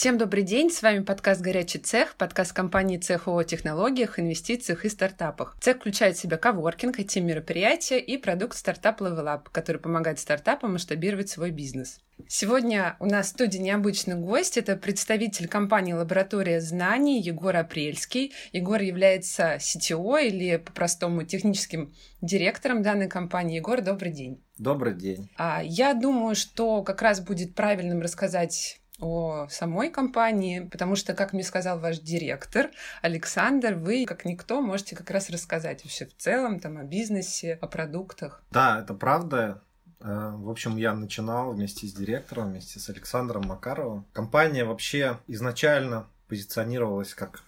Всем 0.00 0.16
добрый 0.16 0.44
день, 0.44 0.70
с 0.70 0.80
вами 0.80 1.00
подкаст 1.00 1.42
«Горячий 1.42 1.78
цех», 1.78 2.14
подкаст 2.14 2.54
компании 2.54 2.96
«Цех» 2.96 3.28
о 3.28 3.42
технологиях, 3.42 4.18
инвестициях 4.18 4.86
и 4.86 4.88
стартапах. 4.88 5.54
Цех 5.60 5.76
включает 5.76 6.16
в 6.16 6.20
себя 6.20 6.38
коворкинг, 6.38 6.98
IT-мероприятия 6.98 7.98
и 7.98 8.16
продукт 8.16 8.56
стартап 8.56 9.02
Level 9.02 9.26
Up, 9.26 9.48
который 9.52 9.76
помогает 9.76 10.18
стартапам 10.18 10.72
масштабировать 10.72 11.28
свой 11.28 11.50
бизнес. 11.50 12.00
Сегодня 12.28 12.96
у 12.98 13.04
нас 13.04 13.26
в 13.26 13.30
студии 13.30 13.58
необычный 13.58 14.14
гость. 14.14 14.56
Это 14.56 14.76
представитель 14.76 15.48
компании 15.48 15.92
«Лаборатория 15.92 16.62
знаний» 16.62 17.20
Егор 17.20 17.54
Апрельский. 17.54 18.32
Егор 18.52 18.80
является 18.80 19.56
CTO 19.56 20.26
или 20.26 20.56
по-простому 20.56 21.24
техническим 21.24 21.92
директором 22.22 22.80
данной 22.80 23.08
компании. 23.08 23.56
Егор, 23.56 23.82
добрый 23.82 24.12
день. 24.12 24.42
Добрый 24.56 24.94
день. 24.94 25.28
А, 25.36 25.62
я 25.62 25.92
думаю, 25.92 26.36
что 26.36 26.82
как 26.82 27.02
раз 27.02 27.20
будет 27.20 27.54
правильным 27.54 28.00
рассказать 28.00 28.79
о 29.00 29.48
самой 29.48 29.90
компании, 29.90 30.60
потому 30.60 30.96
что, 30.96 31.14
как 31.14 31.32
мне 31.32 31.42
сказал 31.42 31.78
ваш 31.78 31.98
директор 31.98 32.70
Александр, 33.02 33.74
вы, 33.74 34.04
как 34.06 34.24
никто, 34.24 34.60
можете 34.60 34.96
как 34.96 35.10
раз 35.10 35.30
рассказать 35.30 35.84
вообще 35.84 36.06
в 36.06 36.16
целом 36.16 36.60
там 36.60 36.78
о 36.78 36.84
бизнесе, 36.84 37.58
о 37.60 37.66
продуктах. 37.66 38.42
Да, 38.50 38.80
это 38.80 38.94
правда. 38.94 39.62
Э, 40.00 40.32
в 40.34 40.48
общем, 40.50 40.76
я 40.76 40.94
начинал 40.94 41.52
вместе 41.52 41.86
с 41.86 41.92
директором, 41.92 42.50
вместе 42.50 42.78
с 42.80 42.88
Александром 42.88 43.46
Макаровым. 43.46 44.06
Компания 44.12 44.64
вообще 44.64 45.18
изначально 45.26 46.06
позиционировалась 46.28 47.14
как 47.14 47.42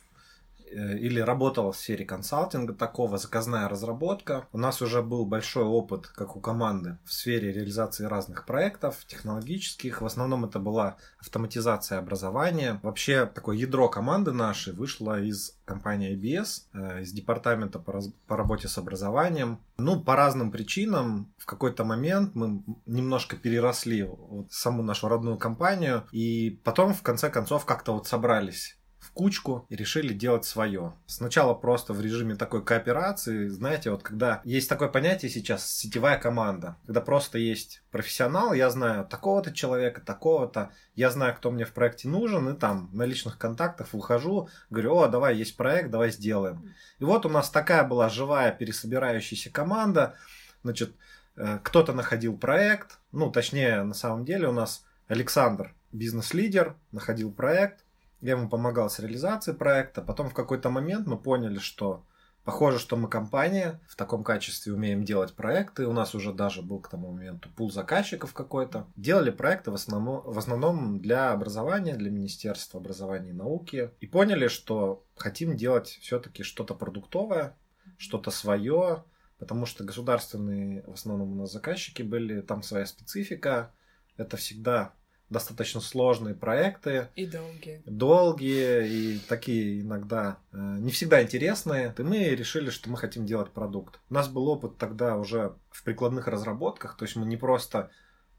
или 0.73 1.21
работал 1.21 1.73
в 1.73 1.77
сфере 1.77 2.05
консалтинга 2.05 2.75
такого, 2.75 3.19
заказная 3.19 3.69
разработка. 3.69 4.47
У 4.53 4.59
нас 4.59 4.83
уже 4.83 5.03
был 5.03 5.25
большой 5.27 5.65
опыт, 5.65 6.07
как 6.07 6.37
у 6.37 6.41
команды, 6.41 6.99
в 7.05 7.13
сфере 7.13 7.53
реализации 7.53 8.05
разных 8.05 8.47
проектов 8.47 9.05
технологических. 9.07 10.03
В 10.03 10.07
основном 10.07 10.45
это 10.45 10.59
была 10.59 10.97
автоматизация 11.19 11.99
образования. 11.99 12.81
Вообще 12.83 13.27
такое 13.27 13.57
ядро 13.57 13.89
команды 13.89 14.33
нашей 14.33 14.73
вышло 14.73 15.21
из 15.21 15.57
компании 15.65 16.17
IBS, 16.17 16.63
э, 16.75 17.03
из 17.03 17.13
департамента 17.13 17.79
по, 17.79 17.93
раз... 17.93 18.09
по 18.27 18.37
работе 18.37 18.69
с 18.69 18.79
образованием. 18.79 19.59
Ну, 19.79 20.01
по 20.01 20.17
разным 20.17 20.51
причинам 20.51 21.33
в 21.39 21.47
какой-то 21.47 21.85
момент 21.85 22.35
мы 22.35 22.63
немножко 22.87 23.37
переросли 23.37 24.03
вот 24.03 24.53
саму 24.53 24.83
нашу 24.83 25.09
родную 25.09 25.39
компанию, 25.39 26.05
и 26.13 26.61
потом 26.65 26.95
в 26.95 27.03
конце 27.03 27.31
концов 27.31 27.65
как-то 27.65 27.93
вот 27.93 28.07
собрались 28.07 28.77
кучку 29.11 29.67
и 29.69 29.77
решили 29.77 30.13
делать 30.13 30.45
свое. 30.45 30.95
Сначала 31.07 31.55
просто 31.55 31.93
в 31.93 32.01
режиме 32.01 32.37
такой 32.37 32.65
кооперации, 32.65 33.49
знаете, 33.49 33.91
вот 33.91 34.03
когда 34.03 34.41
есть 34.45 34.69
такое 34.69 34.89
понятие 34.89 35.31
сейчас 35.31 35.69
сетевая 35.71 36.19
команда, 36.19 36.77
когда 36.87 37.01
просто 37.01 37.39
есть 37.39 37.83
профессионал, 37.91 38.53
я 38.53 38.71
знаю 38.71 39.05
такого-то 39.05 39.53
человека, 39.53 40.01
такого-то, 40.01 40.71
я 40.95 41.11
знаю, 41.11 41.35
кто 41.35 41.51
мне 41.51 41.65
в 41.65 41.73
проекте 41.73 42.09
нужен, 42.09 42.49
и 42.49 42.57
там 42.57 42.91
на 42.93 43.05
личных 43.05 43.39
контактах 43.39 43.93
выхожу, 43.93 44.49
говорю, 44.71 44.97
о, 44.97 45.09
давай, 45.09 45.37
есть 45.37 45.57
проект, 45.57 45.91
давай 45.91 46.11
сделаем. 46.11 46.75
И 46.99 47.05
вот 47.05 47.27
у 47.27 47.29
нас 47.29 47.51
такая 47.51 47.85
была 47.85 48.09
живая 48.09 48.53
пересобирающаяся 48.53 49.51
команда, 49.51 50.15
значит, 50.63 50.95
э, 51.37 51.59
кто-то 51.63 51.93
находил 51.93 52.37
проект, 52.37 52.99
ну, 53.11 53.31
точнее, 53.31 53.83
на 53.83 53.95
самом 53.95 54.25
деле 54.25 54.49
у 54.49 54.53
нас 54.53 54.85
Александр, 55.09 55.75
бизнес-лидер, 55.93 56.77
находил 56.91 57.33
проект, 57.33 57.85
я 58.23 58.33
ему 58.33 58.49
помогал 58.49 58.89
с 58.89 59.01
реализацией 59.01 59.57
проекта. 59.57 60.01
Потом 60.01 60.31
в 60.31 60.35
какой-то 60.35 60.71
момент 60.71 61.07
мы 61.07 61.19
поняли, 61.19 61.59
что 61.59 62.07
похоже, 62.45 62.79
что 62.79 62.97
мы 62.97 63.09
компания 63.09 63.81
в 63.89 63.97
таком 63.97 64.23
качестве 64.23 64.73
умеем 64.73 65.05
делать 65.05 65.35
проекты. 65.35 65.89
У 65.89 65.93
нас 65.93 66.15
уже 66.15 66.33
даже 66.33 66.63
был 66.63 66.79
к 66.79 66.89
тому 66.89 67.13
моменту 67.13 67.51
пул 67.51 67.71
заказчиков 67.71 68.33
какой-то. 68.33 68.87
Делали 68.95 69.31
проекты 69.31 69.73
в 69.73 69.75
основном, 69.75 70.23
в 70.25 70.39
основном 70.39 71.01
для 71.01 71.33
образования, 71.33 71.97
для 71.97 72.11
Министерства 72.11 72.81
образования 72.81 73.31
и 73.31 73.35
науки. 73.35 73.91
И 74.01 74.07
поняли, 74.07 74.47
что 74.47 75.05
хотим 75.17 75.57
делать 75.57 75.99
все-таки 76.01 76.45
что-то 76.45 76.75
продуктовое, 76.77 77.57
что-то 77.99 78.31
свое, 78.31 79.03
потому 79.39 79.67
что 79.67 79.83
государственные 79.83 80.85
в 80.87 80.93
основном 80.93 81.33
у 81.33 81.35
нас 81.35 81.53
заказчики 81.53 82.03
были, 82.03 82.41
там 82.41 82.63
своя 82.63 82.87
специфика. 82.87 83.73
Это 84.17 84.37
всегда 84.37 84.93
достаточно 85.33 85.81
сложные 85.81 86.35
проекты. 86.35 87.09
И 87.17 87.27
долгие. 87.27 87.83
Долгие 87.87 88.89
и 88.89 89.19
такие 89.29 89.81
иногда 89.81 90.39
э, 90.53 90.57
не 90.57 90.93
всегда 90.93 91.23
интересные. 91.23 91.95
И 91.97 92.03
мы 92.03 92.29
решили, 92.29 92.71
что 92.71 92.91
мы 92.91 92.97
хотим 92.97 93.27
делать 93.27 93.51
продукт. 93.51 93.99
У 94.11 94.15
нас 94.15 94.29
был 94.29 94.47
опыт 94.49 94.79
тогда 94.79 95.17
уже 95.17 95.57
в 95.71 95.83
прикладных 95.83 96.29
разработках, 96.29 96.97
то 96.97 97.05
есть 97.05 97.17
мы 97.17 97.27
не 97.27 97.37
просто, 97.37 97.91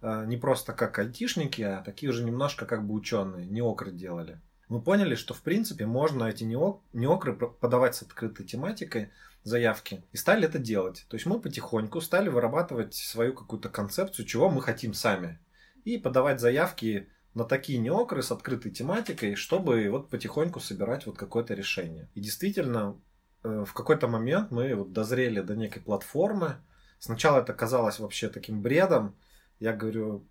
э, 0.02 0.24
не 0.28 0.38
просто 0.38 0.74
как 0.74 0.98
айтишники, 1.00 1.62
а 1.62 1.82
такие 1.82 2.10
уже 2.10 2.24
немножко 2.24 2.66
как 2.66 2.86
бы 2.86 2.94
ученые, 2.94 3.48
неокры 3.48 3.92
делали. 3.92 4.40
Мы 4.70 4.82
поняли, 4.82 5.16
что 5.16 5.34
в 5.34 5.42
принципе 5.42 5.86
можно 5.86 6.26
эти 6.26 6.44
неокры 6.44 7.36
подавать 7.36 7.96
с 7.96 8.04
открытой 8.04 8.46
тематикой, 8.46 9.10
заявки 9.44 10.04
и 10.12 10.18
стали 10.18 10.46
это 10.46 10.58
делать. 10.58 11.06
То 11.10 11.16
есть 11.16 11.26
мы 11.26 11.40
потихоньку 11.40 12.02
стали 12.02 12.30
вырабатывать 12.30 12.94
свою 12.94 13.34
какую-то 13.34 13.70
концепцию, 13.70 14.26
чего 14.26 14.50
мы 14.50 14.62
хотим 14.62 14.94
сами 14.94 15.40
и 15.86 15.98
подавать 15.98 16.40
заявки 16.40 17.10
на 17.34 17.46
такие 17.46 17.80
неокры 17.80 18.22
с 18.22 18.32
открытой 18.32 18.72
тематикой, 18.72 19.36
чтобы 19.36 19.90
вот 19.90 20.10
потихоньку 20.10 20.60
собирать 20.60 21.06
вот 21.06 21.18
какое-то 21.18 21.54
решение. 21.54 22.10
И 22.14 22.22
действительно, 22.22 23.00
э, 23.44 23.66
в 23.68 23.74
какой-то 23.74 24.08
момент 24.08 24.52
мы 24.52 24.76
вот 24.76 24.94
дозрели 24.94 25.42
до 25.42 25.56
некой 25.56 25.82
платформы. 25.82 26.58
Сначала 27.00 27.42
это 27.42 27.54
казалось 27.54 28.00
вообще 28.00 28.30
таким 28.30 28.62
бредом. 28.62 29.16
Я 29.60 29.74
говорю 29.74 30.28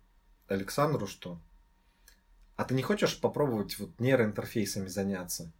Александру, 0.47 1.07
что 1.07 1.39
а 2.55 2.65
ты 2.65 2.75
не 2.75 2.83
хочешь 2.83 3.19
попробовать 3.19 3.77
вот 3.79 3.99
нейроинтерфейсами 3.99 4.87
заняться? 4.87 5.51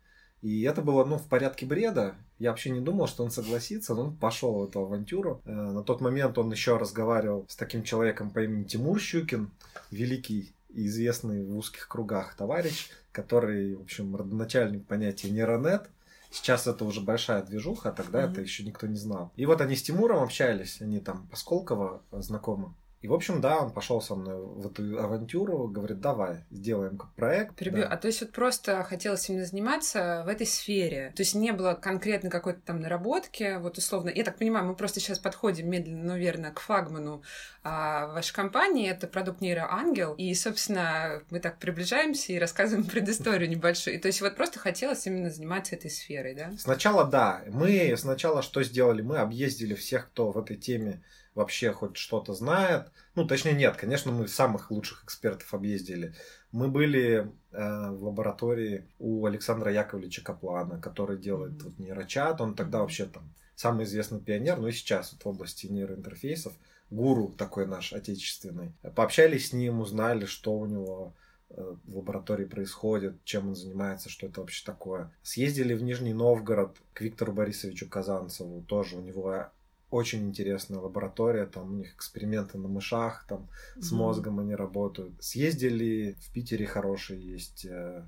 И 0.43 0.63
это 0.63 0.81
было, 0.81 1.05
ну, 1.05 1.17
в 1.17 1.25
порядке 1.29 1.65
бреда. 1.65 2.15
Я 2.37 2.49
вообще 2.49 2.69
не 2.69 2.81
думал, 2.81 3.07
что 3.07 3.23
он 3.23 3.31
согласится, 3.31 3.95
но 3.95 4.01
он 4.01 4.15
пошел 4.17 4.55
в 4.55 4.63
эту 4.65 4.81
авантюру. 4.81 5.41
Э, 5.45 5.51
на 5.53 5.83
тот 5.83 6.01
момент 6.01 6.37
он 6.37 6.51
еще 6.51 6.75
разговаривал 6.75 7.45
с 7.47 7.55
таким 7.55 7.81
человеком 7.81 8.29
по 8.29 8.43
имени 8.43 8.65
Тимур 8.65 8.99
Щукин, 8.99 9.51
великий 9.89 10.53
и 10.69 10.87
известный 10.87 11.45
в 11.45 11.57
узких 11.57 11.87
кругах 11.87 12.35
товарищ, 12.35 12.89
который, 13.13 13.75
в 13.75 13.83
общем, 13.83 14.13
родоначальник 14.17 14.85
понятия 14.85 15.29
нейронет. 15.29 15.89
Сейчас 16.29 16.67
это 16.67 16.83
уже 16.83 16.99
большая 16.99 17.41
движуха, 17.43 17.89
а 17.89 17.93
тогда 17.93 18.23
mm-hmm. 18.23 18.31
это 18.31 18.41
еще 18.41 18.65
никто 18.65 18.85
не 18.85 18.97
знал. 18.97 19.31
И 19.37 19.45
вот 19.45 19.61
они 19.61 19.77
с 19.77 19.83
Тимуром 19.83 20.23
общались, 20.23 20.81
они 20.81 20.99
там 20.99 21.25
по 21.27 21.37
Сколково 21.37 22.01
знакомы. 22.11 22.73
И, 23.03 23.07
в 23.09 23.13
общем, 23.13 23.41
да, 23.41 23.59
он 23.59 23.71
пошел 23.73 24.01
со 24.01 24.15
мной 24.15 24.37
в 24.41 24.65
эту 24.65 24.97
авантюру, 24.97 25.67
говорит, 25.67 25.99
давай, 25.99 26.45
сделаем 26.49 26.97
как 26.97 27.13
проект. 27.15 27.53
Перебью. 27.57 27.81
Да. 27.81 27.89
А 27.89 27.97
то 27.97 28.07
есть 28.07 28.21
вот 28.21 28.31
просто 28.31 28.81
хотелось 28.85 29.29
именно 29.29 29.45
заниматься 29.45 30.23
в 30.25 30.29
этой 30.29 30.47
сфере. 30.47 31.11
То 31.13 31.21
есть 31.21 31.35
не 31.35 31.51
было 31.51 31.73
конкретно 31.73 32.29
какой-то 32.29 32.61
там 32.61 32.79
наработки, 32.79 33.57
вот 33.59 33.77
условно. 33.77 34.09
Я 34.09 34.23
так 34.23 34.37
понимаю, 34.37 34.65
мы 34.65 34.75
просто 34.75 35.01
сейчас 35.01 35.19
подходим 35.19 35.69
медленно, 35.69 36.13
но 36.13 36.17
верно 36.17 36.51
к 36.51 36.61
флагману 36.61 37.23
а, 37.61 38.07
вашей 38.07 38.33
компании. 38.33 38.89
Это 38.89 39.07
продукт 39.07 39.41
Нейроангел. 39.41 40.13
И, 40.13 40.33
собственно, 40.33 41.23
мы 41.29 41.41
так 41.41 41.59
приближаемся 41.59 42.31
и 42.31 42.39
рассказываем 42.39 42.85
предысторию 42.89 43.49
небольшую. 43.49 43.97
И, 43.97 43.99
то 43.99 44.07
есть 44.07 44.21
вот 44.21 44.37
просто 44.37 44.59
хотелось 44.59 45.05
именно 45.05 45.29
заниматься 45.29 45.75
этой 45.75 45.91
сферой, 45.91 46.35
да? 46.35 46.53
Сначала 46.57 47.03
да. 47.03 47.43
Мы 47.49 47.93
сначала 47.97 48.41
что 48.41 48.63
сделали? 48.63 49.01
Мы 49.01 49.17
объездили 49.17 49.73
всех, 49.73 50.07
кто 50.07 50.31
в 50.31 50.37
этой 50.37 50.55
теме 50.55 51.03
вообще 51.35 51.71
хоть 51.71 51.97
что-то 51.97 52.33
знает. 52.33 52.91
Ну, 53.15 53.25
точнее, 53.25 53.53
нет, 53.53 53.75
конечно, 53.75 54.11
мы 54.11 54.27
самых 54.27 54.71
лучших 54.71 55.03
экспертов 55.03 55.53
объездили. 55.53 56.13
Мы 56.51 56.67
были 56.67 57.31
э, 57.51 57.89
в 57.91 58.03
лаборатории 58.03 58.87
у 58.99 59.25
Александра 59.25 59.71
Яковлевича 59.71 60.23
Каплана, 60.23 60.79
который 60.79 61.17
делает 61.17 61.53
mm-hmm. 61.53 61.63
вот 61.63 61.79
нейрочат. 61.79 62.41
Он 62.41 62.55
тогда 62.55 62.79
вообще 62.79 63.05
там 63.05 63.33
самый 63.55 63.85
известный 63.85 64.19
пионер, 64.19 64.57
ну 64.57 64.67
и 64.67 64.71
сейчас 64.71 65.13
вот 65.13 65.23
в 65.23 65.27
области 65.27 65.67
нейроинтерфейсов. 65.67 66.53
Гуру 66.89 67.29
такой 67.29 67.65
наш 67.65 67.91
отечественный. 67.91 68.73
Пообщались 68.95 69.49
с 69.49 69.53
ним, 69.53 69.79
узнали, 69.79 70.25
что 70.25 70.53
у 70.53 70.67
него 70.67 71.15
э, 71.49 71.75
в 71.85 71.97
лаборатории 71.97 72.45
происходит, 72.45 73.23
чем 73.23 73.49
он 73.49 73.55
занимается, 73.55 74.09
что 74.09 74.27
это 74.27 74.41
вообще 74.41 74.63
такое. 74.63 75.11
Съездили 75.23 75.73
в 75.73 75.81
Нижний 75.81 76.13
Новгород 76.13 76.77
к 76.93 77.01
Виктору 77.01 77.33
Борисовичу 77.33 77.89
Казанцеву, 77.89 78.61
тоже 78.61 78.97
у 78.97 79.01
него 79.01 79.49
очень 79.93 80.27
интересная 80.27 80.79
лаборатория, 80.79 81.45
там 81.45 81.71
у 81.71 81.75
них 81.75 81.93
эксперименты 81.93 82.57
на 82.57 82.67
мышах, 82.67 83.25
там 83.27 83.47
с 83.75 83.91
мозгом 83.91 84.39
они 84.39 84.55
работают. 84.55 85.13
Съездили, 85.23 86.17
в 86.19 86.33
Питере 86.33 86.65
хорошие 86.65 87.21
есть 87.21 87.65
э, 87.65 88.03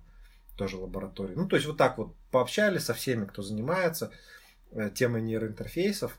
тоже 0.57 0.77
лаборатории. 0.77 1.35
Ну, 1.35 1.47
то 1.47 1.55
есть 1.55 1.67
вот 1.67 1.77
так 1.77 1.99
вот 1.99 2.15
пообщались 2.31 2.85
со 2.85 2.95
всеми, 2.95 3.25
кто 3.25 3.43
занимается 3.43 4.11
э, 4.71 4.89
темой 4.95 5.21
нейроинтерфейсов. 5.21 6.17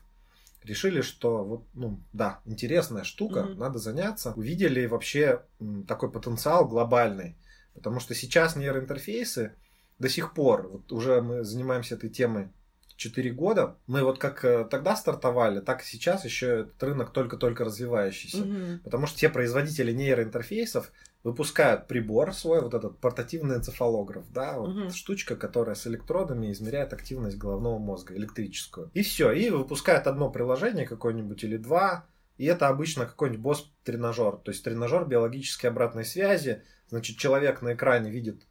Решили, 0.63 1.01
что 1.01 1.43
вот, 1.43 1.65
ну, 1.73 1.99
да, 2.13 2.39
интересная 2.45 3.03
штука, 3.03 3.41
mm-hmm. 3.41 3.55
надо 3.55 3.79
заняться. 3.79 4.31
Увидели 4.37 4.85
вообще 4.85 5.41
м, 5.59 5.83
такой 5.83 6.09
потенциал 6.09 6.65
глобальный. 6.65 7.35
Потому 7.73 7.99
что 7.99 8.15
сейчас 8.15 8.55
нейроинтерфейсы 8.55 9.53
до 9.99 10.07
сих 10.07 10.33
пор, 10.33 10.69
вот 10.69 10.91
уже 10.93 11.21
мы 11.21 11.43
занимаемся 11.43 11.95
этой 11.95 12.09
темой 12.09 12.49
4 12.97 13.31
года. 13.31 13.77
Мы 13.87 14.03
вот 14.03 14.19
как 14.19 14.43
э, 14.43 14.65
тогда 14.65 14.95
стартовали, 14.95 15.61
так 15.61 15.81
и 15.81 15.85
сейчас 15.85 16.25
еще 16.25 16.61
этот 16.61 16.83
рынок 16.83 17.11
только-только 17.13 17.63
развивающийся. 17.63 18.43
Угу. 18.43 18.83
Потому 18.83 19.07
что 19.07 19.17
те 19.17 19.29
производители 19.29 19.91
нейроинтерфейсов, 19.91 20.91
выпускают 21.23 21.87
прибор 21.87 22.33
свой, 22.33 22.61
вот 22.61 22.73
этот 22.73 22.99
портативный 22.99 23.57
энцефалограф, 23.57 24.31
да, 24.31 24.57
вот 24.57 24.69
Мгм. 24.69 24.91
штучка, 24.91 25.35
которая 25.35 25.75
с 25.75 25.85
электродами 25.85 26.51
измеряет 26.51 26.93
активность 26.93 27.37
головного 27.37 27.79
мозга, 27.79 28.15
электрическую. 28.15 28.91
И 28.93 29.01
все, 29.03 29.31
и 29.31 29.49
выпускают 29.49 30.07
одно 30.07 30.29
приложение 30.29 30.87
какое-нибудь 30.87 31.43
или 31.43 31.57
два, 31.57 32.05
и 32.37 32.45
это 32.45 32.67
обычно 32.69 33.05
какой-нибудь 33.05 33.41
босс-тренажер, 33.41 34.37
то 34.37 34.51
есть 34.51 34.63
тренажер 34.63 35.05
биологической 35.05 35.65
обратной 35.67 36.05
связи, 36.05 36.61
значит, 36.87 37.17
человек 37.17 37.61
на 37.61 37.73
экране 37.73 38.09
видит, 38.09 38.43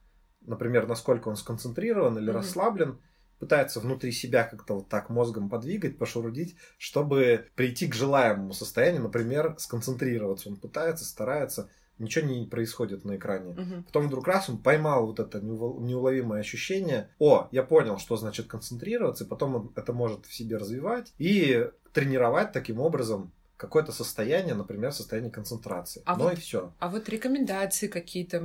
например, 0.43 0.87
насколько 0.87 1.29
он 1.29 1.37
сконцентрирован 1.37 2.19
или 2.19 2.29
Мгм. 2.29 2.37
расслаблен, 2.37 2.99
пытается 3.38 3.81
внутри 3.81 4.12
себя 4.12 4.44
как-то 4.44 4.75
вот 4.75 4.88
так 4.88 5.11
мозгом 5.11 5.49
подвигать, 5.49 5.99
пошурудить, 5.99 6.56
чтобы 6.79 7.47
прийти 7.55 7.87
к 7.87 7.94
желаемому 7.94 8.53
состоянию, 8.53 9.03
например, 9.03 9.56
сконцентрироваться. 9.59 10.49
Он 10.49 10.56
пытается, 10.56 11.05
старается, 11.05 11.71
ничего 11.99 12.27
не 12.27 12.47
происходит 12.47 13.05
на 13.05 13.17
экране. 13.17 13.53
Мгм. 13.53 13.85
Потом 13.85 14.09
вдруг 14.09 14.27
раз 14.27 14.49
он 14.49 14.59
поймал 14.59 15.06
вот 15.06 15.21
это 15.21 15.41
неуловимое 15.41 16.41
ощущение. 16.41 17.11
О, 17.19 17.49
я 17.53 17.62
понял, 17.62 17.99
что 17.99 18.17
значит 18.17 18.47
концентрироваться, 18.47 19.25
и 19.25 19.27
потом 19.27 19.55
он 19.55 19.73
это 19.77 19.93
может 19.93 20.27
в 20.27 20.35
себе 20.35 20.56
развивать 20.56 21.12
и 21.19 21.69
тренировать 21.93 22.53
таким 22.53 22.81
образом 22.81 23.33
какое-то 23.56 23.93
состояние, 23.93 24.55
например, 24.55 24.93
состояние 24.93 25.32
концентрации. 25.32 26.03
А 26.05 26.17
ну 26.17 26.25
вот- 26.25 26.35
и 26.35 26.37
все. 26.37 26.73
А 26.79 26.88
вот 26.88 27.08
рекомендации 27.08 27.87
какие-то 27.88 28.41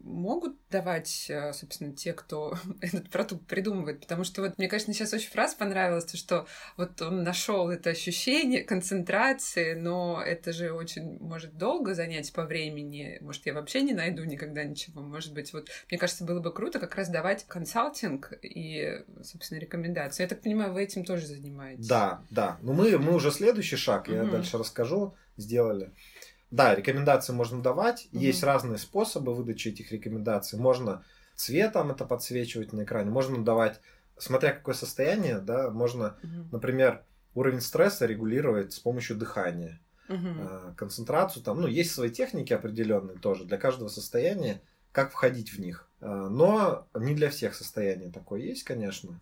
могут 0.00 0.56
давать, 0.70 1.26
э, 1.28 1.52
собственно, 1.52 1.92
те, 1.92 2.12
кто 2.12 2.56
этот 2.80 3.10
продукт 3.10 3.46
придумывает? 3.46 4.00
Потому 4.00 4.24
что 4.24 4.42
вот 4.42 4.58
мне, 4.58 4.68
конечно, 4.68 4.92
сейчас 4.92 5.12
очень 5.12 5.30
фраза 5.30 5.56
понравилась, 5.56 6.04
то, 6.04 6.16
что 6.16 6.46
вот 6.76 7.00
он 7.02 7.22
нашел 7.22 7.68
это 7.70 7.90
ощущение 7.90 8.64
концентрации, 8.64 9.74
но 9.74 10.22
это 10.24 10.52
же 10.52 10.72
очень 10.72 11.18
может 11.20 11.56
долго 11.56 11.94
занять 11.94 12.32
по 12.32 12.44
времени. 12.44 13.18
Может, 13.20 13.46
я 13.46 13.54
вообще 13.54 13.82
не 13.82 13.92
найду 13.92 14.24
никогда 14.24 14.64
ничего. 14.64 15.00
Может 15.00 15.32
быть, 15.32 15.52
вот 15.52 15.68
мне 15.90 15.98
кажется, 15.98 16.24
было 16.24 16.40
бы 16.40 16.52
круто 16.52 16.78
как 16.78 16.94
раз 16.96 17.08
давать 17.08 17.44
консалтинг 17.46 18.32
и, 18.42 19.02
собственно, 19.22 19.58
рекомендации. 19.58 20.22
Я 20.24 20.28
так 20.28 20.42
понимаю, 20.42 20.72
вы 20.72 20.82
этим 20.82 21.04
тоже 21.04 21.26
занимаетесь. 21.26 21.86
Да, 21.86 22.22
да. 22.30 22.58
Но 22.62 22.72
мы, 22.72 22.98
мы 22.98 23.14
уже 23.14 23.30
следующий 23.30 23.76
шаг, 23.76 24.08
я 24.08 24.22
Мгм. 24.22 24.39
Дальше 24.40 24.58
расскажу, 24.58 25.14
сделали. 25.36 25.92
Да, 26.50 26.74
рекомендации 26.74 27.32
можно 27.32 27.62
давать. 27.62 28.08
Мгм. 28.12 28.22
Есть 28.22 28.42
разные 28.42 28.78
способы 28.78 29.34
выдачи 29.34 29.68
этих 29.68 29.92
рекомендаций. 29.92 30.58
Можно 30.58 31.04
цветом 31.36 31.90
это 31.90 32.04
подсвечивать 32.04 32.72
на 32.72 32.82
экране, 32.82 33.10
можно 33.10 33.42
давать, 33.44 33.80
смотря 34.18 34.52
какое 34.52 34.74
состояние, 34.74 35.38
да, 35.38 35.70
можно, 35.70 36.16
Мгм. 36.22 36.48
например, 36.52 37.02
уровень 37.34 37.60
стресса 37.60 38.06
регулировать 38.06 38.72
с 38.72 38.78
помощью 38.78 39.16
дыхания. 39.16 39.80
Э, 40.08 40.72
концентрацию 40.76 41.42
там, 41.44 41.60
ну, 41.60 41.68
есть 41.68 41.92
свои 41.92 42.10
техники 42.10 42.52
определенные 42.52 43.16
тоже 43.16 43.44
для 43.44 43.58
каждого 43.58 43.88
состояния, 43.88 44.60
как 44.90 45.12
входить 45.12 45.52
в 45.52 45.60
них. 45.60 45.88
Э, 46.00 46.26
Но 46.28 46.88
не 46.94 47.14
для 47.14 47.30
всех 47.30 47.54
состояний 47.54 48.10
такое 48.10 48.40
есть, 48.40 48.64
конечно. 48.64 49.20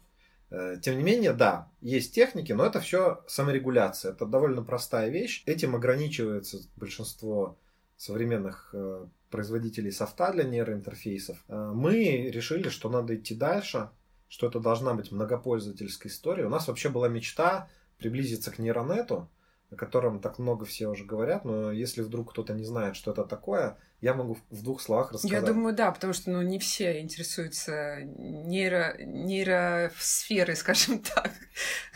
Э, 0.50 0.76
Тем 0.82 0.96
не 0.96 1.02
менее, 1.04 1.32
да, 1.32 1.68
есть 1.80 2.14
техники, 2.14 2.52
но 2.52 2.64
это 2.64 2.80
все 2.80 3.22
саморегуляция. 3.26 4.12
Это 4.12 4.26
довольно 4.26 4.62
простая 4.62 5.10
вещь. 5.10 5.42
Этим 5.46 5.74
ограничивается 5.74 6.58
большинство 6.76 7.58
современных 7.96 8.70
э, 8.72 9.06
производителей 9.30 9.92
софта 9.92 10.32
для 10.32 10.44
нейроинтерфейсов. 10.44 11.38
Э, 11.48 11.72
Мы 11.74 12.30
решили, 12.32 12.68
что 12.68 12.88
надо 12.88 13.16
идти 13.16 13.34
дальше, 13.34 13.90
что 14.28 14.46
это 14.46 14.60
должна 14.60 14.94
быть 14.94 15.12
многопользовательская 15.12 16.10
история. 16.10 16.46
У 16.46 16.50
нас 16.50 16.68
вообще 16.68 16.88
была 16.88 17.08
мечта 17.08 17.68
приблизиться 17.98 18.50
к 18.50 18.58
нейронету, 18.58 19.28
о 19.70 19.76
котором 19.76 20.20
так 20.20 20.38
много 20.38 20.64
все 20.64 20.88
уже 20.88 21.04
говорят, 21.04 21.44
но 21.44 21.70
если 21.70 22.02
вдруг 22.02 22.30
кто-то 22.32 22.54
не 22.54 22.64
знает, 22.64 22.96
что 22.96 23.10
это 23.10 23.24
такое, 23.24 23.76
я 24.00 24.14
могу 24.14 24.38
в 24.50 24.62
двух 24.62 24.80
словах 24.80 25.12
рассказать. 25.12 25.40
Я 25.40 25.46
думаю, 25.46 25.74
да, 25.74 25.90
потому 25.92 26.12
что 26.12 26.30
ну, 26.30 26.40
не 26.42 26.58
все 26.58 27.00
интересуются 27.00 27.98
нейро... 28.02 28.96
нейросферой, 28.98 30.56
скажем 30.56 31.00
так. 31.00 31.32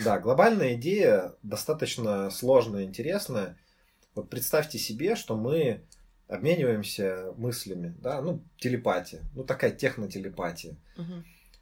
Да, 0.04 0.18
глобальная 0.18 0.74
идея 0.74 1.34
достаточно 1.42 2.30
сложная, 2.30 2.84
интересная. 2.84 3.56
Вот 4.14 4.28
представьте 4.28 4.78
себе, 4.78 5.16
что 5.16 5.36
мы 5.36 5.82
обмениваемся 6.28 7.32
мыслями, 7.36 7.94
да, 8.00 8.20
ну, 8.20 8.42
телепатия, 8.58 9.22
ну, 9.34 9.44
такая 9.44 9.70
технотелепатия. 9.70 10.76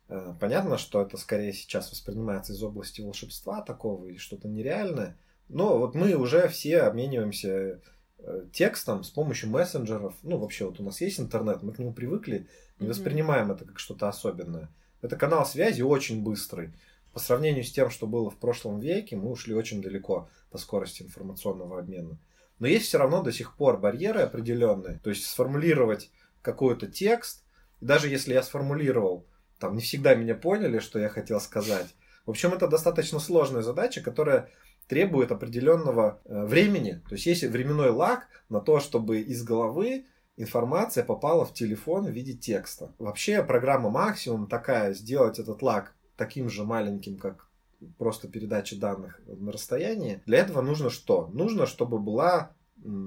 Э, 0.09 0.35
Понятно, 0.41 0.77
что 0.79 1.03
это 1.03 1.17
скорее 1.17 1.53
сейчас 1.53 1.91
воспринимается 1.91 2.53
из 2.53 2.62
области 2.62 3.01
волшебства 3.01 3.62
такого 3.62 4.07
или 4.07 4.17
что-то 4.17 4.49
нереальное. 4.49 5.17
Но 5.50 5.79
вот 5.79 5.94
мы 5.97 6.14
уже 6.14 6.47
все 6.49 6.82
обмениваемся 6.82 7.81
э, 8.19 8.44
текстом 8.52 9.02
с 9.02 9.11
помощью 9.11 9.50
мессенджеров. 9.50 10.14
Ну, 10.23 10.38
вообще, 10.38 10.67
вот 10.67 10.79
у 10.79 10.85
нас 10.85 11.00
есть 11.00 11.19
интернет, 11.19 11.62
мы 11.62 11.73
к 11.73 11.79
нему 11.81 11.93
привыкли, 11.93 12.47
не 12.79 12.87
воспринимаем 12.87 13.50
это 13.50 13.64
как 13.64 13.81
что-то 13.81 14.08
особенное. 14.08 14.69
Это 15.02 15.17
канал 15.17 15.44
связи 15.44 15.82
очень 15.82 16.23
быстрый. 16.23 16.73
По 17.12 17.19
сравнению 17.19 17.64
с 17.64 17.73
тем, 17.73 17.91
что 17.91 18.06
было 18.06 18.31
в 18.31 18.38
прошлом 18.38 18.79
веке, 18.79 19.17
мы 19.17 19.29
ушли 19.29 19.52
очень 19.52 19.82
далеко 19.82 20.29
по 20.50 20.58
скорости 20.58 21.02
информационного 21.02 21.81
обмена. 21.81 22.17
Но 22.61 22.69
есть 22.69 22.87
все 22.87 22.99
равно 22.99 23.20
до 23.20 23.32
сих 23.32 23.56
пор 23.56 23.79
барьеры 23.79 24.20
определенные. 24.20 25.00
То 25.02 25.11
есть 25.11 25.26
сформулировать 25.26 26.12
какой-то 26.43 26.87
текст, 26.87 27.43
даже 27.81 28.08
если 28.08 28.35
я 28.35 28.44
сформулировал, 28.44 29.26
там 29.58 29.75
не 29.75 29.82
всегда 29.82 30.14
меня 30.14 30.37
поняли, 30.37 30.79
что 30.79 31.00
я 31.00 31.08
хотел 31.08 31.41
сказать. 31.41 31.88
В 32.25 32.31
общем, 32.31 32.52
это 32.52 32.69
достаточно 32.69 33.19
сложная 33.19 33.62
задача, 33.62 34.00
которая 34.00 34.49
требует 34.90 35.31
определенного 35.31 36.20
э, 36.25 36.44
времени. 36.44 37.00
То 37.08 37.14
есть 37.14 37.25
есть 37.25 37.44
временной 37.44 37.90
лаг 37.90 38.26
на 38.48 38.60
то, 38.60 38.81
чтобы 38.81 39.20
из 39.20 39.44
головы 39.44 40.06
информация 40.37 41.04
попала 41.04 41.44
в 41.44 41.54
телефон 41.54 42.06
в 42.06 42.10
виде 42.10 42.32
текста. 42.32 42.92
Вообще 42.98 43.44
программа 43.44 43.88
максимум 43.88 44.48
такая, 44.48 44.92
сделать 44.92 45.38
этот 45.38 45.62
лаг 45.62 45.94
таким 46.16 46.50
же 46.50 46.64
маленьким, 46.64 47.19
как 47.19 47.46
просто 47.98 48.26
передача 48.26 48.76
данных 48.76 49.20
на 49.28 49.52
расстоянии. 49.52 50.22
Для 50.26 50.38
этого 50.38 50.60
нужно 50.60 50.90
что? 50.90 51.28
Нужно, 51.32 51.66
чтобы 51.66 52.00
была 52.00 52.50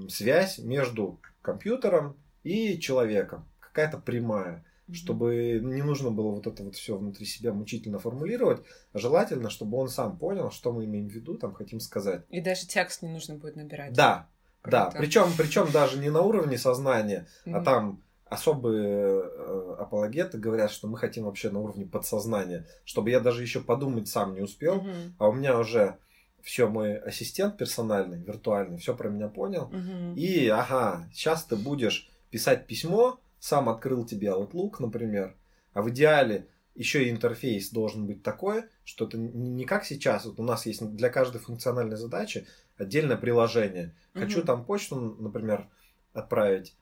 связь 0.08 0.58
между 0.58 1.20
компьютером 1.42 2.16
и 2.44 2.78
человеком. 2.78 3.46
Какая-то 3.60 3.98
прямая 3.98 4.64
Чтобы 4.92 5.60
не 5.62 5.82
нужно 5.82 6.10
было 6.10 6.30
вот 6.30 6.46
это 6.46 6.62
вот 6.62 6.76
все 6.76 6.96
внутри 6.96 7.24
себя 7.24 7.54
мучительно 7.54 7.98
формулировать, 7.98 8.62
а 8.92 8.98
желательно, 8.98 9.48
чтобы 9.48 9.78
он 9.78 9.88
сам 9.88 10.18
понял, 10.18 10.50
что 10.50 10.72
мы 10.72 10.84
имеем 10.84 11.08
в 11.08 11.12
виду, 11.12 11.38
там 11.38 11.54
хотим 11.54 11.80
сказать. 11.80 12.22
И 12.28 12.40
даже 12.40 12.66
текст 12.66 13.00
не 13.00 13.08
нужно 13.08 13.36
будет 13.36 13.56
набирать. 13.56 13.94
Да, 13.94 14.28
да. 14.62 14.84
Круто. 14.86 14.98
Причем, 14.98 15.26
причем 15.38 15.70
даже 15.72 15.98
не 15.98 16.10
на 16.10 16.20
уровне 16.20 16.58
сознания, 16.58 17.26
а 17.46 17.62
там 17.62 18.02
особые 18.26 19.22
э, 19.24 19.76
апологеты 19.78 20.38
говорят, 20.38 20.70
что 20.70 20.88
мы 20.88 20.98
хотим 20.98 21.24
вообще 21.24 21.50
на 21.50 21.60
уровне 21.60 21.86
подсознания, 21.86 22.66
чтобы 22.84 23.10
я 23.10 23.20
даже 23.20 23.42
еще 23.42 23.60
подумать 23.60 24.08
сам 24.08 24.34
не 24.34 24.40
успел, 24.40 24.84
а 25.18 25.28
у 25.28 25.32
меня 25.32 25.58
уже 25.58 25.96
все 26.42 26.68
мой 26.68 26.98
ассистент 26.98 27.56
персональный, 27.56 28.18
виртуальный, 28.18 28.76
все 28.76 28.94
про 28.94 29.08
меня 29.08 29.28
понял. 29.28 29.68
Мгм. 29.68 30.14
И, 30.14 30.46
ага, 30.48 31.08
сейчас 31.12 31.44
ты 31.44 31.56
будешь 31.56 32.10
писать 32.30 32.66
письмо, 32.66 33.18
сам 33.44 33.68
открыл 33.68 34.06
тебе 34.06 34.28
Outlook, 34.28 34.76
например, 34.78 35.36
а 35.74 35.82
в 35.82 35.90
идеале 35.90 36.48
еще 36.74 37.04
и 37.04 37.10
интерфейс 37.10 37.68
должен 37.68 38.06
быть 38.06 38.22
такой, 38.22 38.64
что 38.84 39.04
это 39.04 39.18
не 39.18 39.66
как 39.66 39.84
сейчас. 39.84 40.24
Вот 40.24 40.40
у 40.40 40.42
нас 40.42 40.64
есть 40.64 40.82
для 40.96 41.10
каждой 41.10 41.42
функциональной 41.42 41.98
задачи 41.98 42.46
отдельное 42.78 43.18
приложение. 43.18 43.94
Хочу 44.14 44.38
Мгм. 44.38 44.46
там 44.46 44.64
почту, 44.64 44.96
например, 44.96 45.68
отправить. 46.14 46.74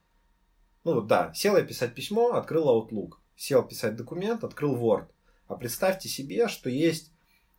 Ну 0.84 0.94
вот 0.94 1.08
да, 1.08 1.32
сел 1.34 1.56
я 1.56 1.64
писать 1.64 1.96
письмо, 1.96 2.34
открыл 2.34 2.68
Outlook. 2.68 3.14
Сел 3.34 3.64
писать 3.64 3.96
документ, 3.96 4.44
открыл 4.44 4.76
Word. 4.76 5.08
А 5.48 5.56
представьте 5.56 6.08
себе, 6.08 6.46
что 6.46 6.70
есть 6.70 7.12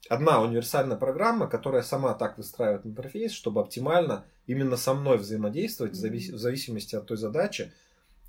одна 0.08 0.42
универсальная 0.42 0.96
программа, 0.96 1.48
которая 1.48 1.82
сама 1.82 2.14
так 2.14 2.38
выстраивает 2.38 2.86
интерфейс, 2.86 3.34
чтобы 3.34 3.60
оптимально 3.60 4.26
именно 4.48 4.78
со 4.78 4.94
мной 4.94 5.18
взаимодействовать 5.18 5.92
в 5.92 6.38
зависимости 6.38 6.96
от 6.96 7.06
той 7.06 7.18
задачи, 7.18 7.74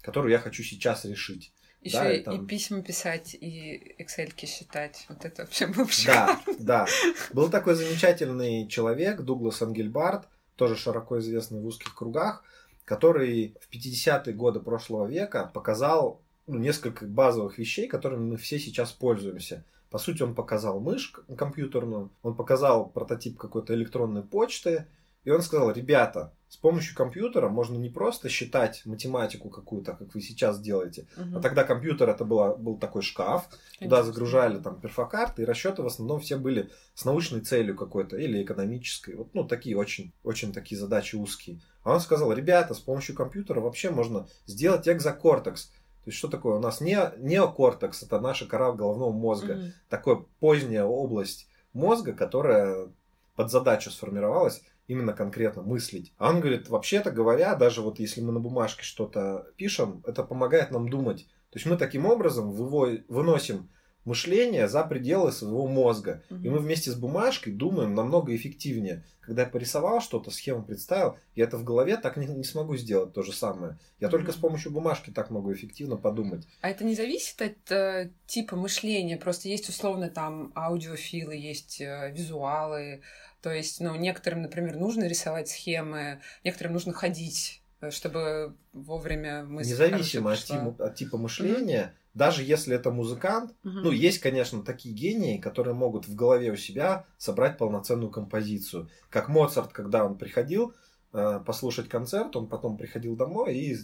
которую 0.04 0.32
я 0.32 0.38
хочу 0.38 0.62
сейчас 0.62 1.04
решить. 1.06 1.52
Еще 1.80 1.99
Да, 1.99 2.12
и 2.12 2.23
там- 2.23 2.44
и 2.44 2.46
письма 2.46 2.82
писать, 2.82 3.34
и 3.34 3.94
excel 3.99 4.32
считать. 4.46 5.06
Вот 5.08 5.25
это 5.25 5.42
вообще 5.42 5.66
бы 5.66 5.87
Да, 6.06 6.40
да. 6.58 6.87
Был 7.32 7.50
такой 7.50 7.75
замечательный 7.75 8.68
человек, 8.68 9.20
Дуглас 9.23 9.62
Ангельбард, 9.62 10.28
тоже 10.56 10.76
широко 10.76 11.18
известный 11.18 11.61
в 11.61 11.66
узких 11.66 11.94
кругах, 11.94 12.44
который 12.84 13.56
в 13.61 13.75
50-е 13.75 14.34
годы 14.34 14.61
прошлого 14.61 15.06
века 15.06 15.50
показал 15.52 16.20
ну, 16.46 16.58
несколько 16.58 17.06
базовых 17.06 17.58
вещей, 17.58 17.87
которыми 17.88 18.30
мы 18.32 18.37
все 18.37 18.58
сейчас 18.58 18.92
пользуемся. 18.92 19.64
По 19.90 19.99
сути, 19.99 20.23
он 20.23 20.34
показал 20.34 20.80
мышь 20.80 21.12
компьютерную, 21.37 22.11
он 22.23 22.34
показал 22.34 22.88
прототип 22.88 23.38
какой-то 23.38 23.75
электронной 23.75 24.23
почты, 24.23 24.87
И 25.25 25.31
он 25.31 25.43
сказал, 25.43 25.71
ребята, 25.73 26.33
с 26.49 26.57
помощью 26.57 26.95
компьютера 26.95 27.49
можно 27.49 27.76
не 27.76 27.88
просто 27.88 28.28
считать 28.28 28.83
математику 28.85 29.49
какую-то, 29.50 29.95
как 29.95 30.14
вы 30.14 30.21
сейчас 30.21 30.61
делаете, 30.61 31.09
угу. 31.16 31.38
а 31.38 31.40
тогда 31.40 31.64
компьютер 31.64 32.09
это 32.11 32.25
было, 32.25 32.54
был 32.54 32.76
такой 32.76 33.02
шкаф, 33.02 33.49
туда 33.81 34.02
загружали 34.02 34.59
там 34.61 34.81
перфокарты, 34.81 35.43
и 35.43 35.45
расчеты 35.45 35.83
в 35.83 35.87
основном 35.87 36.21
все 36.21 36.37
были 36.37 36.71
с 36.95 37.04
научной 37.04 37.40
целью 37.40 37.76
какой-то 37.76 38.16
или 38.16 38.43
экономической. 38.43 39.16
Вот, 39.16 39.35
ну, 39.35 39.45
такие 39.45 39.76
очень, 39.76 40.12
очень 40.23 40.52
такие 40.52 40.78
задачи 40.78 41.16
узкие. 41.16 41.61
А 41.83 41.93
он 41.93 42.00
сказал, 42.00 42.33
ребята, 42.33 42.75
с 42.75 42.81
помощью 42.81 43.16
компьютера 43.16 43.61
вообще 43.61 43.90
можно 43.90 44.28
сделать 44.47 44.88
экзокортекс. 44.88 45.66
То 45.66 46.11
есть, 46.11 46.19
что 46.19 46.28
такое? 46.28 46.57
У 46.57 46.61
нас 46.61 46.81
не, 46.81 46.99
неокортекс, 47.19 48.02
это 48.02 48.21
наша 48.21 48.47
кора 48.47 48.73
головного 48.73 49.11
мозга. 49.11 49.54
Mm-hmm. 49.54 49.71
Такая 49.88 50.16
поздняя 50.38 50.85
область 50.85 51.49
мозга, 51.73 52.12
которая 52.12 52.88
под 53.37 53.50
задачу 53.50 53.90
сформировалась 53.90 54.62
именно 54.87 55.12
конкретно 55.12 55.62
мыслить. 55.62 56.12
А 56.19 56.31
он 56.31 56.41
говорит, 56.41 56.69
вообще-то 56.69 57.11
говоря, 57.11 57.55
даже 57.55 57.81
вот 57.81 57.99
если 57.99 58.21
мы 58.21 58.33
на 58.33 58.41
бумажке 58.41 58.83
что-то 58.83 59.47
пишем, 59.57 60.03
это 60.07 60.23
помогает 60.23 60.71
нам 60.71 60.88
думать. 60.88 61.26
То 61.50 61.59
есть 61.59 61.67
мы 61.67 61.76
таким 61.76 62.07
образом 62.07 62.50
выносим 62.50 63.69
мышление 64.05 64.69
за 64.69 64.85
пределы 64.85 65.33
своего 65.33 65.67
мозга. 65.67 66.23
Угу. 66.31 66.45
И 66.45 66.49
мы 66.49 66.59
вместе 66.59 66.91
с 66.91 66.95
бумажкой 66.95 67.53
думаем 67.53 67.95
намного 67.95 68.35
эффективнее. 68.35 69.05
Когда 69.21 69.43
я 69.43 69.49
порисовал 69.49 70.00
что-то, 70.00 70.31
схему 70.31 70.62
представил, 70.62 71.17
я 71.35 71.45
это 71.45 71.57
в 71.57 71.64
голове 71.64 71.97
так 71.97 72.19
не, 72.19 72.26
не 72.26 72.45
смогу 72.45 72.76
сделать 72.76 73.14
то 73.14 73.23
же 73.23 73.33
самое. 73.33 73.79
Я 73.99 74.09
угу. 74.09 74.19
только 74.19 74.33
с 74.33 74.37
помощью 74.37 74.73
бумажки 74.73 75.11
так 75.11 75.31
могу 75.31 75.53
эффективно 75.53 75.97
подумать. 75.97 76.47
А 76.61 76.69
это 76.69 76.85
не 76.85 76.95
зависит 76.95 77.41
от 77.41 77.73
э, 77.73 78.11
типа 78.26 78.57
мышления? 78.57 79.17
Просто 79.17 79.49
есть 79.49 79.69
условно 79.69 80.11
там 80.11 80.53
аудиофилы, 80.55 81.35
есть 81.35 81.81
э, 81.81 82.12
визуалы, 82.14 83.03
то 83.45 83.53
есть, 83.53 83.79
ну, 83.79 83.95
некоторым, 83.95 84.41
например, 84.41 84.77
нужно 84.77 85.05
рисовать 85.05 85.51
схемы, 85.51 86.23
некоторым 86.45 86.73
нужно 86.73 86.95
ходить, 86.95 87.61
э, 87.83 87.91
чтобы 87.91 88.57
вовремя 88.73 89.45
мысль 89.45 89.73
Независимо 89.73 90.33
от 90.33 90.39
типа, 90.39 90.75
от 90.79 90.95
типа 90.95 91.19
мышления, 91.19 91.93
mm-hmm. 91.93 92.11
даже 92.15 92.43
если 92.43 92.75
это 92.75 92.91
музыкант, 92.91 93.51
mm-hmm. 93.51 93.81
ну, 93.83 93.91
есть, 93.91 94.21
конечно, 94.21 94.63
такие 94.63 94.95
гении, 94.95 95.37
которые 95.37 95.75
могут 95.75 96.09
в 96.09 96.15
голове 96.15 96.53
у 96.53 96.57
себя 96.57 97.05
собрать 97.19 97.59
полноценную 97.59 98.11
композицию. 98.11 98.89
Как 99.11 99.29
Моцарт, 99.29 99.75
когда 99.75 100.07
он 100.07 100.17
приходил 100.17 100.73
э, 101.13 101.39
послушать 101.45 101.91
концерт, 101.91 102.35
он 102.37 102.49
потом 102.49 102.79
приходил 102.79 103.15
домой 103.15 103.57
и 103.59 103.77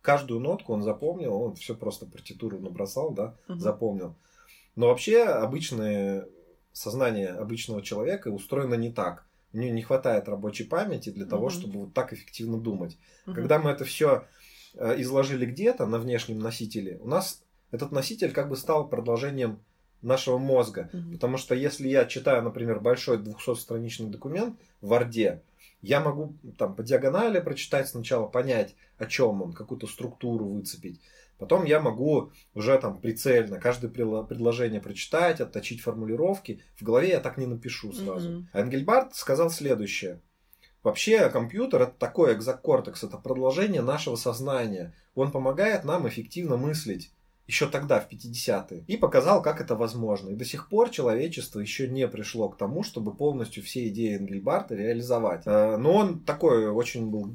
каждую 0.00 0.40
нотку 0.40 0.72
он 0.72 0.82
запомнил, 0.82 1.34
он 1.34 1.54
все 1.56 1.74
просто 1.74 2.06
партитуру 2.06 2.60
набросал, 2.60 3.10
да, 3.10 3.36
mm-hmm. 3.46 3.58
запомнил. 3.58 4.16
Но 4.74 4.86
вообще 4.86 5.24
обычные 5.24 6.28
сознание 6.72 7.28
обычного 7.28 7.82
человека 7.82 8.28
устроено 8.28 8.74
не 8.74 8.92
так. 8.92 9.24
У 9.52 9.58
нее 9.58 9.70
не 9.70 9.82
хватает 9.82 10.28
рабочей 10.28 10.64
памяти 10.64 11.10
для 11.10 11.26
того, 11.26 11.48
mm-hmm. 11.48 11.50
чтобы 11.50 11.80
вот 11.80 11.94
так 11.94 12.12
эффективно 12.12 12.58
думать. 12.58 12.96
Mm-hmm. 13.26 13.34
Когда 13.34 13.58
мы 13.58 13.70
это 13.70 13.84
все 13.84 14.24
э, 14.74 15.00
изложили 15.00 15.44
где-то 15.44 15.86
на 15.86 15.98
внешнем 15.98 16.38
носителе, 16.38 16.98
у 17.02 17.08
нас 17.08 17.42
этот 17.70 17.92
носитель 17.92 18.32
как 18.32 18.48
бы 18.48 18.56
стал 18.56 18.88
продолжением 18.88 19.60
нашего 20.00 20.38
мозга. 20.38 20.90
Mm-hmm. 20.92 21.12
Потому 21.12 21.36
что 21.36 21.54
если 21.54 21.88
я 21.88 22.06
читаю, 22.06 22.42
например, 22.42 22.80
большой 22.80 23.18
200-страничный 23.18 24.08
документ 24.08 24.58
в 24.80 24.88
Варде, 24.88 25.42
я 25.82 26.00
могу 26.00 26.34
там 26.58 26.74
по 26.74 26.82
диагонали 26.82 27.40
прочитать 27.40 27.88
сначала, 27.88 28.26
понять, 28.26 28.74
о 28.98 29.06
чем 29.06 29.42
он, 29.42 29.52
какую-то 29.52 29.86
структуру 29.86 30.46
выцепить. 30.46 31.00
Потом 31.42 31.64
я 31.64 31.80
могу 31.80 32.30
уже 32.54 32.78
там 32.78 33.00
прицельно 33.00 33.58
каждое 33.58 33.88
предложение 33.88 34.80
прочитать, 34.80 35.40
отточить 35.40 35.80
формулировки. 35.80 36.62
В 36.76 36.84
голове 36.84 37.08
я 37.08 37.18
так 37.18 37.36
не 37.36 37.46
напишу 37.46 37.92
сразу. 37.92 38.30
Mm-hmm. 38.30 38.44
Энгельбарт 38.52 39.16
сказал 39.16 39.50
следующее. 39.50 40.20
Вообще 40.84 41.28
компьютер 41.30 41.82
это 41.82 41.94
такой 41.98 42.34
экзокортекс, 42.34 43.02
это 43.02 43.18
продолжение 43.18 43.82
нашего 43.82 44.14
сознания. 44.14 44.94
Он 45.16 45.32
помогает 45.32 45.82
нам 45.82 46.06
эффективно 46.06 46.56
мыслить 46.56 47.10
еще 47.48 47.66
тогда, 47.66 47.98
в 47.98 48.08
50-е, 48.08 48.84
и 48.86 48.96
показал, 48.96 49.42
как 49.42 49.60
это 49.60 49.74
возможно. 49.74 50.30
И 50.30 50.36
до 50.36 50.44
сих 50.44 50.68
пор 50.68 50.90
человечество 50.90 51.58
еще 51.58 51.88
не 51.88 52.06
пришло 52.06 52.48
к 52.50 52.56
тому, 52.56 52.84
чтобы 52.84 53.12
полностью 53.16 53.64
все 53.64 53.88
идеи 53.88 54.16
Энгельбарта 54.16 54.76
реализовать. 54.76 55.42
Э, 55.46 55.76
но 55.76 55.92
он 55.92 56.20
такой 56.20 56.68
очень 56.68 57.10
был 57.10 57.34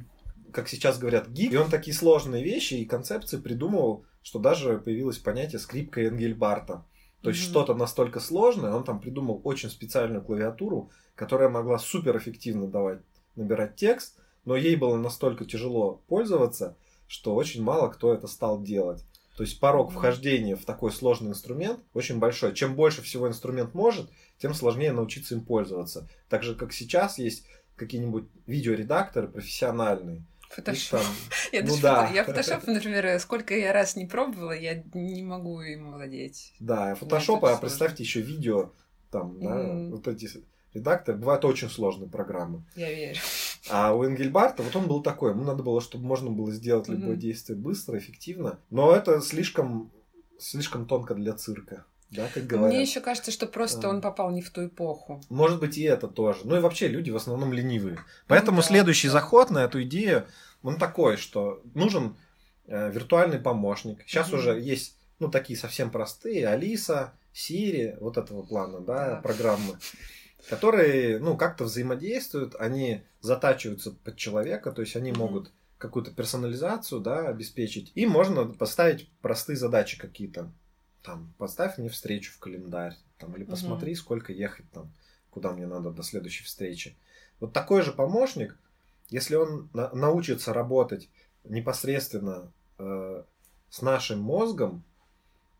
как 0.51 0.67
сейчас 0.67 0.97
говорят, 0.97 1.27
гик. 1.27 1.53
И 1.53 1.57
он 1.57 1.69
такие 1.69 1.95
сложные 1.95 2.43
вещи 2.43 2.75
и 2.75 2.85
концепции 2.85 3.37
придумывал, 3.37 4.05
что 4.21 4.39
даже 4.39 4.77
появилось 4.77 5.17
понятие 5.17 5.59
скрипка 5.59 6.01
Энгельбарта. 6.01 6.85
То 7.21 7.29
есть 7.29 7.41
mm-hmm. 7.41 7.49
что-то 7.49 7.73
настолько 7.73 8.19
сложное, 8.19 8.73
он 8.73 8.83
там 8.83 8.99
придумал 8.99 9.41
очень 9.43 9.69
специальную 9.69 10.21
клавиатуру, 10.21 10.91
которая 11.15 11.49
могла 11.49 11.79
суперэффективно 11.79 12.67
давать, 12.67 12.99
набирать 13.35 13.75
текст, 13.75 14.17
но 14.45 14.55
ей 14.55 14.75
было 14.75 14.97
настолько 14.97 15.45
тяжело 15.45 16.01
пользоваться, 16.07 16.77
что 17.07 17.35
очень 17.35 17.63
мало 17.63 17.89
кто 17.89 18.13
это 18.13 18.27
стал 18.27 18.61
делать. 18.61 19.03
То 19.35 19.43
есть 19.43 19.59
порог 19.59 19.91
вхождения 19.91 20.55
в 20.55 20.65
такой 20.65 20.91
сложный 20.91 21.29
инструмент 21.29 21.79
очень 21.93 22.17
большой. 22.17 22.55
Чем 22.55 22.75
больше 22.75 23.03
всего 23.03 23.27
инструмент 23.27 23.75
может, 23.75 24.09
тем 24.39 24.53
сложнее 24.53 24.91
научиться 24.93 25.35
им 25.35 25.41
пользоваться. 25.41 26.09
Так 26.27 26.41
же, 26.43 26.55
как 26.55 26.73
сейчас 26.73 27.19
есть 27.19 27.45
какие-нибудь 27.75 28.25
видеоредакторы 28.47 29.27
профессиональные, 29.27 30.23
Фотошоп. 30.57 31.01
Я, 31.51 31.63
ну, 31.63 31.77
да. 31.79 32.09
я 32.11 32.23
фотошоп, 32.23 32.65
например, 32.65 33.19
сколько 33.19 33.55
я 33.55 33.71
раз 33.73 33.95
не 33.95 34.07
пробовала, 34.07 34.51
я 34.51 34.83
не 34.95 35.21
могу 35.21 35.61
им 35.61 35.93
владеть. 35.93 36.55
Да, 36.59 36.95
фотошоп, 36.95 37.45
а 37.45 37.57
представьте 37.57 38.03
еще 38.03 38.21
видео, 38.21 38.71
там, 39.11 39.39
да, 39.39 39.95
вот 39.95 40.07
эти 40.07 40.27
редакторы, 40.73 41.19
бывают 41.19 41.45
очень 41.45 41.69
сложные 41.69 42.09
программы. 42.09 42.65
Я 42.75 42.91
верю. 42.91 43.19
А 43.69 43.93
у 43.93 44.03
Энгельбарта, 44.03 44.63
вот 44.63 44.75
он 44.75 44.87
был 44.87 45.03
такой, 45.03 45.31
ему 45.31 45.43
надо 45.43 45.61
было, 45.61 45.79
чтобы 45.79 46.05
можно 46.05 46.31
было 46.31 46.51
сделать 46.51 46.87
любое 46.87 47.15
mm-hmm. 47.15 47.19
действие 47.19 47.57
быстро, 47.57 47.97
эффективно, 47.99 48.59
но 48.71 48.95
это 48.95 49.21
слишком, 49.21 49.91
слишком 50.39 50.87
тонко 50.87 51.13
для 51.13 51.33
цирка. 51.33 51.85
Да, 52.09 52.29
как 52.33 52.47
говорят. 52.47 52.73
Мне 52.73 52.81
еще 52.81 53.01
кажется, 53.01 53.31
что 53.31 53.47
просто 53.47 53.87
а. 53.87 53.89
он 53.89 54.01
попал 54.01 54.31
не 54.31 54.41
в 54.41 54.49
ту 54.49 54.67
эпоху. 54.67 55.21
Может 55.29 55.59
быть, 55.59 55.77
и 55.77 55.83
это 55.83 56.07
тоже. 56.07 56.39
Ну 56.45 56.55
и 56.55 56.59
вообще 56.59 56.87
люди 56.87 57.11
в 57.11 57.17
основном 57.17 57.51
ленивые. 57.51 57.99
Поэтому 58.27 58.57
ну, 58.57 58.61
да. 58.61 58.67
следующий 58.67 59.09
заход 59.09 59.49
на 59.49 59.65
эту 59.65 59.83
идею, 59.83 60.25
он 60.67 60.77
такой, 60.77 61.15
что 61.15 61.61
нужен 61.73 62.17
э, 62.65 62.91
виртуальный 62.91 63.39
помощник. 63.39 64.03
Сейчас 64.05 64.27
угу. 64.27 64.37
уже 64.37 64.59
есть, 64.59 64.97
ну, 65.17 65.31
такие 65.31 65.57
совсем 65.57 65.89
простые, 65.89 66.45
Алиса, 66.45 67.13
Сири, 67.31 67.95
вот 68.01 68.17
этого 68.17 68.43
плана, 68.43 68.81
да, 68.81 69.11
да. 69.11 69.21
программы, 69.21 69.77
которые, 70.49 71.19
ну, 71.19 71.37
как-то 71.37 71.63
взаимодействуют, 71.63 72.55
они 72.59 73.03
затачиваются 73.21 73.91
под 73.91 74.17
человека, 74.17 74.73
то 74.73 74.81
есть 74.81 74.97
они 74.97 75.11
угу. 75.11 75.21
могут 75.21 75.53
какую-то 75.77 76.11
персонализацию, 76.11 76.99
да, 76.99 77.29
обеспечить. 77.29 77.93
И 77.95 78.05
можно 78.05 78.45
поставить 78.45 79.09
простые 79.21 79.55
задачи 79.55 79.97
какие-то 79.97 80.51
там, 81.01 81.33
поставь 81.37 81.77
мне 81.77 81.87
встречу 81.87 82.33
в 82.33 82.39
календарь, 82.39 82.97
там, 83.19 83.33
или 83.37 83.45
посмотри, 83.45 83.93
угу. 83.93 83.99
сколько 83.99 84.33
ехать 84.33 84.69
там, 84.71 84.91
куда 85.29 85.53
мне 85.53 85.65
надо 85.65 85.91
до 85.91 86.03
следующей 86.03 86.43
встречи. 86.43 86.97
Вот 87.39 87.53
такой 87.53 87.83
же 87.83 87.93
помощник, 87.93 88.57
если 89.09 89.35
он 89.35 89.69
на- 89.73 89.93
научится 89.93 90.53
работать 90.53 91.09
непосредственно 91.43 92.51
э, 92.77 93.23
с 93.69 93.81
нашим 93.81 94.19
мозгом, 94.19 94.83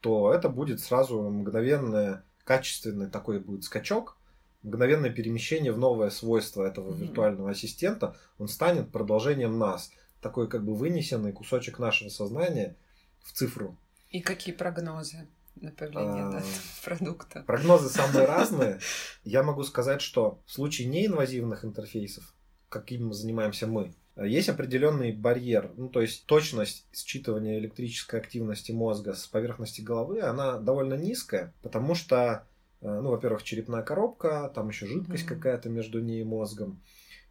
то 0.01 0.33
это 0.33 0.49
будет 0.49 0.79
сразу 0.79 1.21
мгновенное, 1.21 2.23
качественный 2.43 3.09
такой 3.09 3.39
будет 3.39 3.63
скачок, 3.63 4.17
мгновенное 4.63 5.09
перемещение 5.09 5.71
в 5.71 5.77
новое 5.77 6.09
свойство 6.09 6.63
этого 6.63 6.91
mm-hmm. 6.91 6.99
виртуального 6.99 7.51
ассистента, 7.51 8.15
он 8.37 8.47
станет 8.47 8.91
продолжением 8.91 9.57
нас, 9.57 9.91
такой 10.21 10.47
как 10.49 10.63
бы 10.63 10.75
вынесенный 10.75 11.31
кусочек 11.31 11.79
нашего 11.79 12.09
сознания 12.09 12.75
в 13.21 13.31
цифру. 13.33 13.77
И 14.09 14.21
какие 14.21 14.53
прогнозы? 14.53 15.27
на 15.61 15.71
появление 15.71 16.23
а, 16.23 16.43
продукта. 16.83 17.43
Прогнозы 17.47 17.89
самые 17.89 18.25
разные. 18.25 18.79
Я 19.23 19.43
могу 19.43 19.63
сказать, 19.63 20.01
что 20.01 20.39
в 20.45 20.51
случае 20.51 20.87
неинвазивных 20.87 21.65
интерфейсов, 21.65 22.33
каким 22.69 23.13
занимаемся 23.13 23.67
мы, 23.67 23.93
есть 24.25 24.49
определенный 24.49 25.11
барьер. 25.11 25.71
Ну, 25.77 25.89
то 25.89 26.01
есть 26.01 26.25
точность 26.25 26.85
считывания 26.93 27.59
электрической 27.59 28.19
активности 28.19 28.71
мозга 28.71 29.13
с 29.13 29.27
поверхности 29.27 29.81
головы, 29.81 30.21
она 30.21 30.57
довольно 30.57 30.95
низкая, 30.95 31.53
потому 31.61 31.93
что, 31.93 32.45
э, 32.81 32.99
ну, 33.01 33.11
во-первых, 33.11 33.43
черепная 33.43 33.83
коробка, 33.83 34.51
там 34.55 34.69
еще 34.69 34.87
жидкость 34.87 35.25
mm-hmm. 35.25 35.27
какая-то 35.27 35.69
между 35.69 36.01
ней 36.01 36.21
и 36.21 36.25
мозгом. 36.25 36.81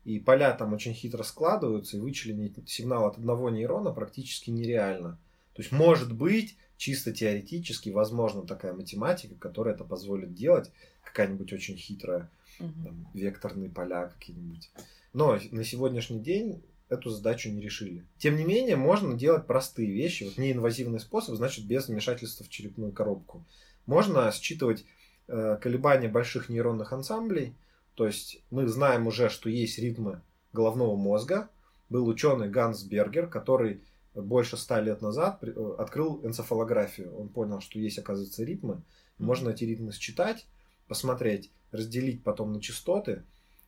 И 0.04 0.20
поля 0.20 0.52
там 0.52 0.72
очень 0.72 0.94
хитро 0.94 1.24
складываются, 1.24 1.96
и 1.96 2.00
вычленить 2.00 2.56
сигнал 2.68 3.06
от 3.06 3.18
одного 3.18 3.50
нейрона 3.50 3.90
практически 3.90 4.50
нереально. 4.50 5.18
То 5.54 5.62
есть, 5.62 5.72
может 5.72 6.14
быть, 6.14 6.56
чисто 6.76 7.12
теоретически 7.12 7.88
возможна 7.88 8.42
такая 8.42 8.72
математика, 8.72 9.34
которая 9.34 9.74
это 9.74 9.82
позволит 9.82 10.34
делать, 10.34 10.70
какая-нибудь 11.02 11.52
очень 11.52 11.76
хитрая, 11.76 12.30
угу. 12.60 12.84
там, 12.84 13.08
векторные 13.14 13.68
поля 13.68 14.06
какие-нибудь. 14.06 14.70
Но 15.16 15.38
на 15.50 15.64
сегодняшний 15.64 16.20
день 16.20 16.62
эту 16.90 17.08
задачу 17.08 17.48
не 17.48 17.62
решили. 17.62 18.04
Тем 18.18 18.36
не 18.36 18.44
менее, 18.44 18.76
можно 18.76 19.14
делать 19.14 19.46
простые 19.46 19.90
вещи. 19.90 20.24
Вот 20.24 20.36
неинвазивный 20.36 21.00
способ, 21.00 21.36
значит, 21.36 21.64
без 21.64 21.88
вмешательства 21.88 22.44
в 22.44 22.50
черепную 22.50 22.92
коробку. 22.92 23.42
Можно 23.86 24.30
считывать 24.30 24.84
э, 25.26 25.56
колебания 25.58 26.08
больших 26.08 26.50
нейронных 26.50 26.92
ансамблей. 26.92 27.54
То 27.94 28.06
есть 28.06 28.42
мы 28.50 28.68
знаем 28.68 29.06
уже, 29.06 29.30
что 29.30 29.48
есть 29.48 29.78
ритмы 29.78 30.20
головного 30.52 30.96
мозга. 30.96 31.48
Был 31.88 32.06
ученый 32.06 32.50
Ганс 32.50 32.82
Бергер, 32.82 33.26
который 33.26 33.80
больше 34.14 34.58
ста 34.58 34.82
лет 34.82 35.00
назад 35.00 35.38
э, 35.40 35.74
открыл 35.78 36.20
энцефалографию. 36.26 37.16
Он 37.18 37.30
понял, 37.30 37.62
что 37.62 37.78
есть, 37.78 37.98
оказывается, 37.98 38.44
ритмы. 38.44 38.82
Можно 39.16 39.48
эти 39.48 39.64
ритмы 39.64 39.92
считать, 39.92 40.44
посмотреть, 40.88 41.50
разделить 41.72 42.22
потом 42.22 42.52
на 42.52 42.60
частоты. 42.60 43.22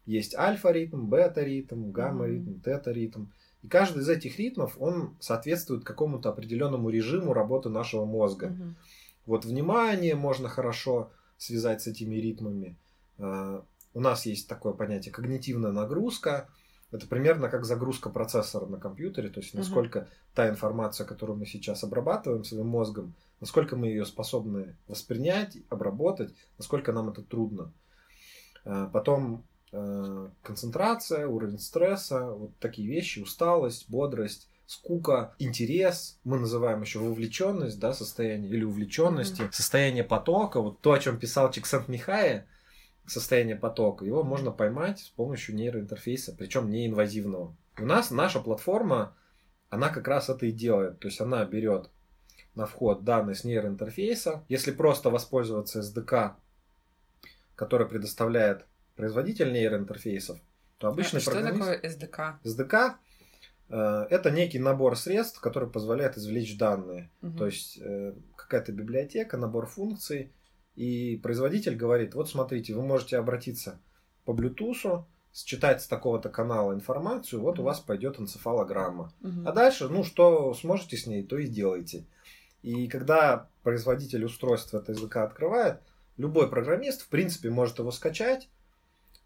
Есть 0.08 0.34
альфа-ритм, 0.34 1.04
бета-ритм, 1.04 1.90
гамма-ритм, 1.90 2.60
тета-ритм. 2.60 3.26
И 3.62 3.68
каждый 3.68 4.00
из 4.00 4.08
этих 4.08 4.38
ритмов, 4.38 4.74
он 4.80 5.14
соответствует 5.20 5.84
какому-то 5.84 6.30
определенному 6.30 6.88
режиму 6.88 7.34
работы 7.34 7.68
нашего 7.68 8.06
мозга. 8.06 8.48
Мгм. 8.48 8.76
Вот 9.26 9.44
внимание 9.44 10.14
можно 10.14 10.48
хорошо 10.48 11.10
связать 11.36 11.82
с 11.82 11.86
этими 11.88 12.14
ритмами. 12.14 12.74
Э, 13.18 13.60
У 13.92 14.00
нас 14.00 14.24
есть 14.24 14.48
такое 14.48 14.72
понятие 14.72 15.12
когнитивная 15.12 15.72
нагрузка. 15.72 16.48
Это 16.90 17.06
примерно 17.06 17.50
как 17.50 17.66
загрузка 17.66 18.08
процессора 18.08 18.64
на 18.64 18.78
компьютере, 18.78 19.28
то 19.28 19.40
есть 19.40 19.52
насколько 19.52 20.08
та 20.34 20.48
информация, 20.48 21.06
которую 21.06 21.38
мы 21.38 21.44
сейчас 21.44 21.84
обрабатываем 21.84 22.44
своим 22.44 22.68
мозгом, 22.68 23.12
насколько 23.40 23.76
мы 23.76 23.88
ее 23.88 24.06
способны 24.06 24.74
воспринять, 24.86 25.58
обработать, 25.68 26.32
насколько 26.56 26.92
нам 26.92 27.10
это 27.10 27.20
трудно. 27.22 27.72
Э, 28.64 28.88
Потом 28.90 29.44
концентрация, 29.70 31.26
уровень 31.26 31.58
стресса, 31.58 32.30
вот 32.30 32.56
такие 32.58 32.88
вещи, 32.88 33.20
усталость, 33.20 33.88
бодрость, 33.88 34.48
скука, 34.66 35.34
интерес, 35.38 36.18
мы 36.24 36.38
называем 36.38 36.82
еще 36.82 36.98
вовлеченность, 36.98 37.78
да, 37.78 37.92
состояние 37.94 38.50
или 38.50 38.64
увлеченности, 38.64 39.48
состояние 39.50 40.04
потока, 40.04 40.60
вот 40.60 40.80
то, 40.80 40.92
о 40.92 40.98
чем 40.98 41.18
писал 41.18 41.50
Чиксент-Михай, 41.50 42.44
состояние 43.06 43.56
потока, 43.56 44.04
его 44.04 44.22
можно 44.22 44.50
поймать 44.50 45.00
с 45.00 45.08
помощью 45.08 45.54
нейроинтерфейса, 45.54 46.34
причем 46.36 46.70
неинвазивного. 46.70 47.54
У 47.78 47.86
нас 47.86 48.10
наша 48.10 48.40
платформа, 48.40 49.16
она 49.70 49.88
как 49.88 50.06
раз 50.06 50.28
это 50.28 50.46
и 50.46 50.52
делает, 50.52 50.98
то 50.98 51.08
есть 51.08 51.20
она 51.20 51.44
берет 51.44 51.88
на 52.54 52.66
вход 52.66 53.04
данные 53.04 53.36
с 53.36 53.44
нейроинтерфейса. 53.44 54.44
Если 54.48 54.72
просто 54.72 55.10
воспользоваться 55.10 55.80
SDK, 55.80 56.32
который 57.54 57.86
предоставляет 57.86 58.66
производитель 58.98 59.52
нейроинтерфейсов, 59.52 60.38
то 60.78 60.88
обычный 60.88 61.18
А 61.18 61.20
что 61.20 61.30
программист... 61.30 61.58
такое 61.60 61.80
SDK? 61.80 62.34
SDK 62.44 62.94
э, 63.68 64.06
это 64.10 64.30
некий 64.32 64.58
набор 64.58 64.96
средств, 64.96 65.40
который 65.40 65.70
позволяет 65.70 66.18
извлечь 66.18 66.58
данные. 66.58 67.08
Мгм. 67.20 67.38
То 67.38 67.46
есть 67.46 67.78
э, 67.80 68.14
какая-то 68.36 68.72
библиотека, 68.72 69.36
набор 69.36 69.66
функций, 69.66 70.32
и 70.74 71.16
производитель 71.22 71.76
говорит, 71.76 72.14
вот 72.16 72.28
смотрите, 72.28 72.74
вы 72.74 72.82
можете 72.82 73.18
обратиться 73.18 73.78
по 74.24 74.32
Bluetooth, 74.32 75.04
считать 75.32 75.80
с 75.80 75.86
такого-то 75.86 76.28
канала 76.28 76.72
информацию, 76.72 77.40
вот 77.40 77.60
у 77.60 77.62
Мгм. 77.62 77.66
вас 77.66 77.78
пойдет 77.78 78.18
энцефалограмма. 78.18 79.12
Мгм. 79.20 79.46
А 79.46 79.52
дальше, 79.52 79.88
ну, 79.88 80.02
что 80.02 80.52
сможете 80.54 80.96
с 80.96 81.06
ней, 81.06 81.22
то 81.22 81.38
и 81.38 81.46
делайте. 81.46 82.04
И 82.62 82.88
когда 82.88 83.48
производитель 83.62 84.24
устройства 84.24 84.78
это 84.78 84.90
языка 84.90 85.22
открывает, 85.22 85.78
любой 86.16 86.50
программист, 86.50 87.02
в 87.02 87.08
принципе, 87.08 87.48
может 87.50 87.78
его 87.78 87.92
скачать. 87.92 88.48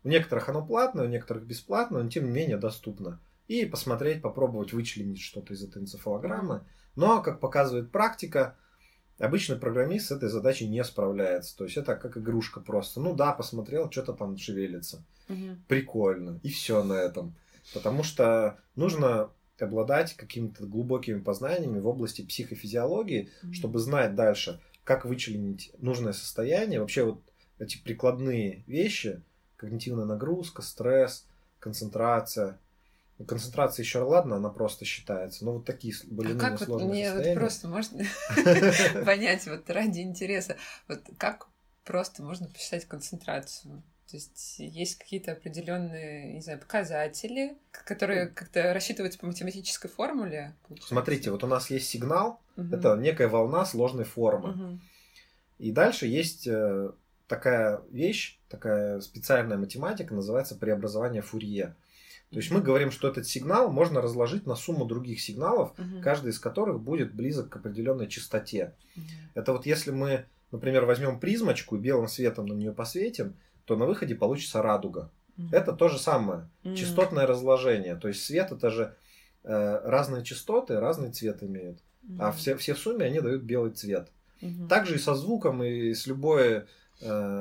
У 0.04 0.09
некоторых 0.09 0.49
оно 0.49 0.64
платное, 0.66 1.04
у 1.06 1.09
некоторых 1.09 1.44
бесплатно, 1.47 2.02
но 2.02 2.11
тем 2.11 2.25
не 2.26 2.30
менее 2.30 2.56
доступно. 2.56 3.21
И 3.49 3.64
посмотреть, 3.66 4.23
попробовать 4.23 4.73
вычленить 4.73 5.21
что-то 5.21 5.54
из 5.54 5.62
этой 5.62 5.82
энцефалограммы. 5.82 6.64
Но, 6.97 7.23
как 7.23 7.40
показывает 7.40 7.90
практика, 7.92 8.56
обычный 9.18 9.56
программист 9.56 10.09
с 10.09 10.12
этой 10.12 10.28
задачей 10.28 10.68
не 10.68 10.82
справляется. 10.85 11.56
То 11.56 11.64
есть 11.64 11.76
это 11.76 11.94
как 11.97 12.16
игрушка 12.16 12.61
просто. 12.61 13.00
Ну 13.00 13.14
да, 13.14 13.32
посмотрел, 13.32 13.90
что-то 13.90 14.12
там 14.14 14.37
шевелится 14.37 15.04
Мгм. 15.28 15.64
прикольно. 15.68 16.40
И 16.42 16.49
все 16.50 16.82
на 16.82 16.94
этом. 16.94 17.35
Потому 17.75 18.02
что 18.02 18.59
нужно 18.75 19.30
обладать 19.61 20.14
какими-то 20.14 20.66
глубокими 20.66 21.21
познаниями 21.21 21.78
в 21.78 21.87
области 21.87 22.23
психофизиологии, 22.23 23.30
Мгм. 23.42 23.52
чтобы 23.54 23.78
знать 23.78 24.14
дальше, 24.16 24.61
как 24.82 25.04
вычленить 25.04 25.73
нужное 25.78 26.12
состояние. 26.12 26.80
Вообще 26.80 27.04
вот 27.04 27.23
эти 27.59 27.78
прикладные 27.82 28.64
вещи, 28.66 29.23
когнитивная 29.62 30.04
нагрузка, 30.04 30.61
стресс, 30.61 31.25
концентрация. 31.61 32.59
Концентрация 33.28 33.85
еще 33.85 34.00
ладно, 34.00 34.37
она 34.37 34.49
просто 34.49 34.85
считается. 34.85 35.45
Но 35.45 35.52
вот 35.52 35.64
такие 35.64 35.95
с- 35.95 36.02
А 36.04 36.35
как 36.35 36.59
вот 36.59 36.66
сложные 36.66 36.88
мне 36.90 37.04
вот 37.04 37.14
состояния. 37.19 37.35
просто 37.40 37.69
можно 37.69 38.04
понять 39.04 39.47
вот 39.47 39.71
ради 39.71 40.00
интереса, 40.00 40.57
вот 40.88 41.00
как 41.19 41.47
просто 41.85 42.25
можно 42.25 42.49
посчитать 42.49 42.87
концентрацию? 42.87 43.83
То 44.11 44.16
есть 44.16 44.56
есть 44.58 44.99
какие-то 44.99 45.32
определенные, 45.32 46.34
не 46.34 46.41
знаю, 46.41 46.58
показатели, 46.58 47.56
которые 47.71 48.26
как-то 48.26 48.75
рассчитываются 48.75 49.21
по 49.21 49.26
математической 49.26 49.89
формуле? 49.89 50.54
получается? 50.67 50.89
Смотрите, 50.89 51.30
вот 51.30 51.45
у 51.45 51.47
нас 51.47 51.71
есть 51.71 51.89
сигнал, 51.89 52.41
Мгм. 52.56 52.75
это 52.75 52.97
некая 52.97 53.28
волна 53.28 53.65
сложной 53.65 54.04
формы. 54.04 54.49
Мгм. 54.50 54.80
И 55.58 55.71
дальше 55.71 56.06
есть 56.08 56.49
э, 56.49 56.91
такая 57.32 57.80
вещь, 57.90 58.38
такая 58.50 59.00
специальная 59.00 59.56
математика, 59.56 60.12
называется 60.14 60.54
преобразование 60.54 61.23
Фурье. 61.23 61.75
То 62.30 62.36
есть 62.36 62.50
мы 62.50 62.60
говорим, 62.60 62.90
что 62.90 63.08
этот 63.08 63.26
сигнал 63.26 63.71
можно 63.71 64.00
разложить 64.02 64.47
на 64.47 64.54
сумму 64.54 64.84
других 64.84 65.18
сигналов, 65.21 65.73
Мгм. 65.78 66.02
каждый 66.02 66.30
из 66.30 66.38
которых 66.38 66.80
будет 66.80 67.14
близок 67.14 67.49
к 67.49 67.56
определенной 67.56 68.06
частоте. 68.08 68.75
Мгм. 68.97 69.06
Это 69.34 69.52
вот 69.52 69.64
если 69.66 69.90
мы, 69.92 70.25
например, 70.50 70.84
возьмем 70.84 71.21
призмочку 71.21 71.76
и 71.76 71.80
белым 71.80 72.08
светом 72.08 72.47
на 72.47 72.52
нее 72.54 72.73
посветим, 72.73 73.34
то 73.64 73.76
на 73.76 73.86
выходе 73.86 74.14
получится 74.14 74.60
радуга. 74.62 75.10
Мгм. 75.38 75.49
Это 75.54 75.73
то 75.73 75.88
же 75.88 75.99
самое. 75.99 76.49
Мгм. 76.64 76.75
Частотное 76.75 77.26
разложение. 77.26 77.97
То 77.97 78.08
есть 78.08 78.23
свет 78.25 78.52
это 78.52 78.71
же 78.71 78.95
э, 79.45 79.80
разные 79.84 80.23
частоты, 80.23 80.78
разный 80.80 81.10
цвет 81.12 81.42
имеют. 81.42 81.78
А 82.18 82.28
Мгм. 82.28 82.36
все, 82.36 82.56
все 82.56 82.75
в 82.75 82.78
сумме 82.78 83.06
они 83.06 83.21
дают 83.21 83.42
белый 83.42 83.73
цвет. 83.73 84.08
Мгм. 84.40 84.68
Также 84.68 84.95
и 84.95 84.99
со 84.99 85.14
звуком, 85.14 85.62
и 85.64 85.92
с, 85.95 86.06
любой, 86.06 86.64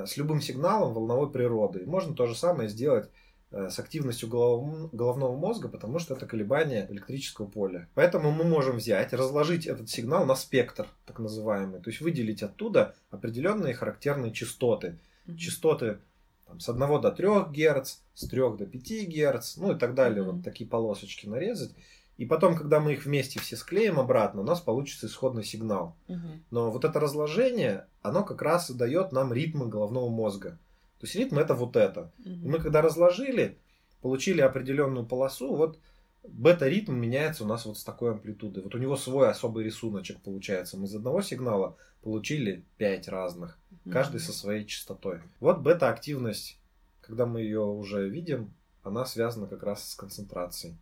с 0.06 0.18
любым 0.18 0.42
сигналом 0.42 0.94
волновой 0.94 1.30
природы. 1.32 1.80
И 1.80 1.86
Можно 1.86 2.14
то 2.14 2.26
же 2.26 2.36
самое 2.36 2.70
сделать 2.70 3.10
э, 3.52 3.70
с 3.70 3.80
активностью 3.80 4.30
голов- 4.30 4.90
головного 4.92 5.36
мозга, 5.36 5.68
потому 5.68 6.00
что 6.00 6.16
это 6.16 6.26
колебание 6.26 6.88
электрического 6.90 7.46
поля. 7.46 7.88
Поэтому 7.94 8.32
мы 8.32 8.44
можем 8.44 8.78
взять, 8.78 9.14
разложить 9.14 9.68
этот 9.68 9.90
сигнал 9.90 10.26
на 10.26 10.36
спектр, 10.36 10.88
так 11.06 11.20
называемый, 11.20 11.80
то 11.80 11.90
есть 11.90 12.02
выделить 12.02 12.44
оттуда 12.44 12.96
определенные 13.10 13.74
характерные 13.74 14.32
частоты. 14.32 14.98
Частоты 15.38 16.00
там, 16.48 16.60
с 16.60 16.68
1 16.68 17.02
до 17.02 17.12
3 17.12 17.28
Гц, 17.52 17.98
с 18.14 18.28
3 18.28 18.40
до 18.58 18.66
5 18.66 19.08
Гц, 19.08 19.58
ну 19.58 19.76
и 19.76 19.80
так 19.80 19.94
далее, 19.96 20.24
вот 20.24 20.44
такие 20.44 20.70
полосочки 20.70 21.28
нарезать. 21.28 21.72
И 22.18 22.26
потом, 22.26 22.56
когда 22.56 22.80
мы 22.80 22.94
их 22.94 23.06
вместе 23.06 23.40
все 23.40 23.56
склеим 23.56 24.00
обратно, 24.00 24.42
у 24.42 24.44
нас 24.44 24.60
получится 24.60 25.08
исходный 25.08 25.44
сигнал. 25.44 25.96
Мгм. 26.08 26.44
Но 26.52 26.70
вот 26.70 26.86
это 26.86 27.00
разложение, 27.00 27.88
оно 28.02 28.24
как 28.24 28.42
раз 28.42 28.70
и 28.70 28.74
дает 28.76 29.12
нам 29.12 29.34
ритмы 29.34 29.68
головного 29.68 30.10
мозга. 30.10 30.60
То 31.00 31.08
есть 31.08 31.16
ритм 31.16 31.40
это 31.40 31.56
вот 31.56 31.76
это. 31.76 32.12
Мгм. 32.20 32.52
мы 32.52 32.60
когда 32.60 32.82
разложили, 32.82 33.58
получили 34.02 34.42
определенную 34.42 35.06
полосу, 35.06 35.56
вот 35.56 35.80
бета-ритм 36.24 36.94
меняется 36.94 37.44
у 37.44 37.48
нас 37.48 37.66
вот 37.66 37.78
с 37.78 37.84
такой 37.84 38.12
амплитудой. 38.12 38.62
Вот 38.64 38.76
у 38.76 38.78
него 38.78 38.96
свой 38.96 39.30
особый 39.30 39.64
рисуночек 39.66 40.20
получается. 40.22 40.78
Мы 40.78 40.86
из 40.86 40.94
одного 40.96 41.22
сигнала 41.24 41.76
получили 42.04 42.64
5 42.78 43.08
разных, 43.08 43.58
каждый 43.90 44.18
Мгм. 44.18 44.26
со 44.26 44.34
своей 44.34 44.66
частотой. 44.66 45.22
Вот 45.40 45.60
бета-активность, 45.62 46.60
когда 47.02 47.26
мы 47.26 47.42
ее 47.42 47.62
уже 47.62 48.08
видим, 48.08 48.54
она 48.84 49.06
связана 49.06 49.48
как 49.48 49.64
раз 49.64 49.90
с 49.90 49.96
концентрацией. 49.96 50.76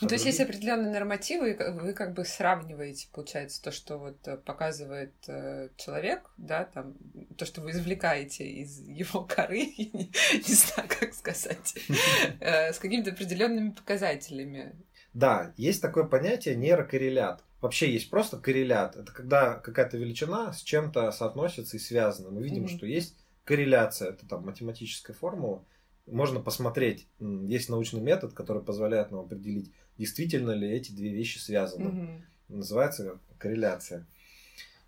Ну, 0.00 0.08
то 0.08 0.14
есть 0.14 0.26
есть 0.26 0.40
определенные 0.40 0.92
нормативы, 0.92 1.52
и 1.52 1.54
вы 1.54 1.92
как 1.92 2.14
бы 2.14 2.24
сравниваете, 2.24 3.08
получается, 3.12 3.62
то, 3.62 3.70
что 3.70 3.98
вот 3.98 4.16
э, 4.26 4.36
показывает 4.36 5.14
э, 5.28 5.68
человек, 5.76 6.30
да, 6.36 6.64
там, 6.64 6.94
то, 7.36 7.44
что 7.46 7.60
вы 7.60 7.70
извлекаете 7.70 8.44
из 8.44 8.80
его 8.80 9.24
коры, 9.28 9.58
не, 9.78 10.10
не 10.32 10.54
знаю, 10.54 10.88
как 10.88 11.14
сказать, 11.14 11.74
э, 12.40 12.72
с 12.72 12.78
какими-то 12.78 13.12
определенными 13.12 13.70
показателями. 13.70 14.74
Да, 15.12 15.52
есть 15.56 15.80
такое 15.80 16.04
понятие 16.04 16.56
нейрокоррелят. 16.56 17.44
Вообще 17.60 17.90
есть 17.90 18.10
просто 18.10 18.36
коррелят. 18.36 18.96
Это 18.96 19.12
когда 19.12 19.54
какая-то 19.54 19.96
величина 19.96 20.52
с 20.52 20.60
чем-то 20.62 21.10
соотносится 21.12 21.76
и 21.76 21.80
связана. 21.80 22.30
Мы 22.30 22.42
видим, 22.42 22.68
что 22.68 22.84
есть 22.84 23.16
корреляция. 23.44 24.10
Это 24.10 24.26
там 24.28 24.44
математическая 24.44 25.16
формула. 25.16 25.64
Можно 26.06 26.40
посмотреть. 26.40 27.06
Есть 27.20 27.68
научный 27.68 28.00
метод, 28.00 28.34
который 28.34 28.62
позволяет 28.62 29.10
нам 29.10 29.20
определить, 29.20 29.72
действительно 29.98 30.50
ли 30.50 30.68
эти 30.68 30.92
две 30.92 31.10
вещи 31.10 31.38
связаны. 31.38 31.90
Мгм. 31.90 32.24
Называется 32.48 33.18
корреляция. 33.38 34.06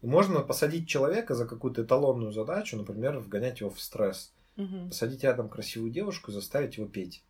И 0.03 0.07
можно 0.07 0.41
посадить 0.41 0.89
человека 0.89 1.35
за 1.35 1.47
какую-то 1.47 1.83
эталонную 1.83 2.33
задачу, 2.33 2.77
например, 2.77 3.19
вгонять 3.19 3.61
его 3.61 3.71
в 3.71 3.81
стресс. 3.81 4.33
Мгм. 4.57 4.89
Посадить 4.89 5.23
рядом 5.25 5.49
красивую 5.49 5.91
девушку 5.91 6.31
и 6.31 6.35
заставить 6.35 6.77
его 6.77 6.87
петь 6.87 7.23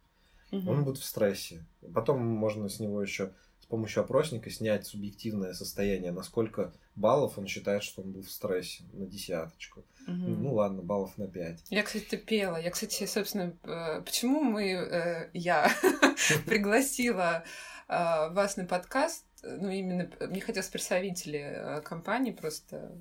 Мгм. 0.51 0.69
он 0.69 0.85
будет 0.85 0.99
в 0.99 1.05
стрессе. 1.05 1.65
Потом 1.95 2.25
можно 2.25 2.69
с 2.69 2.81
него 2.81 3.03
еще 3.03 3.33
с 3.67 3.69
помощью 3.69 4.05
опросника 4.05 4.49
снять 4.49 4.87
субъективное 4.87 5.53
состояние, 5.53 6.13
насколько 6.13 6.73
баллов 6.95 7.37
он 7.37 7.49
считает, 7.49 7.83
что 7.83 8.03
он 8.03 8.13
был 8.13 8.23
в 8.23 8.31
стрессе 8.31 8.85
на 8.93 9.07
десяточку. 9.07 9.85
Угу. 10.07 10.15
Ну 10.15 10.55
ладно, 10.55 10.83
баллов 10.83 11.19
на 11.19 11.27
пять. 11.27 11.65
Я, 11.69 11.83
кстати, 11.83 12.15
пела. 12.15 12.59
Я, 12.59 12.71
кстати, 12.71 13.05
собственно, 13.07 13.57
э, 13.65 14.03
почему 14.03 14.41
мы, 14.41 14.71
э, 14.71 15.31
я 15.33 15.69
пригласила 16.47 17.43
э, 17.89 18.31
вас 18.31 18.57
на 18.57 18.67
подкаст, 18.67 19.25
ну, 19.43 19.69
именно 19.69 20.09
мне 20.21 20.41
хотелось 20.41 20.69
представители 20.69 21.83
компании 21.85 22.31
просто 22.31 22.97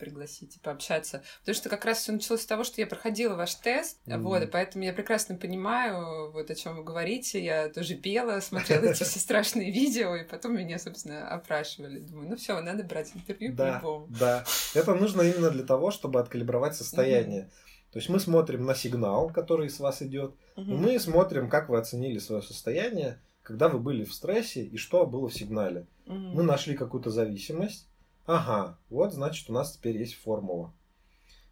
пригласить 0.00 0.56
и 0.56 0.58
пообщаться. 0.58 1.22
Потому 1.40 1.54
что 1.54 1.68
как 1.68 1.84
раз 1.84 1.98
все 1.98 2.12
началось 2.12 2.42
с 2.42 2.46
того, 2.46 2.64
что 2.64 2.80
я 2.80 2.86
проходила 2.86 3.36
ваш 3.36 3.54
тест, 3.54 4.00
mm-hmm. 4.06 4.18
вот, 4.22 4.42
и 4.42 4.46
поэтому 4.46 4.82
я 4.84 4.92
прекрасно 4.92 5.36
понимаю, 5.36 6.32
вот 6.32 6.50
о 6.50 6.54
чем 6.54 6.76
вы 6.76 6.82
говорите. 6.82 7.44
Я 7.44 7.68
тоже 7.68 7.94
пела, 7.94 8.40
смотрела 8.40 8.86
эти 8.86 9.04
все 9.04 9.18
страшные 9.18 9.70
видео, 9.70 10.16
и 10.16 10.24
потом 10.24 10.56
меня, 10.56 10.78
собственно, 10.78 11.28
опрашивали. 11.28 12.00
Думаю, 12.00 12.30
ну 12.30 12.36
все, 12.36 12.60
надо 12.60 12.82
брать 12.82 13.12
интервью 13.14 13.52
да, 13.52 13.78
по-любому. 13.78 14.08
Да, 14.18 14.44
это 14.74 14.94
нужно 14.94 15.22
именно 15.22 15.50
для 15.50 15.64
того, 15.64 15.90
чтобы 15.90 16.18
откалибровать 16.18 16.74
состояние. 16.74 17.42
Mm-hmm. 17.42 17.92
То 17.92 17.98
есть 17.98 18.08
мы 18.08 18.20
смотрим 18.20 18.64
на 18.64 18.74
сигнал, 18.74 19.30
который 19.30 19.68
с 19.68 19.80
вас 19.80 20.00
идет, 20.00 20.34
и 20.56 20.60
мы 20.60 20.98
смотрим, 20.98 21.48
как 21.48 21.68
вы 21.68 21.78
оценили 21.78 22.18
свое 22.18 22.40
состояние, 22.40 23.20
когда 23.42 23.68
вы 23.68 23.78
были 23.78 24.04
в 24.04 24.14
стрессе 24.14 24.62
и 24.62 24.76
что 24.76 25.06
было 25.06 25.28
в 25.28 25.34
сигнале. 25.34 25.86
Mm-hmm. 26.06 26.32
Мы 26.34 26.42
нашли 26.42 26.76
какую-то 26.76 27.10
зависимость 27.10 27.89
Ага, 28.32 28.78
вот 28.90 29.12
значит 29.12 29.50
у 29.50 29.52
нас 29.52 29.72
теперь 29.72 29.96
есть 29.96 30.14
формула. 30.14 30.72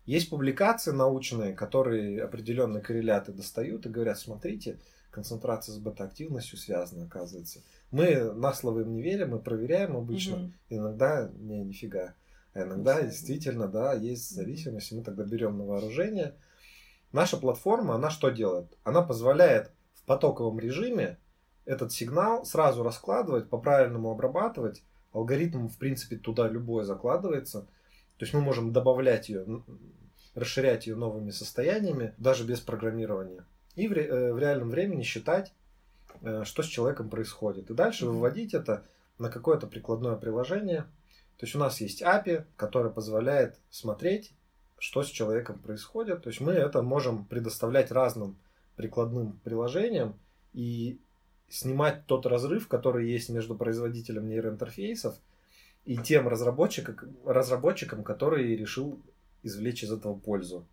Есть 0.07 0.31
публикации 0.31 0.93
научные, 0.93 1.53
которые 1.53 2.23
определенные 2.23 2.81
корреляты 2.81 3.33
достают 3.33 3.85
и 3.85 3.89
говорят, 3.89 4.17
смотрите, 4.17 4.79
концентрация 5.11 5.73
с 5.73 5.79
бета-активностью 5.79 6.57
связана, 6.57 7.07
оказывается. 7.07 7.65
Мы 7.91 8.33
на 8.33 8.53
слово 8.55 8.83
им 8.83 8.93
не 8.93 9.03
верим, 9.03 9.31
мы 9.31 9.41
проверяем 9.41 9.97
обычно, 9.97 10.37
угу. 10.37 10.53
иногда 10.69 11.29
не, 11.35 11.65
нифига. 11.65 12.15
А 12.55 12.63
иногда 12.63 13.03
действительно, 13.03 13.67
да, 13.67 13.95
есть 13.95 14.31
зависимость, 14.31 14.93
и 14.93 14.95
мы 14.95 15.03
тогда 15.03 15.25
берем 15.25 15.59
на 15.59 15.65
вооружение. 15.65 16.37
Наша 17.11 17.39
платформа, 17.39 17.97
она 17.97 18.09
что 18.09 18.31
делает? 18.31 18.79
Она 18.85 19.03
позволяет 19.03 19.73
в 19.95 20.05
потоковом 20.05 20.61
режиме 20.61 21.19
этот 21.65 21.91
сигнал 21.91 22.45
сразу 22.45 22.85
раскладывать, 22.85 23.51
по-правильному 23.51 24.13
обрабатывать, 24.13 24.85
алгоритм, 25.13 25.69
в 25.69 25.77
принципе, 25.79 26.17
туда 26.17 26.49
любое 26.49 26.85
закладывается. 26.85 27.63
То 28.19 28.25
есть 28.25 28.35
мы 28.35 28.41
можем 28.41 28.73
добавлять 28.73 29.29
ее, 29.29 29.63
расширять 30.35 30.87
ее 30.87 30.97
новыми 30.97 31.31
состояниями, 31.31 32.15
даже 32.19 32.45
без 32.45 32.61
программирования. 32.61 33.45
И 33.75 33.87
в, 33.89 33.93
ре, 33.93 34.07
э, 34.07 34.33
в 34.33 34.39
реальном 34.39 34.71
времени 34.71 35.03
считать, 35.03 35.53
э, 36.23 36.43
что 36.45 36.63
с 36.63 36.67
человеком 36.67 37.11
происходит. 37.11 37.71
И 37.71 37.75
дальше 37.75 38.05
mm-hmm. 38.05 38.11
выводить 38.11 38.55
это 38.55 38.85
на 39.19 39.31
какое-то 39.31 39.67
прикладное 39.67 40.17
приложение. 40.17 40.83
То 41.39 41.47
есть 41.47 41.55
у 41.55 41.59
нас 41.59 41.81
есть 41.81 42.03
API, 42.03 42.45
которое 42.57 42.91
позволяет 42.91 43.59
смотреть, 43.71 44.33
что 44.79 45.03
с 45.03 45.09
человеком 45.09 45.59
происходит. 45.59 46.23
То 46.23 46.31
есть 46.31 46.41
мы 46.41 46.53
это 46.53 46.83
можем 46.83 47.25
предоставлять 47.25 47.91
разным 47.91 48.37
прикладным 48.77 49.39
приложениям 49.45 50.19
и 50.53 51.01
снимать 51.49 52.07
тот 52.07 52.27
разрыв, 52.27 52.69
который 52.69 53.11
есть 53.11 53.29
между 53.29 53.55
производителем 53.55 54.29
нейроинтерфейсов 54.29 55.17
и 55.85 55.97
тем 55.97 56.29
разработчиком, 56.29 57.17
разработчиком, 57.25 58.05
который 58.05 58.57
решил 58.57 59.01
извлечь 59.43 59.83
из 59.83 59.93
этого 59.93 60.15
пользу. 60.15 60.67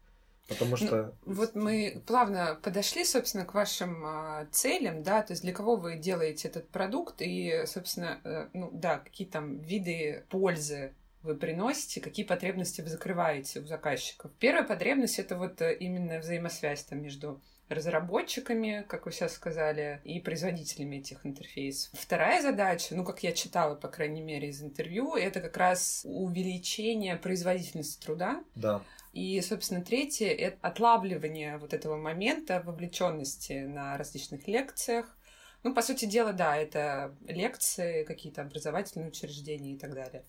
Потому 0.47 0.71
ну, 0.71 0.77
что... 0.77 1.15
Ну, 1.25 1.33
вот 1.33 1.55
мы 1.55 2.03
плавно 2.05 2.59
подошли, 2.61 3.03
собственно, 3.03 3.45
к 3.45 3.55
вашим 3.55 4.05
э, 4.05 4.47
целям, 4.51 5.01
да, 5.01 5.23
то 5.23 5.33
есть 5.33 5.41
для 5.41 5.53
кого 5.53 5.75
вы 5.75 5.97
делаете 5.97 6.49
этот 6.49 6.69
продукт 6.69 7.15
и, 7.21 7.63
собственно, 7.65 8.19
э, 8.23 8.47
ну 8.53 8.69
да, 8.71 8.99
какие 8.99 9.27
там 9.27 9.57
виды 9.57 10.23
пользы 10.29 10.93
вы 11.23 11.35
приносите, 11.35 11.99
какие 11.99 12.25
потребности 12.25 12.81
вы 12.81 12.89
закрываете 12.89 13.59
у 13.59 13.65
заказчиков. 13.65 14.31
Первая 14.37 14.63
потребность 14.63 15.17
это 15.17 15.35
вот 15.35 15.59
э, 15.61 15.75
именно 15.75 16.19
взаимосвязь 16.19 16.83
там 16.83 17.01
между 17.01 17.41
разработчиками, 17.69 18.85
как 18.87 19.05
вы 19.05 19.11
сейчас 19.11 19.33
сказали, 19.33 20.01
и 20.03 20.19
производителями 20.19 20.97
этих 20.97 21.25
интерфейсов. 21.25 21.99
Вторая 21.99 22.41
задача, 22.41 22.95
ну, 22.95 23.03
как 23.03 23.23
я 23.23 23.31
читала, 23.31 23.75
по 23.75 23.87
крайней 23.87 24.21
мере, 24.21 24.49
из 24.49 24.61
интервью, 24.61 25.15
это 25.15 25.41
как 25.41 25.57
раз 25.57 26.01
увеличение 26.05 27.15
производительности 27.15 28.03
труда. 28.03 28.43
Да. 28.55 28.81
И, 29.13 29.39
собственно, 29.41 29.81
третье— 29.81 30.27
это 30.29 30.57
отлавливание 30.61 31.57
вот 31.57 31.73
этого 31.73 31.95
момента 31.95 32.61
вовлеченности 32.63 33.63
на 33.65 33.97
различных 33.97 34.47
лекциях. 34.47 35.17
Ну, 35.63 35.73
по 35.73 35.81
сути 35.81 36.05
дела, 36.05 36.33
да, 36.33 36.55
это 36.55 37.15
лекции, 37.27 38.03
какие-то 38.03 38.41
образовательные 38.41 39.07
учреждения 39.07 39.73
и 39.73 39.77
так 39.77 39.93
далее. 39.95 40.25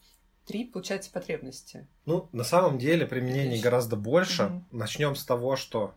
Три, 0.46 0.64
получается, 0.64 1.10
потребности. 1.10 1.88
Ну, 2.06 2.28
на 2.32 2.44
самом 2.44 2.78
деле 2.78 3.04
применений 3.06 3.60
гораздо 3.60 3.96
больше. 3.96 4.44
Угу. 4.44 4.64
Начнем 4.70 5.16
с 5.16 5.24
того, 5.24 5.56
что 5.56 5.94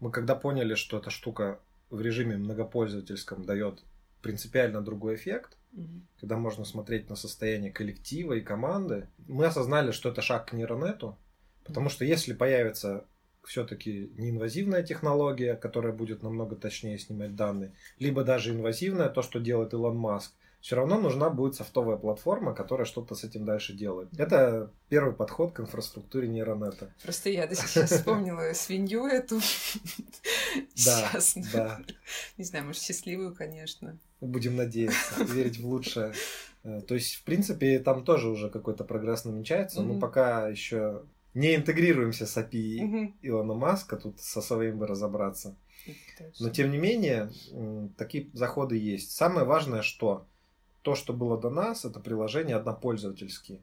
мы 0.00 0.10
когда 0.10 0.34
поняли, 0.34 0.74
что 0.74 0.98
эта 0.98 1.10
штука 1.10 1.58
в 1.90 2.00
режиме 2.00 2.36
многопользовательском 2.36 3.44
дает 3.44 3.82
принципиально 4.22 4.82
другой 4.82 5.14
эффект, 5.14 5.56
угу. 5.72 6.00
когда 6.20 6.36
можно 6.36 6.64
смотреть 6.64 7.08
на 7.08 7.16
состояние 7.16 7.72
коллектива 7.72 8.34
и 8.34 8.40
команды, 8.40 9.08
мы 9.28 9.46
осознали, 9.46 9.92
что 9.92 10.08
это 10.08 10.22
шаг 10.22 10.46
к 10.46 10.52
нейронету, 10.52 11.16
потому 11.64 11.88
что 11.88 12.04
если 12.04 12.32
появится 12.32 13.04
все-таки 13.44 14.10
неинвазивная 14.16 14.82
технология, 14.82 15.54
которая 15.54 15.92
будет 15.92 16.22
намного 16.22 16.56
точнее 16.56 16.98
снимать 16.98 17.36
данные, 17.36 17.72
либо 17.98 18.24
даже 18.24 18.52
инвазивная, 18.52 19.08
то, 19.08 19.22
что 19.22 19.38
делает 19.38 19.72
Илон 19.72 19.96
Маск, 19.96 20.32
все 20.66 20.74
равно 20.74 20.98
нужна 20.98 21.30
будет 21.30 21.54
софтовая 21.54 21.96
платформа, 21.96 22.52
которая 22.52 22.86
что-то 22.86 23.14
с 23.14 23.22
этим 23.22 23.44
дальше 23.44 23.72
делает. 23.72 24.08
Это 24.18 24.72
первый 24.88 25.14
подход 25.14 25.52
к 25.52 25.60
инфраструктуре 25.60 26.26
нейронета. 26.26 26.92
Просто 27.04 27.30
я 27.30 27.46
сейчас 27.54 27.88
вспомнила 27.88 28.52
свинью 28.52 29.06
эту. 29.06 29.38
Да, 30.84 31.12
да. 31.52 31.80
Не 32.36 32.44
знаю, 32.44 32.64
может, 32.64 32.82
счастливую, 32.82 33.32
конечно. 33.34 33.96
Будем 34.20 34.56
надеяться, 34.56 35.22
верить 35.22 35.60
в 35.60 35.66
лучшее. 35.68 36.14
Э, 36.64 36.80
то 36.80 36.94
есть, 36.94 37.14
в 37.14 37.22
принципе, 37.22 37.78
там 37.78 38.04
тоже 38.04 38.28
уже 38.28 38.50
какой-то 38.50 38.82
прогресс 38.82 39.24
намечается, 39.24 39.82
но 39.82 40.00
пока 40.00 40.48
еще 40.48 41.02
не 41.34 41.54
интегрируемся 41.54 42.26
с 42.26 42.36
API 42.36 43.12
Илона 43.22 43.54
Маска, 43.54 43.96
тут 43.96 44.18
со 44.20 44.40
своим 44.40 44.78
бы 44.78 44.88
разобраться. 44.88 45.54
Но 46.40 46.50
тем 46.50 46.72
не 46.72 46.78
менее, 46.78 47.30
такие 47.96 48.30
заходы 48.32 48.76
есть. 48.76 49.12
Самое 49.12 49.46
важное, 49.46 49.82
что 49.82 50.26
то, 50.86 50.94
что 50.94 51.12
было 51.12 51.36
до 51.36 51.50
нас, 51.50 51.84
это 51.84 51.98
приложение 51.98 52.54
однопользовательские. 52.54 53.58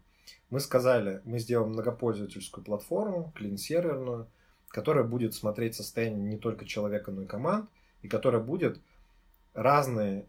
Мы 0.50 0.60
сказали, 0.60 1.22
мы 1.24 1.40
сделаем 1.40 1.72
многопользовательскую 1.72 2.66
платформу, 2.66 3.32
клин-серверную, 3.34 4.28
которая 4.68 5.06
будет 5.06 5.34
смотреть 5.34 5.74
состояние 5.74 6.22
не 6.22 6.38
только 6.38 6.66
человека, 6.66 7.12
но 7.12 7.22
и 7.22 7.26
команд, 7.26 7.70
и 8.02 8.10
которая 8.10 8.42
будет 8.42 8.82
разные 9.54 10.26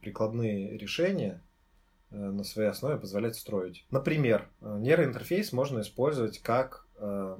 прикладные 0.00 0.76
решения 0.76 1.40
э, 2.10 2.16
на 2.16 2.42
своей 2.42 2.70
основе 2.70 2.96
позволять 2.96 3.36
строить. 3.36 3.86
Например, 3.92 4.48
э, 4.60 4.76
нейроинтерфейс 4.80 5.52
можно 5.52 5.82
использовать 5.82 6.40
как 6.40 6.84
э, 6.96 7.38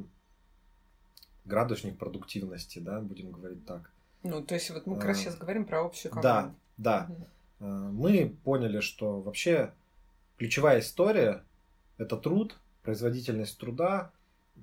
градусник 1.45 1.99
продуктивности, 1.99 2.79
да, 2.79 3.01
будем 3.01 3.33
говорить 3.33 3.67
так. 3.67 3.91
Ну, 4.23 4.41
то 4.41 4.55
есть 4.55 4.71
вот 4.71 4.87
мы 4.87 4.95
как 4.95 5.07
раз 5.07 5.19
сейчас 5.19 5.37
говорим 5.37 5.65
про 5.65 5.85
общую 5.85 6.13
команду. 6.13 6.55
Да, 6.77 7.07
да. 7.09 7.13
Угу. 7.13 7.27
Э, 7.61 7.65
мы 7.65 8.37
поняли, 8.45 8.81
что 8.81 9.21
вообще 9.21 9.73
ключевая 10.37 10.81
история– 10.81 11.45
это 11.99 12.17
труд, 12.17 12.57
производительность 12.83 13.59
труда, 13.59 14.13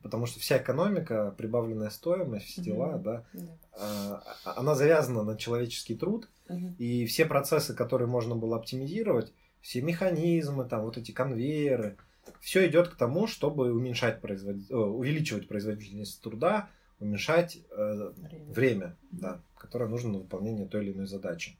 потому 0.01 0.25
что 0.25 0.39
вся 0.39 0.57
экономика, 0.57 1.33
прибавленная 1.37 1.89
стоимость, 1.89 2.45
все 2.45 2.61
дела, 2.61 2.93
mm-hmm. 2.93 3.01
да, 3.03 3.23
yeah. 3.33 4.21
она 4.43 4.75
завязана 4.75 5.23
на 5.23 5.37
человеческий 5.37 5.95
труд, 5.95 6.29
mm-hmm. 6.47 6.75
и 6.77 7.05
все 7.05 7.25
процессы, 7.25 7.73
которые 7.73 8.07
можно 8.07 8.35
было 8.35 8.57
оптимизировать, 8.57 9.33
все 9.61 9.81
механизмы, 9.81 10.65
там 10.65 10.83
вот 10.83 10.97
эти 10.97 11.11
конвейеры, 11.11 11.97
все 12.39 12.67
идет 12.67 12.89
к 12.89 12.95
тому, 12.95 13.27
чтобы 13.27 13.71
уменьшать 13.71 14.21
производ... 14.21 14.57
увеличивать 14.69 15.47
производительность 15.47 16.21
труда, 16.21 16.69
уменьшать 16.99 17.57
э, 17.71 18.11
время, 18.15 18.53
время 18.53 18.85
mm-hmm. 18.85 19.19
да, 19.19 19.41
которое 19.57 19.89
нужно 19.89 20.13
на 20.13 20.19
выполнение 20.19 20.67
той 20.67 20.83
или 20.83 20.93
иной 20.93 21.07
задачи. 21.07 21.57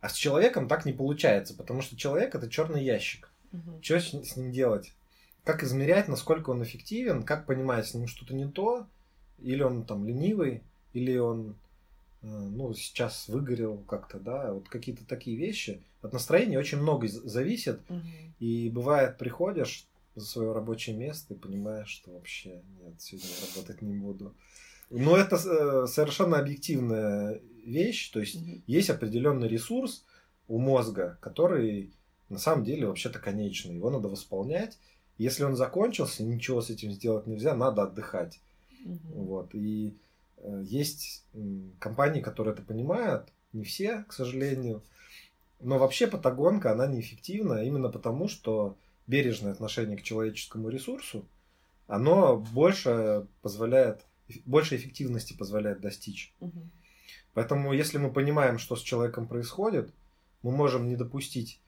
А 0.00 0.08
с 0.08 0.14
человеком 0.14 0.68
так 0.68 0.84
не 0.84 0.92
получается, 0.92 1.54
потому 1.54 1.82
что 1.82 1.96
человек 1.96 2.34
это 2.34 2.48
черный 2.48 2.84
ящик. 2.84 3.30
Угу. 3.52 3.82
Что 3.82 4.00
с, 4.00 4.36
ним 4.36 4.52
делать? 4.52 4.92
Как 5.44 5.62
измерять, 5.62 6.08
насколько 6.08 6.50
он 6.50 6.62
эффективен, 6.62 7.22
как 7.22 7.46
понимать, 7.46 7.86
с 7.86 7.94
ним 7.94 8.06
что-то 8.06 8.34
не 8.34 8.46
то, 8.46 8.86
или 9.38 9.62
он 9.62 9.84
там 9.84 10.06
ленивый, 10.06 10.62
или 10.92 11.16
он 11.16 11.56
э, 12.22 12.26
ну, 12.26 12.74
сейчас 12.74 13.28
выгорел 13.28 13.78
как-то, 13.88 14.20
да, 14.20 14.52
вот 14.52 14.68
какие-то 14.68 15.04
такие 15.04 15.36
вещи. 15.36 15.82
От 16.02 16.12
настроения 16.12 16.58
очень 16.58 16.78
много 16.78 17.08
зависит, 17.08 17.80
угу. 17.88 18.00
и 18.38 18.70
бывает, 18.70 19.18
приходишь 19.18 19.86
за 20.14 20.26
свое 20.26 20.52
рабочее 20.52 20.96
место 20.96 21.34
и 21.34 21.38
понимаешь, 21.38 21.88
что 21.88 22.12
вообще 22.12 22.62
нет, 22.80 22.94
сегодня 22.98 23.30
работать 23.48 23.82
не 23.82 23.94
буду. 23.94 24.34
Но 24.90 25.16
это 25.16 25.36
э, 25.36 25.86
совершенно 25.86 26.38
объективная 26.38 27.40
вещь, 27.64 28.10
то 28.10 28.20
есть 28.20 28.36
угу. 28.36 28.62
есть 28.66 28.90
определенный 28.90 29.48
ресурс, 29.48 30.04
у 30.48 30.58
мозга, 30.58 31.18
который 31.20 31.92
на 32.28 32.38
самом 32.38 32.64
деле 32.64 32.86
вообще-то 32.86 33.18
конечный. 33.18 33.76
Его 33.76 33.90
надо 33.90 34.08
восполнять. 34.08 34.78
Если 35.18 35.44
он 35.44 35.56
закончился, 35.56 36.24
ничего 36.24 36.60
с 36.60 36.70
этим 36.70 36.90
сделать 36.90 37.26
нельзя, 37.26 37.54
надо 37.54 37.82
отдыхать. 37.82 38.40
Угу. 38.84 39.24
Вот. 39.24 39.54
И 39.54 39.96
э, 40.38 40.62
есть 40.66 41.24
компании, 41.78 42.20
которые 42.20 42.54
это 42.54 42.62
понимают, 42.62 43.28
не 43.52 43.64
все, 43.64 44.04
к 44.08 44.12
сожалению. 44.12 44.82
Но 45.60 45.78
вообще 45.78 46.06
патагонка, 46.06 46.72
она 46.72 46.86
неэффективна 46.86 47.64
именно 47.64 47.88
потому, 47.88 48.28
что 48.28 48.76
бережное 49.06 49.52
отношение 49.52 49.96
к 49.96 50.02
человеческому 50.02 50.68
ресурсу, 50.68 51.26
оно 51.86 52.36
больше 52.36 53.26
позволяет, 53.42 54.04
больше 54.44 54.76
эффективности 54.76 55.32
позволяет 55.32 55.80
достичь. 55.80 56.32
Угу. 56.40 56.60
Поэтому, 57.34 57.72
если 57.72 57.98
мы 57.98 58.12
понимаем, 58.12 58.58
что 58.58 58.76
с 58.76 58.80
человеком 58.80 59.28
происходит, 59.28 59.92
мы 60.42 60.50
можем 60.50 60.88
не 60.88 60.96
допустить 60.96 61.60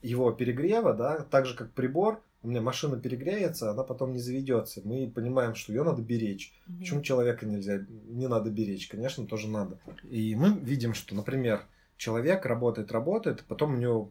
его 0.00 0.32
перегрева, 0.32 0.94
да, 0.94 1.18
так 1.18 1.46
же 1.46 1.54
как 1.54 1.72
прибор, 1.72 2.22
у 2.42 2.48
меня 2.48 2.60
машина 2.60 2.98
перегреется, 2.98 3.70
она 3.70 3.84
потом 3.84 4.12
не 4.12 4.18
заведется. 4.18 4.80
Мы 4.84 5.10
понимаем, 5.10 5.54
что 5.54 5.72
ее 5.72 5.84
надо 5.84 6.02
беречь. 6.02 6.52
Угу. 6.66 6.78
Почему 6.78 7.02
человека 7.02 7.46
нельзя, 7.46 7.84
не 8.08 8.26
надо 8.26 8.50
беречь? 8.50 8.88
Конечно, 8.88 9.26
тоже 9.26 9.48
надо. 9.48 9.78
И 10.10 10.34
мы 10.34 10.58
видим, 10.58 10.94
что, 10.94 11.14
например, 11.14 11.62
человек 11.96 12.44
работает, 12.44 12.90
работает, 12.90 13.44
потом 13.46 13.74
у 13.74 13.78
него 13.78 14.10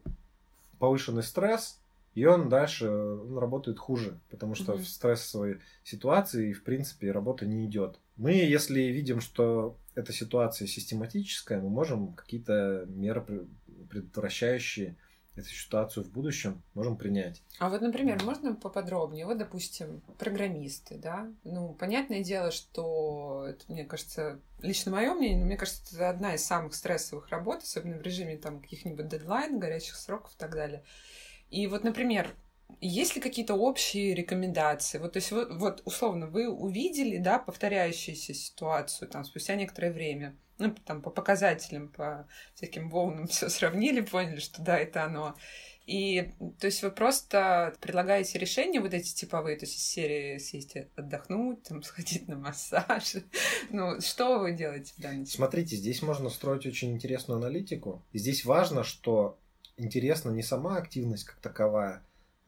повышенный 0.78 1.22
стресс, 1.22 1.78
и 2.14 2.24
он 2.24 2.48
дальше 2.48 2.90
он 2.90 3.38
работает 3.38 3.78
хуже, 3.78 4.18
потому 4.30 4.54
что 4.54 4.72
угу. 4.72 4.82
в 4.82 4.88
стрессовой 4.88 5.60
ситуации, 5.84 6.52
в 6.54 6.62
принципе, 6.64 7.12
работа 7.12 7.44
не 7.44 7.66
идет. 7.66 7.98
Мы, 8.16 8.32
если 8.32 8.80
видим, 8.80 9.20
что 9.20 9.76
эта 9.94 10.12
ситуация 10.12 10.66
систематическая, 10.66 11.60
мы 11.60 11.68
можем 11.68 12.14
какие-то 12.14 12.84
меры 12.88 13.46
предотвращающие 13.90 14.96
эту 15.34 15.48
ситуацию 15.48 16.04
в 16.04 16.10
будущем 16.10 16.62
можем 16.74 16.96
принять. 16.96 17.42
А 17.58 17.70
вот, 17.70 17.80
например, 17.80 18.22
можно 18.22 18.54
поподробнее? 18.54 19.24
Вот, 19.24 19.38
допустим, 19.38 20.02
программисты, 20.18 20.98
да? 20.98 21.32
Ну, 21.44 21.72
понятное 21.72 22.22
дело, 22.22 22.50
что 22.50 23.46
это, 23.48 23.64
мне 23.68 23.84
кажется, 23.84 24.40
лично 24.60 24.92
мое 24.92 25.14
мнение, 25.14 25.38
но 25.38 25.46
мне 25.46 25.56
кажется, 25.56 25.94
это 25.94 26.10
одна 26.10 26.34
из 26.34 26.44
самых 26.44 26.74
стрессовых 26.74 27.28
работ, 27.30 27.62
особенно 27.62 27.96
в 27.96 28.02
режиме 28.02 28.36
там 28.36 28.60
каких-нибудь 28.60 29.08
дедлайн, 29.08 29.58
горячих 29.58 29.96
сроков 29.96 30.34
и 30.34 30.38
так 30.38 30.52
далее. 30.52 30.84
И 31.48 31.66
вот, 31.66 31.82
например, 31.82 32.34
есть 32.80 33.14
ли 33.14 33.20
какие-то 33.20 33.54
общие 33.54 34.14
рекомендации? 34.14 34.98
Вот, 34.98 35.12
то 35.12 35.18
есть, 35.18 35.32
вот, 35.32 35.48
вот 35.52 35.82
условно, 35.84 36.26
вы 36.26 36.48
увидели, 36.48 37.18
да, 37.18 37.38
повторяющуюся 37.38 38.34
ситуацию 38.34 39.08
там 39.08 39.24
спустя 39.24 39.54
некоторое 39.54 39.92
время, 39.92 40.36
ну, 40.58 40.74
там, 40.84 41.02
по 41.02 41.10
показателям, 41.10 41.88
по 41.88 42.28
всяким 42.54 42.88
волнам 42.88 43.26
все 43.28 43.48
сравнили, 43.48 44.00
поняли, 44.00 44.40
что 44.40 44.62
да, 44.62 44.78
это 44.78 45.04
оно. 45.04 45.34
И, 45.84 46.30
то 46.60 46.66
есть, 46.66 46.82
вы 46.82 46.92
просто 46.92 47.74
предлагаете 47.80 48.38
решения 48.38 48.80
вот 48.80 48.94
эти 48.94 49.12
типовые, 49.12 49.56
то 49.56 49.64
есть, 49.64 49.76
из 49.76 49.84
серии 49.84 50.38
сесть 50.38 50.76
отдохнуть, 50.94 51.64
там, 51.64 51.82
сходить 51.82 52.28
на 52.28 52.36
массаж. 52.36 53.16
ну, 53.70 54.00
что 54.00 54.38
вы 54.38 54.52
делаете 54.52 54.92
в 54.96 55.00
данном 55.00 55.26
Смотрите, 55.26 55.76
здесь 55.76 56.02
можно 56.02 56.30
строить 56.30 56.66
очень 56.66 56.92
интересную 56.92 57.38
аналитику. 57.38 58.04
И 58.12 58.18
здесь 58.18 58.44
важно, 58.44 58.84
что 58.84 59.38
интересна 59.76 60.30
не 60.30 60.42
сама 60.42 60.76
активность 60.76 61.24
как 61.24 61.36
таковая, 61.40 62.04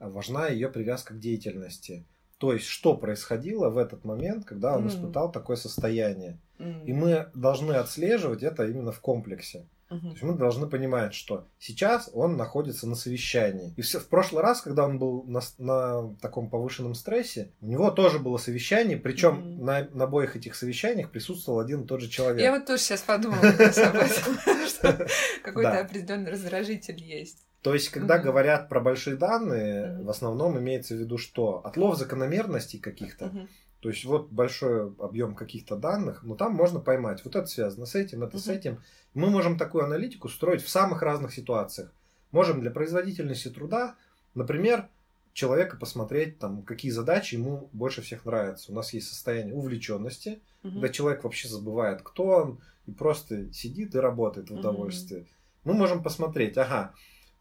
важна 0.08 0.48
ее 0.48 0.68
привязка 0.68 1.14
к 1.14 1.18
деятельности. 1.18 2.04
То 2.38 2.52
есть, 2.52 2.66
что 2.66 2.96
происходило 2.96 3.70
в 3.70 3.78
этот 3.78 4.04
момент, 4.04 4.44
когда 4.44 4.76
он 4.76 4.86
mm. 4.86 4.88
испытал 4.88 5.30
такое 5.30 5.56
состояние. 5.56 6.38
Mm. 6.58 6.84
И 6.84 6.92
мы 6.92 7.30
должны 7.34 7.72
отслеживать 7.72 8.42
это 8.42 8.66
именно 8.66 8.92
в 8.92 9.00
комплексе. 9.00 9.66
Uh-huh. 9.90 10.00
То 10.00 10.08
есть 10.08 10.22
мы 10.22 10.34
должны 10.34 10.66
понимать, 10.66 11.14
что 11.14 11.46
сейчас 11.58 12.10
он 12.14 12.36
находится 12.36 12.88
на 12.88 12.94
совещании. 12.94 13.74
И 13.76 13.82
в 13.82 14.08
прошлый 14.08 14.42
раз, 14.42 14.62
когда 14.62 14.84
он 14.84 14.98
был 14.98 15.24
на, 15.24 15.40
на 15.58 16.14
таком 16.20 16.48
повышенном 16.48 16.94
стрессе, 16.94 17.52
у 17.60 17.66
него 17.66 17.90
тоже 17.90 18.18
было 18.18 18.38
совещание, 18.38 18.96
причем 18.96 19.34
uh-huh. 19.34 19.62
на, 19.62 19.88
на 19.92 20.04
обоих 20.04 20.36
этих 20.36 20.54
совещаниях 20.54 21.10
присутствовал 21.10 21.60
один 21.60 21.82
и 21.82 21.86
тот 21.86 22.00
же 22.00 22.08
человек. 22.08 22.42
Я 22.42 22.52
вот 22.52 22.66
тоже 22.66 22.82
сейчас 22.82 23.02
подумала 23.02 23.42
что 24.68 25.06
какой-то 25.44 25.80
определенный 25.80 26.32
раздражитель 26.32 27.00
есть. 27.02 27.46
То 27.64 27.72
есть, 27.72 27.88
когда 27.88 28.18
mm-hmm. 28.18 28.22
говорят 28.22 28.68
про 28.68 28.78
большие 28.78 29.16
данные, 29.16 29.86
mm-hmm. 29.86 30.04
в 30.04 30.10
основном 30.10 30.58
имеется 30.58 30.94
в 30.94 30.98
виду 30.98 31.16
что? 31.16 31.62
Отлов 31.64 31.96
закономерностей 31.96 32.78
каких-то. 32.78 33.24
Mm-hmm. 33.24 33.48
То 33.80 33.88
есть, 33.88 34.04
вот 34.04 34.30
большой 34.30 34.94
объем 34.98 35.34
каких-то 35.34 35.74
данных, 35.76 36.24
но 36.24 36.34
там 36.34 36.52
можно 36.52 36.78
поймать, 36.78 37.24
вот 37.24 37.36
это 37.36 37.46
связано 37.46 37.86
с 37.86 37.94
этим, 37.94 38.22
это 38.22 38.36
mm-hmm. 38.36 38.40
с 38.40 38.48
этим. 38.48 38.82
Мы 39.14 39.30
можем 39.30 39.56
такую 39.56 39.82
аналитику 39.82 40.28
строить 40.28 40.62
в 40.62 40.68
самых 40.68 41.00
разных 41.00 41.32
ситуациях. 41.32 41.90
Можем 42.32 42.60
для 42.60 42.70
производительности 42.70 43.48
труда, 43.48 43.94
например, 44.34 44.90
человека 45.32 45.78
посмотреть, 45.78 46.38
там, 46.38 46.64
какие 46.64 46.90
задачи 46.90 47.36
ему 47.36 47.70
больше 47.72 48.02
всех 48.02 48.26
нравятся. 48.26 48.72
У 48.72 48.74
нас 48.74 48.92
есть 48.92 49.08
состояние 49.08 49.54
увлеченности, 49.54 50.42
mm-hmm. 50.64 50.70
когда 50.70 50.88
человек 50.90 51.24
вообще 51.24 51.48
забывает, 51.48 52.02
кто 52.02 52.24
он, 52.24 52.60
и 52.84 52.90
просто 52.90 53.50
сидит 53.54 53.94
и 53.94 53.98
работает 54.00 54.50
в 54.50 54.54
удовольствие. 54.54 55.22
Mm-hmm. 55.22 55.60
Мы 55.64 55.72
можем 55.72 56.02
посмотреть, 56.02 56.58
ага, 56.58 56.92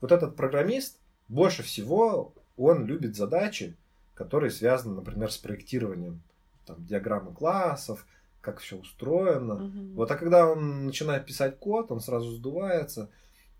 вот 0.03 0.11
этот 0.11 0.35
программист 0.35 0.99
больше 1.29 1.63
всего 1.63 2.33
он 2.57 2.85
любит 2.85 3.15
задачи, 3.15 3.77
которые 4.15 4.51
связаны, 4.51 4.95
например, 4.95 5.31
с 5.31 5.37
проектированием 5.37 6.21
там, 6.65 6.85
диаграммы 6.85 7.33
классов, 7.33 8.05
как 8.41 8.59
все 8.59 8.75
устроено. 8.75 9.53
Угу. 9.53 9.93
Вот, 9.95 10.11
а 10.11 10.17
когда 10.17 10.45
он 10.45 10.85
начинает 10.87 11.25
писать 11.25 11.57
код, 11.57 11.89
он 11.89 12.01
сразу 12.01 12.31
сдувается, 12.31 13.11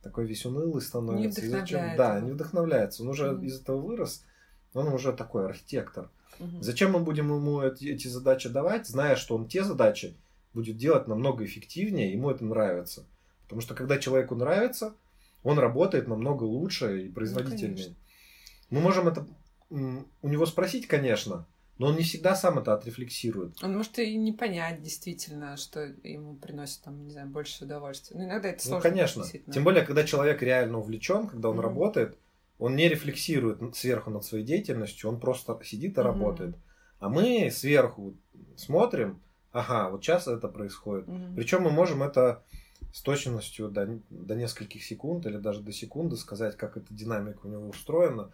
такой 0.02 0.26
весь 0.26 0.46
унылый 0.46 0.82
становится. 0.82 1.42
Не 1.42 1.48
вдохновляется. 1.48 1.98
Да, 1.98 2.20
не 2.20 2.32
вдохновляется. 2.32 3.04
Он 3.04 3.10
уже 3.10 3.32
угу. 3.32 3.46
из 3.46 3.62
этого 3.62 3.80
вырос, 3.80 4.26
он 4.74 4.90
уже 4.90 5.14
такой 5.14 5.46
архитектор. 5.46 6.10
Угу. 6.42 6.62
Зачем 6.62 6.92
мы 6.92 7.00
будем 7.00 7.34
ему 7.34 7.62
эти, 7.62 7.86
эти 7.86 8.10
задачи 8.10 8.50
давать, 8.50 8.86
зная, 8.86 9.16
что 9.16 9.38
он 9.38 9.48
те 9.48 9.64
задачи 9.64 10.18
будет 10.54 10.76
делать 10.76 11.08
намного 11.08 11.46
эффективнее, 11.46 12.12
ему 12.12 12.30
это 12.30 12.44
нравится. 12.44 13.06
Потому 13.44 13.62
что 13.62 13.76
когда 13.76 13.98
человеку 13.98 14.36
нравится, 14.36 14.94
он 15.44 15.60
работает 15.60 16.08
намного 16.08 16.44
лучше 16.44 17.06
и 17.06 17.10
производительнее. 17.10 17.96
Ну, 18.70 18.80
Мы 18.80 18.82
можем 18.82 19.08
это 19.08 19.28
у 19.70 20.28
него 20.28 20.46
спросить, 20.46 20.88
конечно, 20.88 21.48
но 21.78 21.88
он 21.88 21.96
не 21.96 22.04
всегда 22.04 22.36
сам 22.36 22.60
это 22.60 22.74
отрефлексирует. 22.74 23.62
Он 23.64 23.76
может 23.76 23.98
и 23.98 24.16
не 24.16 24.32
понять 24.32 24.82
действительно, 24.82 25.58
что 25.58 25.82
ему 26.04 26.36
приносит 26.36 26.84
там, 26.84 27.04
не 27.06 27.12
знаю, 27.12 27.28
больше 27.28 27.66
удовольствия. 27.66 28.18
Ну, 28.18 28.26
иногда 28.26 28.50
это 28.50 28.60
ну, 28.66 28.70
сложно. 28.70 28.90
Ну, 28.90 28.96
конечно. 28.96 29.24
Тем 29.52 29.64
более, 29.64 29.84
когда 29.84 30.04
человек 30.04 30.44
реально 30.44 30.78
увлечен, 30.78 31.28
когда 31.28 31.50
он 31.50 31.58
mm-hmm. 31.58 31.62
работает, 31.62 32.18
он 32.60 32.76
не 32.76 32.88
рефлексирует 32.88 33.76
сверху 33.76 34.12
над 34.12 34.24
своей 34.24 34.46
деятельностью, 34.46 35.10
он 35.10 35.20
просто 35.20 35.60
сидит 35.64 35.98
и 35.98 36.02
mm-hmm. 36.02 36.04
работает. 36.04 36.56
А 37.00 37.10
мы 37.10 37.50
сверху 37.52 38.16
смотрим, 38.56 39.22
ага, 39.52 39.90
вот 39.90 40.04
сейчас 40.04 40.28
это 40.28 40.48
происходит. 40.48 41.08
Mm-hmm. 41.08 41.36
Причем 41.36 41.64
мы 41.64 41.72
можем 41.72 42.04
это 42.04 42.44
с 42.94 43.02
точностью 43.02 43.70
до, 43.70 44.00
до 44.12 44.36
нескольких 44.36 44.84
секунд 44.84 45.26
или 45.26 45.38
даже 45.38 45.62
до 45.62 45.74
секунды 45.74 46.16
сказать, 46.16 46.56
как 46.56 46.78
эта 46.78 46.94
динамика 46.94 47.48
у 47.48 47.50
него 47.50 47.68
устроена. 47.68 48.32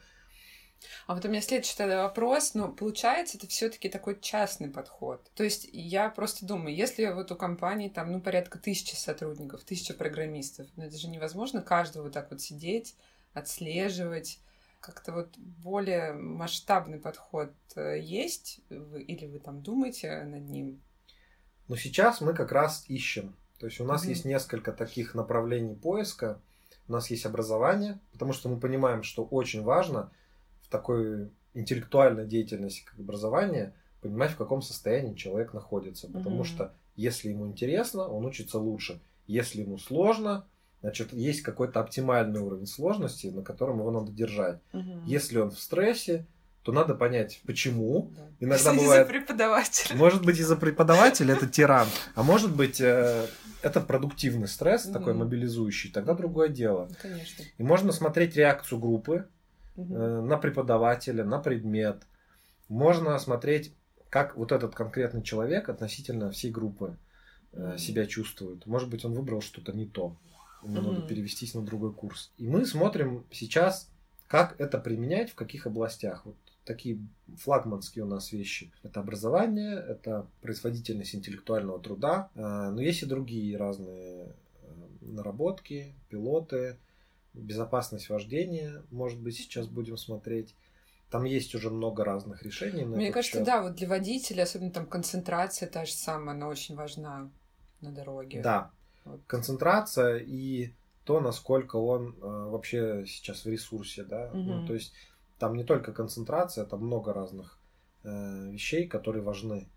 А 1.07 1.15
вот 1.15 1.23
у 1.23 1.29
меня 1.29 1.41
следующий 1.41 1.77
тогда 1.77 2.03
вопрос. 2.03 2.53
Ну, 2.55 2.73
получается, 2.73 3.37
это 3.37 3.47
все-таки 3.47 3.87
такой 3.87 4.19
частный 4.19 4.69
подход. 4.69 5.31
То 5.33 5.45
есть 5.45 5.69
я 5.71 6.09
просто 6.09 6.45
думаю, 6.45 6.75
если 6.75 7.05
вот 7.07 7.31
у 7.31 7.37
компании 7.37 7.87
там, 7.87 8.11
ну, 8.11 8.19
порядка 8.19 8.59
тысячи 8.59 8.95
сотрудников, 8.95 9.63
тысяча 9.63 9.93
программистов, 9.93 10.67
ну, 10.75 10.83
это 10.83 10.97
же 10.97 11.07
невозможно 11.07 11.61
каждого 11.61 12.03
вот 12.03 12.13
так 12.13 12.29
вот 12.29 12.41
сидеть, 12.41 12.95
отслеживать. 13.33 14.39
Как-то 14.81 15.13
вот 15.13 15.37
более 15.37 16.13
масштабный 16.13 16.99
подход 16.99 17.51
э, 17.75 17.99
есть? 17.99 18.59
Или 18.69 19.25
вы 19.25 19.39
там 19.39 19.61
думаете 19.61 20.23
над 20.23 20.49
ним? 20.49 20.81
Ну, 21.69 21.77
сейчас 21.77 22.19
мы 22.19 22.33
как 22.33 22.51
раз 22.51 22.85
ищем 22.87 23.35
то 23.59 23.65
есть 23.65 23.79
у 23.79 23.85
нас 23.85 24.05
mm-hmm. 24.05 24.09
есть 24.09 24.25
несколько 24.25 24.71
таких 24.71 25.13
направлений 25.15 25.75
поиска. 25.75 26.41
У 26.87 26.93
нас 26.93 27.11
есть 27.11 27.25
образование, 27.25 27.99
потому 28.11 28.33
что 28.33 28.49
мы 28.49 28.59
понимаем, 28.59 29.03
что 29.03 29.23
очень 29.23 29.61
важно 29.61 30.11
в 30.61 30.69
такой 30.69 31.29
интеллектуальной 31.53 32.25
деятельности, 32.25 32.83
как 32.85 32.99
образование, 32.99 33.73
понимать, 34.01 34.31
в 34.31 34.37
каком 34.37 34.61
состоянии 34.61 35.13
человек 35.13 35.53
находится. 35.53 36.07
Потому 36.07 36.41
mm-hmm. 36.41 36.45
что 36.45 36.73
если 36.95 37.29
ему 37.29 37.47
интересно, 37.47 38.07
он 38.07 38.25
учится 38.25 38.59
лучше. 38.59 39.01
Если 39.27 39.61
ему 39.61 39.77
сложно, 39.77 40.47
значит, 40.81 41.11
есть 41.11 41.41
какой-то 41.41 41.81
оптимальный 41.81 42.39
уровень 42.39 42.65
сложности, 42.65 43.27
на 43.27 43.43
котором 43.43 43.79
его 43.79 43.91
надо 43.91 44.11
держать. 44.11 44.61
Mm-hmm. 44.71 45.03
Если 45.05 45.37
он 45.37 45.51
в 45.51 45.59
стрессе, 45.59 46.25
то 46.63 46.71
надо 46.71 46.93
понять, 46.93 47.41
почему. 47.45 48.11
Да. 48.15 48.27
Иногда 48.39 48.71
Из-за 48.71 48.73
бывает... 48.73 49.07
преподавателя. 49.07 49.95
Может 49.95 50.25
быть, 50.25 50.39
из-за 50.39 50.55
преподавателя 50.55 51.35
это 51.35 51.47
тиран, 51.49 51.87
а 52.15 52.23
может 52.23 52.55
быть, 52.55 52.81
э, 52.81 53.27
это 53.61 53.81
продуктивный 53.81 54.47
стресс, 54.47 54.85
угу. 54.85 54.93
такой 54.93 55.13
мобилизующий, 55.13 55.91
тогда 55.91 56.13
другое 56.13 56.49
дело. 56.49 56.87
Ну, 56.89 56.95
конечно. 57.01 57.43
И 57.57 57.63
можно 57.63 57.91
смотреть 57.91 58.35
реакцию 58.35 58.79
группы 58.79 59.27
угу. 59.75 59.93
на 59.93 60.37
преподавателя, 60.37 61.23
на 61.23 61.39
предмет. 61.39 62.03
Можно 62.67 63.17
смотреть, 63.19 63.73
как 64.09 64.35
вот 64.35 64.51
этот 64.51 64.75
конкретный 64.75 65.23
человек 65.23 65.69
относительно 65.69 66.31
всей 66.31 66.51
группы 66.51 66.97
угу. 67.53 67.77
себя 67.77 68.05
чувствует. 68.05 68.65
Может 68.65 68.89
быть, 68.89 69.05
он 69.05 69.13
выбрал 69.13 69.41
что-то 69.41 69.71
не 69.71 69.85
то. 69.85 70.17
ему 70.63 70.81
надо 70.81 71.07
перевестись 71.07 71.53
на 71.53 71.61
другой 71.61 71.93
курс. 71.93 72.31
И 72.37 72.47
мы 72.47 72.65
смотрим 72.65 73.25
сейчас, 73.31 73.89
как 74.27 74.59
это 74.59 74.77
применять, 74.77 75.31
в 75.31 75.35
каких 75.35 75.65
областях. 75.65 76.25
Вот 76.25 76.35
такие 76.69 76.99
флагманские 77.37 78.05
у 78.05 78.07
нас 78.07 78.31
вещи. 78.31 78.71
Это 78.83 78.99
образование, 78.99 79.73
это 79.73 80.27
производительность 80.41 81.15
интеллектуального 81.15 81.79
труда, 81.79 82.29
э, 82.35 82.41
но 82.41 82.79
есть 82.79 83.01
и 83.01 83.07
другие 83.07 83.57
разные 83.57 84.27
э, 84.27 84.71
наработки, 85.01 85.95
пилоты, 86.09 86.77
безопасность 87.33 88.09
вождения, 88.09 88.83
может 88.91 89.19
быть, 89.19 89.35
сейчас 89.35 89.65
будем 89.67 89.97
смотреть. 89.97 90.53
Там 91.09 91.23
есть 91.23 91.55
уже 91.55 91.71
много 91.71 92.03
разных 92.03 92.43
решений. 92.43 92.85
Мне 92.85 93.11
кажется, 93.11 93.39
счет. 93.39 93.47
да, 93.47 93.63
вот 93.63 93.73
для 93.73 93.87
водителя, 93.87 94.43
особенно 94.43 94.69
там 94.69 94.85
концентрация 94.85 95.67
та 95.67 95.85
же 95.85 95.93
самая, 95.93 96.35
она 96.35 96.47
очень 96.47 96.75
важна 96.75 97.31
на 97.81 97.91
дороге. 97.91 98.41
Да, 98.43 98.69
вот. 99.05 99.21
концентрация 99.25 100.17
и 100.17 100.71
то, 101.03 101.19
насколько 101.19 101.77
он 101.77 102.15
э, 102.21 102.21
вообще 102.21 103.05
сейчас 103.07 103.43
в 103.45 103.49
ресурсе, 103.49 104.03
да. 104.03 104.27
Угу. 104.27 104.37
Ну, 104.37 104.67
то 104.67 104.75
есть 104.75 104.93
там 105.39 105.55
не 105.55 105.63
только 105.63 105.93
концентрация, 105.93 106.65
там 106.65 106.85
много 106.85 107.13
разных 107.13 107.59
э, 108.03 108.51
вещей, 108.51 108.87
которые 108.87 109.23
важны. 109.23 109.67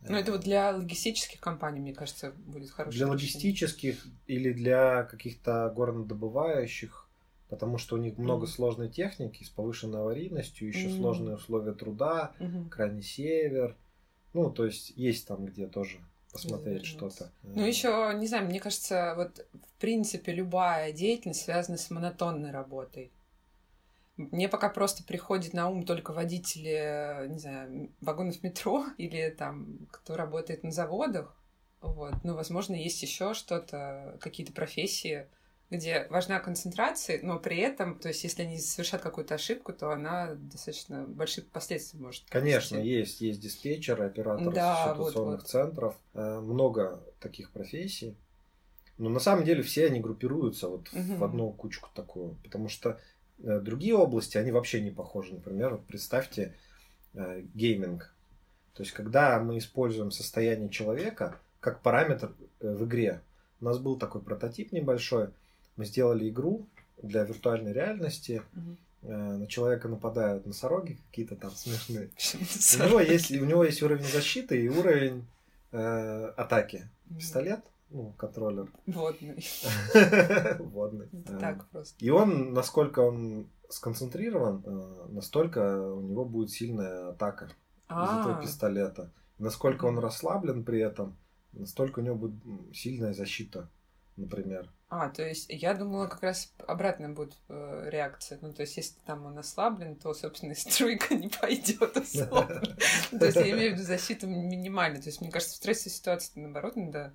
Ну, 0.00 0.16
это 0.16 0.30
вот 0.30 0.42
для 0.42 0.70
логистических 0.70 1.40
компаний, 1.40 1.80
мне 1.80 1.92
кажется, 1.92 2.32
будет 2.46 2.70
хорошо. 2.70 2.96
Для 2.96 3.08
логистических 3.08 4.06
или 4.28 4.52
для 4.52 5.02
каких-то 5.02 5.72
горнодобывающих, 5.74 7.08
потому 7.48 7.78
что 7.78 7.96
у 7.96 7.98
них 7.98 8.16
много 8.16 8.46
mm-hmm. 8.46 8.50
сложной 8.50 8.88
техники 8.88 9.42
с 9.42 9.50
повышенной 9.50 10.00
аварийностью, 10.00 10.68
еще 10.68 10.86
mm-hmm. 10.86 10.96
сложные 10.96 11.36
условия 11.36 11.72
труда, 11.72 12.32
mm-hmm. 12.38 12.68
крайний 12.68 13.02
север. 13.02 13.76
Ну, 14.34 14.50
то 14.50 14.66
есть 14.66 14.92
есть 14.94 15.26
там, 15.26 15.46
где 15.46 15.66
тоже 15.66 15.98
посмотреть 16.32 16.84
что-то. 16.84 17.32
Ну, 17.42 17.66
еще, 17.66 18.12
не 18.16 18.28
знаю, 18.28 18.46
мне 18.46 18.60
кажется, 18.60 19.14
вот 19.16 19.44
в 19.52 19.80
принципе 19.80 20.32
любая 20.32 20.92
деятельность 20.92 21.42
связана 21.42 21.76
с 21.76 21.90
монотонной 21.90 22.52
работой. 22.52 23.10
Мне 24.18 24.48
пока 24.48 24.68
просто 24.68 25.04
приходит 25.04 25.54
на 25.54 25.68
ум 25.68 25.84
только 25.84 26.12
водители, 26.12 27.28
не 27.28 27.38
знаю, 27.38 27.90
вагонов 28.00 28.42
метро 28.42 28.84
или 28.98 29.30
там, 29.30 29.88
кто 29.90 30.16
работает 30.16 30.64
на 30.64 30.72
заводах. 30.72 31.34
Вот. 31.80 32.14
Ну, 32.24 32.34
возможно, 32.34 32.74
есть 32.74 33.00
еще 33.02 33.32
что-то, 33.34 34.18
какие-то 34.20 34.52
профессии, 34.52 35.28
где 35.70 36.06
важна 36.08 36.40
концентрация, 36.40 37.20
но 37.22 37.38
при 37.38 37.58
этом, 37.58 37.98
то 37.98 38.08
есть, 38.08 38.24
если 38.24 38.42
они 38.42 38.58
совершат 38.58 39.02
какую-то 39.02 39.34
ошибку, 39.34 39.72
то 39.72 39.90
она 39.90 40.34
достаточно 40.34 41.04
большие 41.04 41.44
последствия 41.44 42.00
может. 42.00 42.24
Конечно, 42.28 42.78
есть, 42.78 43.20
есть 43.20 43.40
диспетчеры, 43.40 44.06
операторы 44.06 44.50
да, 44.50 44.92
ситуационных 44.92 45.14
вот, 45.14 45.40
вот. 45.42 45.48
центров, 45.48 45.96
э, 46.14 46.40
много 46.40 47.04
таких 47.20 47.52
профессий. 47.52 48.16
Но 48.96 49.08
на 49.08 49.20
самом 49.20 49.44
деле 49.44 49.62
все 49.62 49.86
они 49.86 50.00
группируются 50.00 50.68
вот 50.68 50.88
угу. 50.92 51.14
в 51.16 51.24
одну 51.24 51.52
кучку 51.52 51.90
такую, 51.94 52.34
потому 52.42 52.68
что 52.68 52.98
другие 53.38 53.94
области, 53.94 54.36
они 54.36 54.50
вообще 54.50 54.80
не 54.80 54.90
похожи. 54.90 55.34
Например, 55.34 55.72
вот 55.72 55.86
представьте 55.86 56.54
э, 57.14 57.42
гейминг. 57.54 58.14
То 58.74 58.82
есть, 58.82 58.92
когда 58.92 59.38
мы 59.40 59.58
используем 59.58 60.10
состояние 60.10 60.68
человека 60.68 61.40
как 61.60 61.80
параметр 61.82 62.32
э, 62.60 62.74
в 62.74 62.84
игре. 62.84 63.20
У 63.60 63.64
нас 63.64 63.78
был 63.78 63.98
такой 63.98 64.20
прототип 64.20 64.72
небольшой. 64.72 65.30
Мы 65.76 65.84
сделали 65.84 66.28
игру 66.28 66.66
для 67.02 67.24
виртуальной 67.24 67.72
реальности. 67.72 68.42
На 69.02 69.46
человека 69.46 69.88
нападают 69.88 70.44
носороги 70.44 70.98
какие-то 71.08 71.36
там 71.36 71.52
смешные. 71.52 72.10
У 72.80 72.88
него 72.88 73.00
есть, 73.00 73.30
у 73.30 73.44
него 73.44 73.64
есть 73.64 73.80
уровень 73.82 74.04
защиты 74.04 74.60
и 74.60 74.68
уровень 74.68 75.24
э, 75.70 76.32
атаки. 76.36 76.88
Пистолет 77.16 77.60
ну, 77.90 78.12
контроллер. 78.12 78.70
Водный. 78.86 79.44
Водный. 80.58 81.08
Так 81.40 81.68
просто. 81.70 82.04
И 82.04 82.10
он, 82.10 82.52
насколько 82.52 83.00
он 83.00 83.48
сконцентрирован, 83.68 84.62
э, 84.64 85.06
настолько 85.10 85.92
у 85.92 86.00
него 86.00 86.24
будет 86.24 86.50
сильная 86.50 87.10
атака 87.10 87.50
из 87.90 88.20
этого 88.20 88.40
пистолета. 88.40 89.12
Насколько 89.38 89.86
он 89.86 89.98
расслаблен 89.98 90.64
при 90.64 90.80
этом, 90.80 91.16
настолько 91.52 92.00
у 92.00 92.02
него 92.02 92.16
будет 92.16 92.76
сильная 92.76 93.14
защита, 93.14 93.70
например. 94.16 94.70
А, 94.90 95.10
то 95.10 95.22
есть 95.22 95.46
я 95.50 95.74
думала, 95.74 96.06
как 96.06 96.22
раз 96.22 96.52
обратная 96.66 97.10
будет 97.10 97.34
э, 97.48 97.88
реакция. 97.90 98.38
Ну, 98.40 98.54
то 98.54 98.62
есть, 98.62 98.76
если 98.78 98.98
там 99.04 99.26
он 99.26 99.36
ослаблен, 99.36 99.96
то, 99.96 100.14
собственно, 100.14 100.54
струйка 100.56 101.14
не 101.14 101.28
пойдет 101.28 101.94
особо. 101.94 102.46
То 103.10 103.26
есть, 103.26 103.36
я 103.36 103.50
имею 103.50 103.72
в 103.72 103.74
виду 103.74 103.86
защиту 103.86 104.26
минимальную. 104.26 105.02
То 105.02 105.10
есть, 105.10 105.20
мне 105.20 105.30
кажется, 105.30 105.54
в 105.54 105.58
стрессовой 105.58 105.92
ситуации, 105.92 106.40
наоборот, 106.40 106.76
надо 106.76 107.14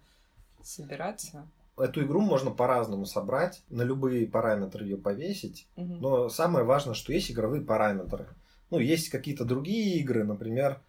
собираться. 0.65 1.47
Эту 1.78 2.04
игру 2.04 2.21
можно 2.21 2.52
по-разному 2.52 3.06
собрать, 3.06 3.63
на 3.69 3.82
любые 3.82 4.28
параметры 4.28 4.86
ее 4.86 4.97
повесить, 4.97 5.67
угу. 5.76 5.93
но 5.95 6.30
самое 6.30 6.65
важное, 6.65 6.93
что 6.93 7.13
есть 7.13 7.32
игровые 7.32 7.63
параметры. 7.63 8.28
Ну, 8.69 8.80
есть 8.80 9.10
какие-то 9.10 9.43
другие 9.43 9.99
игры, 9.99 10.23
например, 10.23 10.82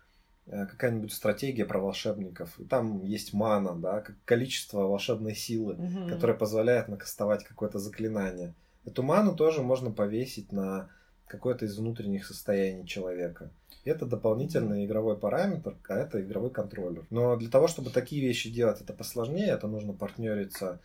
э, 0.46 0.66
какая-нибудь 0.66 1.12
стратегия 1.12 1.64
про 1.64 1.80
волшебников. 1.80 2.58
И 2.60 2.64
там 2.64 3.02
есть 3.02 3.32
мана, 3.32 3.74
да, 3.74 4.04
количество 4.24 4.82
волшебной 4.82 5.34
силы, 5.34 5.74
угу. 5.74 6.08
которая 6.08 6.36
позволяет 6.36 6.88
накастовать 6.88 7.44
какое-то 7.44 7.78
заклинание. 7.78 8.54
Эту 8.84 9.02
ману 9.02 9.34
тоже 9.34 9.62
можно 9.62 9.90
повесить 9.90 10.52
на 10.52 10.90
какое-то 11.26 11.64
из 11.64 11.78
внутренних 11.78 12.26
состояний 12.26 12.86
человека. 12.86 13.50
Это 13.84 14.06
дополнительный 14.06 14.86
игровой 14.86 15.18
параметр, 15.18 15.76
а 15.88 15.96
это 15.96 16.20
игровой 16.22 16.50
контроллер. 16.50 17.06
Но 17.10 17.36
для 17.36 17.50
того, 17.50 17.68
чтобы 17.68 17.90
такие 17.90 18.22
вещи 18.22 18.50
делать, 18.50 18.80
это 18.80 18.92
посложнее, 18.92 19.48
это 19.48 19.66
нужно 19.66 19.92
партнериться 19.92 20.80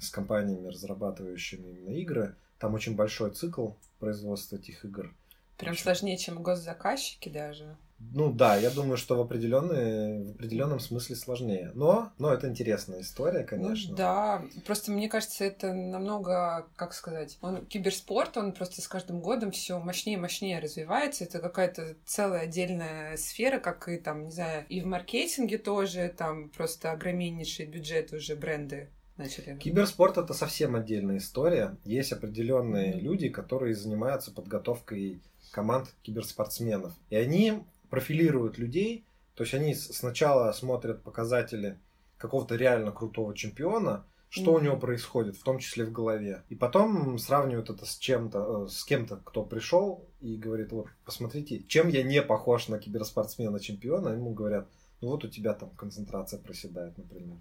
с 0.00 0.10
компаниями, 0.10 0.68
разрабатывающими 0.68 1.68
именно 1.68 1.90
игры. 1.90 2.34
Там 2.58 2.74
очень 2.74 2.96
большой 2.96 3.30
цикл 3.30 3.70
производства 3.98 4.56
этих 4.56 4.84
игр. 4.84 5.14
Прям 5.56 5.76
сложнее, 5.76 6.16
чем 6.16 6.42
госзаказчики 6.42 7.28
даже. 7.28 7.76
Ну 8.00 8.32
да, 8.32 8.56
я 8.56 8.70
думаю, 8.70 8.96
что 8.96 9.16
в, 9.16 9.20
определенной, 9.20 10.24
в 10.24 10.30
определенном 10.32 10.80
смысле 10.80 11.16
сложнее. 11.16 11.70
Но, 11.74 12.12
но 12.18 12.32
это 12.32 12.48
интересная 12.48 13.02
история, 13.02 13.44
конечно. 13.44 13.90
Ну, 13.90 13.96
да, 13.96 14.42
просто 14.66 14.90
мне 14.90 15.08
кажется, 15.08 15.44
это 15.44 15.72
намного, 15.72 16.66
как 16.76 16.94
сказать, 16.94 17.38
он 17.42 17.66
киберспорт, 17.66 18.36
он 18.36 18.52
просто 18.52 18.80
с 18.80 18.88
каждым 18.88 19.20
годом 19.20 19.50
все 19.50 19.78
мощнее 19.78 20.16
и 20.16 20.20
мощнее 20.20 20.58
развивается. 20.58 21.24
Это 21.24 21.38
какая-то 21.40 21.96
целая 22.06 22.42
отдельная 22.42 23.16
сфера, 23.16 23.58
как 23.58 23.88
и 23.88 23.98
там, 23.98 24.24
не 24.24 24.30
знаю, 24.30 24.64
и 24.68 24.80
в 24.80 24.86
маркетинге 24.86 25.58
тоже, 25.58 26.12
там 26.16 26.48
просто 26.48 26.92
огромнейший 26.92 27.66
бюджет 27.66 28.12
уже 28.12 28.34
бренды 28.34 28.88
начали. 29.16 29.56
Киберспорт 29.58 30.18
это 30.18 30.34
совсем 30.34 30.74
отдельная 30.74 31.18
история. 31.18 31.76
Есть 31.84 32.12
определенные 32.12 32.94
mm-hmm. 32.94 33.00
люди, 33.00 33.28
которые 33.28 33.74
занимаются 33.74 34.32
подготовкой 34.32 35.20
команд 35.52 35.88
киберспортсменов. 36.02 36.92
И 37.10 37.16
они 37.16 37.62
профилируют 37.90 38.58
людей, 38.58 39.04
то 39.34 39.42
есть 39.42 39.54
они 39.54 39.74
сначала 39.74 40.52
смотрят 40.52 41.02
показатели 41.02 41.78
какого-то 42.18 42.56
реально 42.56 42.92
крутого 42.92 43.34
чемпиона, 43.34 44.04
что 44.28 44.52
mm-hmm. 44.52 44.58
у 44.58 44.60
него 44.60 44.76
происходит, 44.76 45.36
в 45.36 45.42
том 45.42 45.58
числе 45.58 45.84
в 45.84 45.92
голове. 45.92 46.44
И 46.48 46.54
потом 46.54 47.18
сравнивают 47.18 47.68
это 47.68 47.84
с 47.84 47.96
чем-то, 47.98 48.66
э, 48.66 48.68
с 48.68 48.84
кем-то, 48.84 49.16
кто 49.16 49.42
пришел 49.42 50.08
и 50.20 50.36
говорит, 50.36 50.70
вот, 50.70 50.86
посмотрите, 51.04 51.64
чем 51.64 51.88
я 51.88 52.04
не 52.04 52.22
похож 52.22 52.68
на 52.68 52.78
киберспортсмена-чемпиона, 52.78 54.10
ему 54.10 54.32
говорят, 54.32 54.68
ну 55.00 55.08
вот 55.08 55.24
у 55.24 55.28
тебя 55.28 55.54
там 55.54 55.70
концентрация 55.70 56.38
проседает, 56.38 56.96
например. 56.96 57.38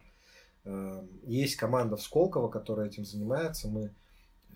Эм, 0.65 1.07
есть 1.23 1.57
команда 1.57 1.95
в 1.95 2.01
Сколково, 2.01 2.49
которая 2.49 2.87
этим 2.87 3.05
занимается, 3.05 3.67
мы 3.67 3.93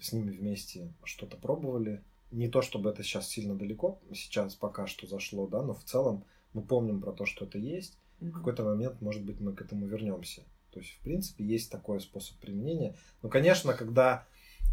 с 0.01 0.12
ними 0.12 0.32
вместе 0.32 0.91
что-то 1.03 1.38
пробовали, 1.38 2.03
не 2.33 2.47
то 2.47 2.61
чтобы 2.61 2.89
это 2.89 3.03
сейчас 3.03 3.29
сильно 3.29 3.55
далеко, 3.55 3.99
сейчас 4.13 4.55
пока 4.55 4.87
что 4.87 5.07
зашло, 5.07 5.47
да, 5.47 5.61
но 5.61 5.73
в 5.73 5.83
целом 5.83 6.25
мы 6.53 6.63
помним 6.63 7.01
про 7.01 7.11
то, 7.11 7.25
что 7.25 7.45
это 7.45 7.57
есть. 7.57 7.97
Mm-hmm. 8.19 8.29
В 8.29 8.33
какой-то 8.33 8.63
момент, 8.63 9.01
может 9.01 9.23
быть, 9.23 9.39
мы 9.39 9.53
к 9.53 9.61
этому 9.61 9.85
вернемся. 9.85 10.43
То 10.71 10.79
есть, 10.79 10.93
в 10.93 10.99
принципе, 10.99 11.45
есть 11.45 11.71
такой 11.71 12.01
способ 12.01 12.37
применения. 12.37 12.95
Но, 13.21 13.29
конечно, 13.29 13.73
когда 13.73 14.25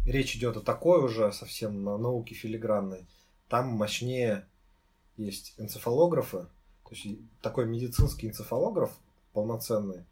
речь 0.05 0.35
идет 0.35 0.57
о 0.57 0.61
такой 0.61 1.03
уже 1.03 1.31
совсем 1.31 1.83
науке 1.83 2.33
филигранной, 2.33 3.05
там 3.47 3.67
мощнее 3.67 4.47
есть 5.17 5.53
энцефалографы. 5.57 6.47
То 6.83 6.95
есть 6.95 7.19
такой 7.41 7.67
медицинский 7.67 8.27
энцефалограф 8.27 8.91
полноценный. 9.33 10.05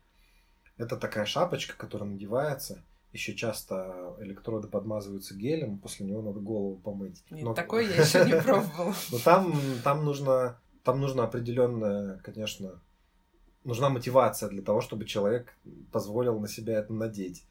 Это 0.77 0.95
такая 0.95 1.25
шапочка, 1.25 1.75
которая 1.75 2.09
надевается, 2.09 2.83
еще 3.12 3.36
часто 3.36 4.15
электроды 4.19 4.67
подмазываются 4.67 5.36
гелем, 5.36 5.80
после 5.80 6.06
него 6.06 6.22
надо 6.22 6.39
голову 6.39 6.78
помыть. 6.78 7.24
Нет, 7.32 7.43
Но... 7.43 7.54
такое 7.54 7.84
я 7.89 8.04
еще 8.04 8.26
не 8.26 8.39
пробовал. 8.41 8.93
Но 9.12 9.19
там, 9.19 9.60
там 9.84 10.06
нужно, 10.06 10.60
там 10.84 11.00
нужно 11.00 11.24
определенная, 11.24 12.19
конечно, 12.19 12.82
нужна 13.63 13.89
мотивация 13.89 14.50
для 14.50 14.62
того, 14.62 14.82
чтобы 14.82 15.06
человек 15.06 15.58
позволил 15.91 16.39
на 16.39 16.48
себя 16.48 16.80
это 16.80 16.93
надеть. 16.93 17.45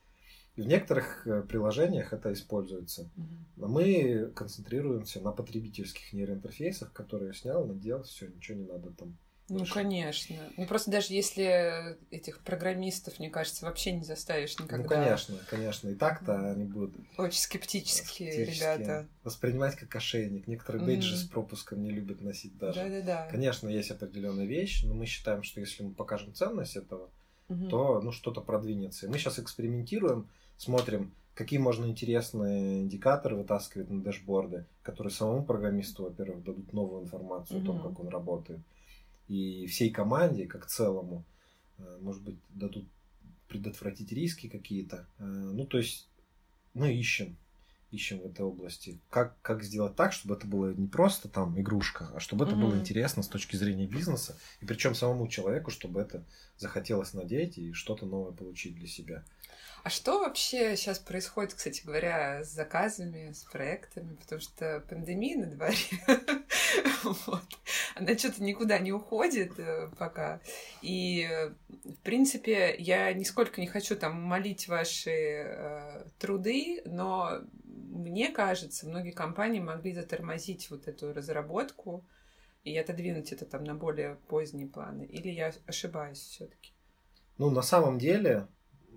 И 0.57 0.62
в 0.62 0.66
некоторых 0.66 1.25
э, 1.27 1.42
приложениях 1.42 2.12
это 2.12 2.32
используется. 2.32 3.09
Но 3.55 3.68
мы 3.68 4.32
концентрируемся 4.35 5.20
на 5.20 5.30
потребительских 5.30 6.12
нейроинтерфейсах, 6.12 6.93
которые 6.93 7.32
снял, 7.32 7.64
надел, 7.64 8.03
все, 8.03 8.26
ничего 8.26 8.59
не 8.59 8.64
надо 8.64 8.91
там 8.91 9.16
Ну, 9.49 9.64
конечно. 9.64 10.36
Ну, 10.57 10.66
просто 10.66 10.90
даже 10.90 11.14
если 11.14 11.96
этих 12.11 12.40
программистов, 12.40 13.18
мне 13.18 13.30
кажется, 13.30 13.64
вообще 13.64 13.92
не 13.92 14.05
заставишь 14.05 14.59
никогда. 14.59 14.82
Ну, 14.82 14.88
конечно, 14.88 15.36
конечно. 15.49 15.88
И 15.88 15.94
так-то 15.94 16.51
они 16.51 16.64
будут... 16.64 16.94
Очень 17.16 17.40
скептические, 17.40 18.44
ребята. 18.44 19.09
Воспринимать 19.24 19.76
как 19.76 19.94
ошейник. 19.96 20.46
Некоторые 20.46 20.84
бейджи 20.84 21.14
mm-hmm. 21.14 21.18
с 21.18 21.28
пропуском 21.28 21.82
не 21.82 21.90
любят 21.90 22.20
носить 22.20 22.59
даже. 22.59 22.80
Да-да-да. 22.80 23.28
Конечно, 23.30 23.68
есть 23.68 23.90
определенная 23.90 24.46
вещь, 24.46 24.84
но 24.84 24.94
мы 24.94 25.07
считаем, 25.07 25.42
что 25.42 25.61
если 25.61 25.82
мы 25.82 25.94
покажем 25.94 26.34
ценность 26.34 26.76
этого, 26.76 27.09
mm-hmm. 27.49 27.68
то 27.68 28.01
ну, 28.03 28.12
что-то 28.12 28.42
продвинется. 28.42 29.07
И 29.07 29.09
мы 29.09 29.18
сейчас 29.18 29.38
экспериментируем, 29.38 30.28
смотрим, 30.59 31.14
какие 31.34 31.59
можно 31.59 31.86
интересные 31.86 32.80
индикаторы 32.82 33.36
вытаскивать 33.36 33.88
на 33.88 34.03
дэшборды, 34.03 34.66
которые 34.82 35.11
самому 35.11 35.42
программисту, 35.42 36.05
во-первых, 36.05 36.44
дадут 36.44 36.72
новую 36.74 37.05
информацию 37.05 37.61
mm-hmm. 37.61 37.62
о 37.62 37.66
том, 37.66 37.80
как 37.80 38.01
он 38.01 38.09
работает 38.09 38.61
и 39.29 39.66
всей 39.66 39.91
команде, 39.91 40.47
как 40.47 40.66
целому, 40.66 41.24
э, 41.79 41.99
может 42.01 42.22
быть, 42.22 42.39
дадут 42.49 42.89
предотвратить 43.49 44.12
риски 44.12 44.49
какие-то. 44.49 45.09
Э, 45.18 45.24
ну, 45.24 45.66
то 45.66 45.79
есть 45.79 46.09
мы 46.74 46.95
ищем, 46.95 47.37
ищем 47.91 48.20
в 48.20 48.26
этой 48.26 48.43
области. 48.43 49.01
Как, 49.11 49.41
как 49.43 49.62
сделать 49.62 49.97
так, 49.97 50.12
чтобы 50.12 50.35
это 50.35 50.47
было 50.47 50.72
не 50.72 50.89
просто 50.89 51.29
там 51.29 51.59
игрушка, 51.61 52.11
а 52.14 52.20
чтобы 52.20 52.45
это 52.45 52.55
mm-hmm. 52.55 52.61
было 52.61 52.76
интересно 52.76 53.22
с 53.22 53.29
точки 53.29 53.57
зрения 53.57 53.87
бизнеса, 53.87 54.39
и 54.61 54.66
причем 54.66 54.95
самому 54.95 55.29
человеку, 55.29 55.70
чтобы 55.70 56.01
это 56.01 56.24
захотелось 56.57 57.14
надеть 57.14 57.59
и 57.59 57.72
что-то 57.72 58.07
новое 58.07 58.33
получить 58.33 58.74
для 58.74 58.87
себя. 58.87 59.24
А 59.85 59.91
что 59.91 60.18
вообще 60.20 60.76
сейчас 60.76 60.99
происходит, 60.99 61.55
кстати 61.55 61.83
говоря, 61.85 62.45
с 62.45 62.53
заказами, 62.53 63.33
с 63.33 63.45
проектами? 63.45 64.16
Потому 64.16 64.41
что 64.41 64.85
пандемия 64.89 65.39
на 65.39 65.47
дворе, 65.47 65.76
вот. 67.27 67.43
она 67.95 68.16
что-то 68.16 68.43
никуда 68.43 68.79
не 68.79 68.93
уходит 68.93 69.59
э, 69.59 69.89
пока. 69.99 70.41
И, 70.83 71.29
в 71.85 71.99
принципе, 72.03 72.75
я 72.79 73.12
нисколько 73.12 73.61
не 73.61 73.66
хочу 73.66 73.97
там 73.97 74.21
молить 74.21 74.69
ваши 74.69 75.11
э, 75.11 76.05
труды, 76.19 76.83
но 76.85 77.41
мне 77.64 78.31
кажется, 78.31 78.87
многие 78.87 79.12
компании 79.12 79.61
могли 79.61 79.93
затормозить 79.93 80.71
вот 80.71 80.89
эту 80.89 81.12
разработку 81.12 82.05
и 82.64 82.77
отодвинуть 82.77 83.33
это 83.33 83.45
там 83.45 83.64
на 83.64 83.75
более 83.75 84.16
поздние 84.29 84.66
планы. 84.66 85.05
Или 85.05 85.31
я 85.31 85.53
ошибаюсь 85.66 86.19
все-таки? 86.19 86.73
Ну, 87.39 87.51
на 87.51 87.62
самом 87.62 87.99
деле, 87.99 88.49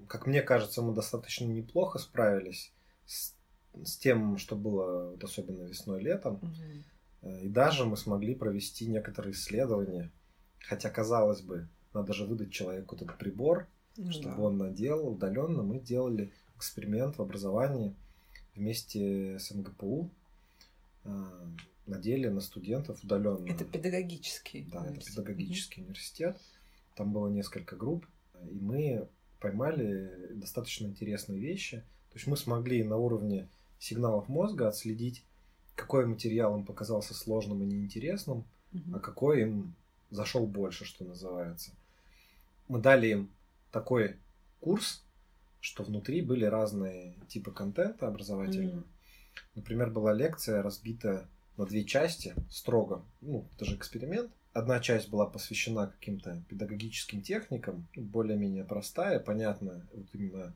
как 0.08 0.28
мне 0.28 0.42
кажется, 0.42 0.82
мы 0.82 0.94
достаточно 0.94 1.46
неплохо 1.46 2.00
справились 2.00 2.74
с, 3.06 3.36
с 3.84 3.98
тем, 3.98 4.38
что 4.38 4.56
было 4.56 5.12
вот 5.12 5.24
особенно 5.24 5.64
весной-летом. 5.64 6.36
Угу. 6.36 6.84
И 7.22 7.48
даже 7.48 7.86
мы 7.86 7.98
смогли 7.98 8.36
провести 8.36 8.88
некоторые 8.88 9.34
исследования. 9.34 10.12
Хотя, 10.60 10.90
казалось 10.90 11.42
бы, 11.42 11.68
надо 11.94 12.14
же 12.14 12.26
выдать 12.26 12.52
человеку 12.52 12.96
этот 12.96 13.18
прибор, 13.18 13.68
ну, 13.98 14.12
чтобы 14.12 14.36
да. 14.36 14.42
он 14.42 14.58
надел 14.58 15.08
удаленно. 15.08 15.62
Мы 15.64 15.80
делали 15.80 16.32
эксперимент 16.56 17.18
в 17.18 17.22
образовании 17.22 17.96
вместе 18.56 19.38
с 19.40 19.52
МГПУ. 19.52 20.10
Э, 21.04 21.26
надели 21.86 22.28
на 22.28 22.42
студентов 22.42 23.04
удаленно. 23.04 23.48
Это 23.48 23.66
педагогический. 23.66 24.68
Да, 24.72 24.86
это 24.86 25.06
педагогический 25.06 25.82
университет. 25.82 26.40
Там 26.96 27.14
было 27.14 27.28
несколько 27.28 27.76
групп, 27.76 28.06
и 28.50 28.60
мы 28.60 29.08
поймали 29.40 30.34
достаточно 30.34 30.88
интересные 30.88 31.40
вещи. 31.40 31.78
То 32.12 32.18
есть 32.18 32.28
мы 32.28 32.38
смогли 32.38 32.84
на 32.84 32.98
уровне 32.98 33.50
сигналов 33.80 34.28
мозга 34.28 34.68
отследить, 34.68 35.24
какой 35.76 36.06
материал 36.06 36.58
им 36.58 36.66
показался 36.66 37.14
сложным 37.14 37.64
и 37.64 37.66
неинтересным, 37.66 38.46
угу. 38.74 38.96
а 38.96 39.00
какой 39.00 39.42
им 39.42 39.76
зашел 40.10 40.46
больше, 40.46 40.86
что 40.86 41.06
называется. 41.06 41.72
Мы 42.68 42.80
дали 42.80 43.08
им 43.08 43.32
такой 43.72 44.18
курс, 44.60 45.04
что 45.60 45.84
внутри 45.84 46.22
были 46.22 46.46
разные 46.46 47.16
типы 47.28 47.52
контента 47.52 48.08
образовательного. 48.08 48.80
Mm. 48.80 48.86
Например, 49.56 49.90
была 49.90 50.14
лекция 50.14 50.62
разбита 50.62 51.28
на 51.58 51.66
две 51.66 51.84
части, 51.86 52.34
строго, 52.50 53.04
ну, 53.22 53.46
это 53.56 53.66
же 53.66 53.76
эксперимент. 53.76 54.32
Одна 54.54 54.80
часть 54.80 55.10
была 55.10 55.26
посвящена 55.26 55.88
каким-то 55.88 56.44
педагогическим 56.50 57.22
техникам, 57.22 57.88
более-менее 57.96 58.66
простая, 58.66 59.20
понятная, 59.20 59.86
вот 59.94 60.08
именно 60.14 60.54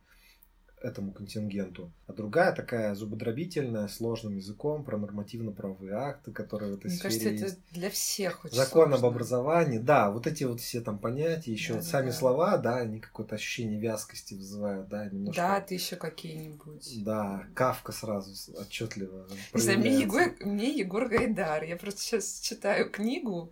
этому 0.81 1.11
контингенту. 1.11 1.91
А 2.07 2.13
другая 2.13 2.53
такая 2.53 2.93
зубодробительная, 2.95 3.87
сложным 3.87 4.35
языком, 4.35 4.83
про 4.83 4.97
нормативно-правовые 4.97 5.93
акты, 5.93 6.31
которые 6.31 6.73
в 6.73 6.77
этой 6.77 6.87
Мне 6.87 6.95
сфере 6.95 7.09
кажется, 7.09 7.29
есть. 7.29 7.43
это 7.43 7.57
для 7.71 7.89
всех 7.89 8.45
очень 8.45 8.55
Закон 8.55 8.89
сложно. 8.89 9.07
об 9.07 9.13
образовании, 9.13 9.79
да, 9.79 10.11
вот 10.11 10.27
эти 10.27 10.43
вот 10.43 10.61
все 10.61 10.81
там 10.81 10.99
понятия, 10.99 11.51
еще 11.51 11.73
да, 11.73 11.79
вот 11.79 11.87
сами 11.87 12.07
да. 12.07 12.13
слова, 12.13 12.57
да, 12.57 12.77
они 12.77 12.99
какое-то 12.99 13.35
ощущение 13.35 13.79
вязкости 13.79 14.33
вызывают, 14.35 14.87
да, 14.87 15.05
немножко. 15.05 15.41
Да, 15.41 15.61
ты 15.61 15.73
еще 15.75 15.95
какие-нибудь. 15.95 17.03
Да, 17.03 17.43
Кавка 17.53 17.91
сразу 17.91 18.31
отчетливо. 18.59 19.27
Не 19.53 19.61
знаю, 19.61 19.79
мне 19.79 19.99
Егор, 20.01 20.33
мне 20.41 20.77
Егор 20.77 21.07
Гайдар. 21.07 21.63
Я 21.63 21.77
просто 21.77 22.01
сейчас 22.01 22.39
читаю 22.39 22.89
книгу 22.89 23.51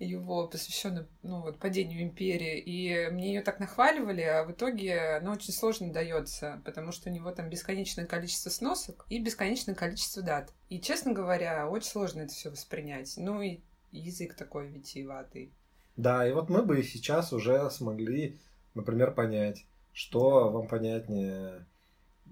его, 0.00 0.48
посвященную 0.48 1.06
ну, 1.22 1.42
вот, 1.42 1.58
падению 1.58 2.02
империи, 2.02 2.58
и 2.58 3.08
мне 3.10 3.34
ее 3.34 3.42
так 3.42 3.60
нахваливали, 3.60 4.22
а 4.22 4.44
в 4.44 4.52
итоге 4.52 5.16
она 5.18 5.32
очень 5.32 5.52
сложно 5.52 5.92
дается, 5.92 6.60
потому 6.64 6.90
что 6.90 7.10
у 7.10 7.12
него 7.12 7.30
там 7.32 7.50
бесконечное 7.50 8.06
количество 8.06 8.50
сносок 8.50 9.06
и 9.08 9.20
бесконечное 9.22 9.74
количество 9.74 10.22
дат. 10.22 10.52
И, 10.68 10.80
честно 10.80 11.12
говоря, 11.12 11.68
очень 11.68 11.90
сложно 11.90 12.22
это 12.22 12.32
все 12.32 12.50
воспринять. 12.50 13.14
Ну 13.16 13.42
и 13.42 13.60
язык 13.92 14.34
такой 14.34 14.68
витиеватый. 14.68 15.52
Да, 15.96 16.26
и 16.26 16.32
вот 16.32 16.48
мы 16.48 16.62
бы 16.62 16.82
сейчас 16.82 17.32
уже 17.32 17.70
смогли, 17.70 18.40
например, 18.74 19.12
понять, 19.12 19.66
что 19.92 20.50
вам 20.50 20.66
понятнее 20.66 21.66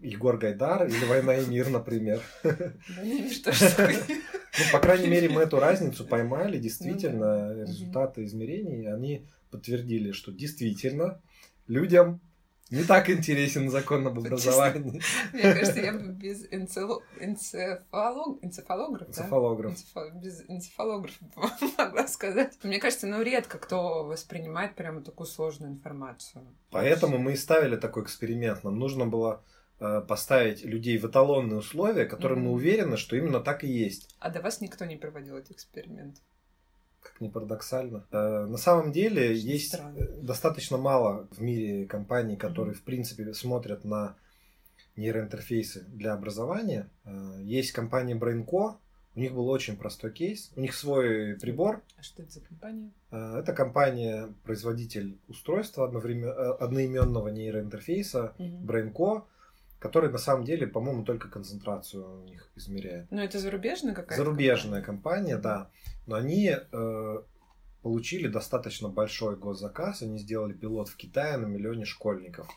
Егор 0.03 0.39
Гайдар 0.39 0.87
или 0.87 1.05
«Война 1.05 1.37
и 1.37 1.47
мир», 1.47 1.69
например. 1.71 2.23
Ну, 4.59 4.65
по 4.73 4.81
крайней 4.81 5.09
мере, 5.09 5.29
мы 5.29 5.43
эту 5.43 5.61
разницу 5.61 6.05
поймали. 6.05 6.59
Действительно, 6.59 7.55
результаты 7.55 8.25
измерений, 8.25 8.93
они 8.93 9.27
подтвердили, 9.51 10.13
что 10.13 10.33
действительно 10.33 11.21
людям 11.67 12.21
не 12.71 12.85
так 12.85 13.09
интересен 13.09 13.71
закон 13.71 14.07
об 14.07 14.19
образовании. 14.19 15.01
Мне 15.33 15.43
кажется, 15.43 15.81
я 15.81 15.93
бы 15.93 16.09
без 16.09 16.45
энцефалографа, 16.51 18.45
энцефалограф, 18.45 19.79
без 20.15 20.45
энцефалографа 20.49 21.25
могла 21.79 22.07
сказать. 22.09 22.59
Мне 22.63 22.79
кажется, 22.79 23.07
ну, 23.07 23.23
редко 23.23 23.59
кто 23.59 24.05
воспринимает 24.05 24.75
прямо 24.75 25.01
такую 25.01 25.27
сложную 25.27 25.73
информацию. 25.73 26.45
Поэтому 26.71 27.19
мы 27.19 27.33
и 27.33 27.37
ставили 27.37 27.77
такой 27.77 28.03
эксперимент. 28.03 28.65
Нам 28.65 28.79
нужно 28.79 29.07
было 29.07 29.43
поставить 29.79 30.65
людей 30.65 30.99
в 30.99 31.05
эталонные 31.05 31.59
условия, 31.59 32.05
которые 32.05 32.39
mm-hmm. 32.39 32.43
мы 32.43 32.53
уверены, 32.53 32.97
что 32.97 33.17
именно 33.17 33.41
так 33.41 33.63
и 33.65 33.69
есть. 33.69 34.15
А 34.19 34.31
до 34.31 34.41
вас 34.41 34.61
никто 34.61 34.85
не 34.85 34.97
проводил 34.97 35.37
этот 35.37 35.53
эксперимент? 35.53 36.21
Как 37.01 37.21
ни 37.21 37.29
парадоксально. 37.29 38.05
Э, 38.11 38.47
на 38.47 38.59
самом 38.59 38.91
деле 38.91 39.31
Очень 39.31 39.49
есть 39.49 39.69
странно. 39.69 40.07
достаточно 40.21 40.79
мало 40.79 41.29
в 41.31 41.41
мире 41.41 41.87
компаний, 41.87 42.37
которые 42.37 42.75
mm-hmm. 42.75 42.79
в 42.79 42.83
принципе 42.83 43.35
смотрят 43.35 43.85
на 43.85 44.17
нейроинтерфейсы 44.97 45.85
для 45.89 46.13
образования. 46.13 46.91
Э, 47.05 47.39
есть 47.43 47.73
компания 47.73 48.17
BrainCo, 48.17 48.79
у 49.15 49.21
них 49.21 49.33
был 49.33 49.49
очень 49.49 49.77
простой 49.77 50.13
кейс. 50.13 50.53
У 50.55 50.61
них 50.61 50.75
свой 50.75 51.35
прибор. 51.41 51.83
А 51.97 52.03
что 52.03 52.23
это 52.23 52.31
за 52.31 52.41
компания? 52.41 52.93
Это 53.11 53.53
компания, 53.53 54.33
производитель 54.45 55.19
устройства 55.27 55.87
одноименного 55.87 57.29
нейроинтерфейса 57.29 58.35
mm-hmm. 58.39 58.65
BrainCo 58.65 59.25
который 59.79 60.11
на 60.11 60.19
самом 60.19 60.45
деле, 60.45 60.67
по-моему, 60.67 61.05
только 61.05 61.29
концентрацию 61.29 62.23
у 62.23 62.25
них 62.25 62.51
измеряет. 62.57 63.11
Ну, 63.11 63.21
это 63.21 63.39
зарубежная 63.39 63.95
какая-то? 63.95 64.17
Зарубежная 64.17 64.83
компания, 64.83 65.37
компания 65.37 65.39
да. 65.39 65.71
Но 66.07 66.17
они 66.17 66.51
э, 66.51 67.23
получили 67.83 68.29
достаточно 68.29 68.89
большой 68.89 69.37
госзаказ. 69.37 70.03
Они 70.03 70.19
сделали 70.19 70.53
пилот 70.53 70.89
в 70.89 70.97
Китае 70.97 71.37
на 71.37 71.47
миллионе 71.47 71.85
школьников. 71.85 72.49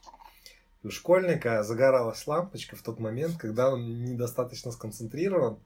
И 0.83 0.87
у 0.87 0.91
школьника 0.91 1.63
загоралась 1.63 2.25
лампочка 2.25 2.75
в 2.75 2.81
тот 2.81 2.99
момент, 2.99 3.37
когда 3.37 3.69
он 3.71 4.03
недостаточно 4.03 4.71
сконцентрирован. 4.71 5.59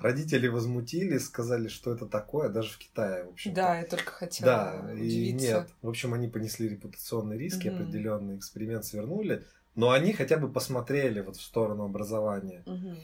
Родители 0.00 0.48
возмутились, 0.48 1.26
сказали, 1.26 1.68
что 1.68 1.92
это 1.92 2.06
такое, 2.06 2.48
даже 2.48 2.70
в 2.70 2.78
Китае, 2.78 3.24
в 3.24 3.30
общем. 3.30 3.52
Да, 3.52 3.78
я 3.78 3.84
только 3.84 4.12
хотела 4.12 4.50
Да, 4.50 4.92
удивиться. 4.92 5.18
и 5.18 5.32
нет. 5.32 5.68
В 5.82 5.88
общем, 5.88 6.14
они 6.14 6.26
понесли 6.26 6.70
репутационные 6.70 7.38
риски, 7.38 7.66
mm-hmm. 7.66 7.74
определенный 7.74 8.36
эксперимент 8.38 8.86
свернули 8.86 9.44
но 9.80 9.92
они 9.92 10.12
хотя 10.12 10.36
бы 10.36 10.52
посмотрели 10.52 11.20
вот 11.20 11.36
в 11.36 11.42
сторону 11.42 11.84
образования. 11.84 12.62
Угу. 12.66 12.96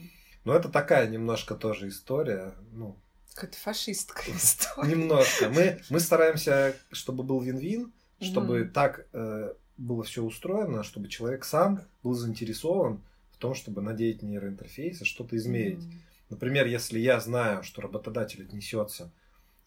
Но 0.44 0.54
это 0.54 0.68
такая 0.68 1.08
немножко 1.08 1.54
тоже 1.54 1.88
история, 1.88 2.52
ну... 2.72 2.98
Какая-то 3.34 3.56
фашистская 3.56 4.34
история. 4.36 4.90
Немножко. 4.90 5.48
Мы, 5.48 5.80
мы 5.88 6.00
стараемся, 6.00 6.76
чтобы 6.92 7.24
был 7.24 7.40
вин-вин, 7.40 7.94
чтобы 8.20 8.62
угу. 8.62 8.70
так 8.72 9.06
э, 9.14 9.54
было 9.78 10.04
все 10.04 10.22
устроено, 10.22 10.82
чтобы 10.82 11.08
человек 11.08 11.46
сам 11.46 11.80
был 12.02 12.12
заинтересован 12.12 13.02
в 13.32 13.38
том, 13.38 13.54
чтобы 13.54 13.80
надеть 13.80 14.22
нейроинтерфейс 14.22 15.00
и 15.00 15.04
что-то 15.06 15.34
измерить. 15.38 15.84
Угу. 15.84 15.92
Например, 16.28 16.66
если 16.66 16.98
я 16.98 17.20
знаю, 17.20 17.62
что 17.62 17.80
работодатель 17.80 18.42
отнесется 18.42 19.10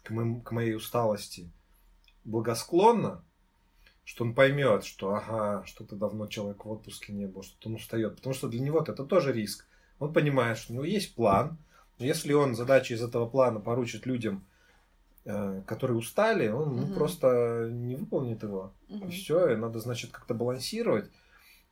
к, 0.04 0.12
моим, 0.12 0.42
к 0.42 0.52
моей 0.52 0.76
усталости 0.76 1.50
благосклонно, 2.24 3.24
что 4.10 4.24
он 4.24 4.34
поймет, 4.34 4.86
что 4.86 5.14
ага, 5.14 5.64
что-то 5.68 5.96
давно 5.96 6.26
человек 6.26 6.66
в 6.66 6.72
отпуске 6.72 7.14
не 7.14 7.28
был, 7.28 7.44
что-то 7.44 7.70
он 7.70 7.76
устает. 7.76 8.16
Потому 8.16 8.34
что 8.34 8.48
для 8.48 8.60
него 8.60 8.82
это 8.82 9.06
тоже 9.06 9.32
риск. 9.32 9.68
Он 10.00 10.12
понимает, 10.12 10.58
что 10.58 10.74
у 10.74 10.78
него 10.78 10.86
есть 10.86 11.14
план. 11.14 11.60
Если 12.00 12.34
он 12.34 12.56
задачи 12.56 12.94
из 12.94 13.04
этого 13.04 13.30
плана 13.30 13.60
поручит 13.60 14.08
людям, 14.08 14.48
э, 15.26 15.62
которые 15.68 15.96
устали, 15.96 16.48
он 16.48 16.76
ну, 16.76 16.96
просто 16.96 17.70
не 17.72 17.96
выполнит 17.96 18.42
его. 18.42 18.74
Угу. 18.90 19.06
И 19.06 19.12
все, 19.12 19.56
надо, 19.56 19.80
значит, 19.80 20.10
как-то 20.10 20.34
балансировать. 20.34 21.12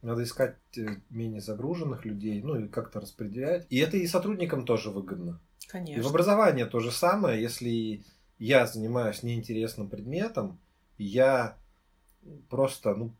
Надо 0.03 0.21
искать 0.21 0.57
э, 0.77 0.85
менее 1.09 1.41
загруженных 1.41 2.05
людей, 2.05 2.43
ну 2.43 2.55
и 2.59 2.67
как-то 2.67 2.99
распределять. 2.99 3.65
И 3.71 3.79
это 3.79 3.97
и 3.97 4.05
сотрудникам 4.05 4.63
тоже 4.63 4.91
выгодно. 4.91 5.41
Конечно. 5.67 5.99
И 5.99 6.03
в 6.03 6.07
образовании 6.07 6.65
то 6.65 6.81
же 6.81 6.91
самое. 6.91 7.41
Если 7.41 8.03
я 8.37 8.67
занимаюсь 8.67 9.23
неинтересным 9.23 9.89
предметом, 9.89 10.59
я 10.99 11.57
просто, 12.49 12.95
ну, 12.95 13.13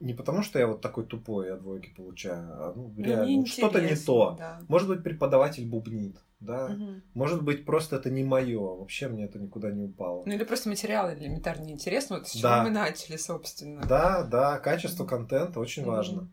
не 0.00 0.14
потому, 0.14 0.42
что 0.42 0.58
я 0.58 0.66
вот 0.66 0.80
такой 0.80 1.06
тупой, 1.06 1.46
я 1.46 1.56
двойки 1.56 1.90
получаю, 1.96 2.52
а 2.52 2.72
ну, 2.74 2.92
ну 2.94 3.02
реально 3.02 3.46
что-то 3.46 3.80
не 3.80 3.96
то. 3.96 4.36
Да. 4.38 4.60
Может 4.68 4.88
быть, 4.88 5.02
преподаватель 5.02 5.66
бубнит, 5.66 6.16
да. 6.40 6.66
Угу. 6.66 7.02
Может 7.14 7.42
быть, 7.42 7.64
просто 7.64 7.96
это 7.96 8.10
не 8.10 8.22
мое, 8.22 8.60
вообще 8.60 9.08
мне 9.08 9.24
это 9.24 9.38
никуда 9.38 9.70
не 9.70 9.84
упало. 9.84 10.24
Ну 10.26 10.32
или 10.32 10.44
просто 10.44 10.68
материалы 10.68 11.14
элементарно 11.14 11.64
неинтересны, 11.64 12.18
вот 12.18 12.28
с 12.28 12.32
чего 12.32 12.62
мы 12.62 12.70
начали, 12.70 13.16
собственно. 13.16 13.82
Да, 13.86 14.24
да, 14.24 14.58
качество 14.58 15.04
угу. 15.04 15.10
контента 15.10 15.58
очень 15.58 15.82
угу. 15.82 15.92
важно. 15.92 16.28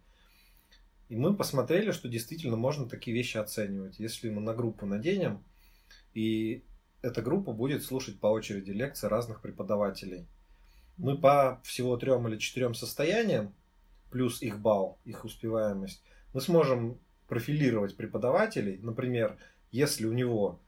И 1.07 1.15
мы 1.15 1.35
посмотрели, 1.35 1.91
что 1.91 2.09
действительно 2.09 2.57
можно 2.57 2.89
такие 2.89 3.15
вещи 3.15 3.37
оценивать. 3.37 3.99
Если 3.99 4.29
мы 4.29 4.41
на 4.41 4.53
группу 4.53 4.85
наденем, 4.85 5.43
и 6.13 6.63
эта 7.01 7.21
группа 7.21 7.53
будет 7.53 7.83
слушать 7.83 8.19
по 8.19 8.27
очереди 8.27 8.71
лекции 8.71 9.07
разных 9.07 9.41
преподавателей 9.41 10.27
мы 10.97 11.17
по 11.17 11.59
всего 11.63 11.97
трем 11.97 12.27
или 12.27 12.37
четырем 12.37 12.73
состояниям, 12.73 13.53
плюс 14.11 14.41
их 14.41 14.59
балл, 14.59 14.97
их 15.03 15.25
успеваемость, 15.25 16.01
мы 16.33 16.41
сможем 16.41 16.97
профилировать 17.27 17.97
преподавателей. 17.97 18.77
Например, 18.81 19.37
если 19.71 20.05
у 20.05 20.13
него 20.13 20.59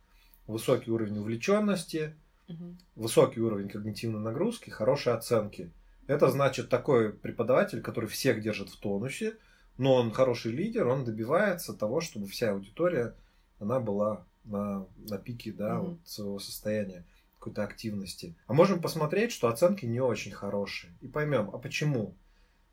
высокий 0.47 0.91
уровень 0.91 1.19
увлеченности, 1.19 2.15
угу. 2.47 2.75
высокий 2.95 3.41
уровень 3.41 3.69
когнитивной 3.69 4.19
нагрузки, 4.19 4.69
хорошие 4.69 5.13
оценки. 5.13 5.71
Это 6.07 6.29
значит 6.29 6.69
такой 6.69 7.11
преподаватель, 7.11 7.81
который 7.81 8.09
всех 8.09 8.41
держит 8.41 8.69
в 8.69 8.79
тонусе, 8.79 9.35
но 9.77 9.95
он 9.95 10.11
хороший 10.11 10.51
лидер, 10.51 10.87
он 10.87 11.05
добивается 11.05 11.73
того, 11.73 12.01
чтобы 12.01 12.27
вся 12.27 12.51
аудитория 12.51 13.13
она 13.59 13.79
была 13.79 14.25
на, 14.45 14.87
на 14.97 15.17
пике 15.17 15.51
да, 15.51 15.79
угу. 15.79 15.89
вот 15.91 15.99
своего 16.05 16.39
состояния 16.39 17.05
какой-то 17.39 17.63
активности. 17.63 18.35
А 18.47 18.53
можем 18.53 18.81
посмотреть, 18.81 19.31
что 19.31 19.47
оценки 19.47 19.85
не 19.85 19.99
очень 19.99 20.31
хорошие. 20.31 20.93
И 21.01 21.07
поймем, 21.07 21.49
а 21.53 21.57
почему? 21.57 22.15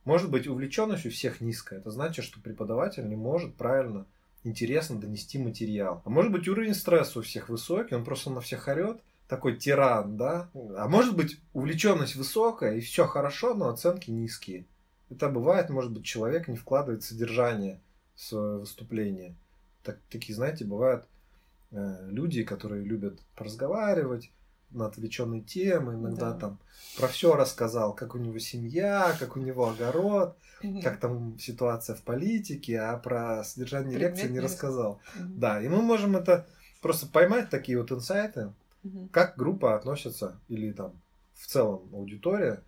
Может 0.05 0.31
быть, 0.31 0.47
увлеченность 0.47 1.07
у 1.07 1.11
всех 1.11 1.41
низкая. 1.41 1.79
Это 1.79 1.91
значит, 1.91 2.25
что 2.25 2.41
преподаватель 2.41 3.09
не 3.09 3.17
может 3.17 3.57
правильно, 3.57 4.07
интересно 4.43 5.01
донести 5.01 5.39
материал. 5.39 6.03
А 6.05 6.11
может 6.11 6.31
быть, 6.31 6.49
уровень 6.49 6.75
стресса 6.75 7.19
у 7.19 7.23
всех 7.23 7.49
высокий, 7.49 7.95
он 7.95 8.05
просто 8.05 8.31
на 8.31 8.41
всех 8.41 8.69
орет, 8.69 9.01
такой 9.29 9.57
тиран, 9.57 10.17
да? 10.17 10.51
А 10.77 10.89
может 10.89 11.17
быть, 11.17 11.41
увлеченность 11.55 12.17
высокая, 12.17 12.77
и 12.77 12.81
все 12.81 13.07
хорошо, 13.07 13.55
но 13.55 13.69
оценки 13.69 14.11
низкие. 14.11 14.67
Это 15.11 15.29
бывает, 15.29 15.71
может 15.71 15.93
быть, 15.93 16.05
человек 16.05 16.49
не 16.49 16.57
вкладывает 16.57 17.03
содержание 17.03 17.81
в 18.15 18.21
свое 18.21 18.59
выступление. 18.59 19.35
Так, 19.83 19.99
такие, 20.11 20.35
знаете, 20.35 20.65
бывают 20.65 21.07
э, 21.71 22.09
люди, 22.11 22.43
которые 22.43 22.85
любят 22.85 23.21
поразговаривать, 23.37 24.31
на 24.75 24.87
отвлеченные 24.87 25.43
темы, 25.43 25.95
иногда 25.95 26.33
да. 26.33 26.39
там 26.39 26.59
про 26.97 27.09
все 27.09 27.35
рассказал, 27.35 27.95
как 27.95 28.15
у 28.15 28.19
него 28.19 28.39
семья, 28.39 29.15
как 29.19 29.37
у 29.37 29.41
него 29.41 29.69
огород, 29.69 30.37
как 30.83 31.01
там 31.01 31.39
ситуация 31.39 31.97
в 31.97 32.03
политике, 32.03 32.81
а 32.81 32.97
про 32.97 33.45
содержание 33.45 33.99
Предмет 33.99 34.19
лекции 34.19 34.33
не 34.33 34.41
рассказал. 34.41 35.01
Угу. 35.17 35.29
Да, 35.37 35.61
и 35.61 35.69
мы 35.69 35.83
можем 35.83 36.17
это 36.17 36.47
просто 36.81 37.07
поймать 37.07 37.51
такие 37.51 37.79
вот 37.79 37.93
инсайты, 37.93 38.53
угу. 38.83 39.09
как 39.13 39.37
группа 39.37 39.75
относится 39.75 40.39
или 40.49 40.73
там 40.73 40.93
в 41.35 41.47
целом 41.47 41.89
аудитория, 41.93 42.63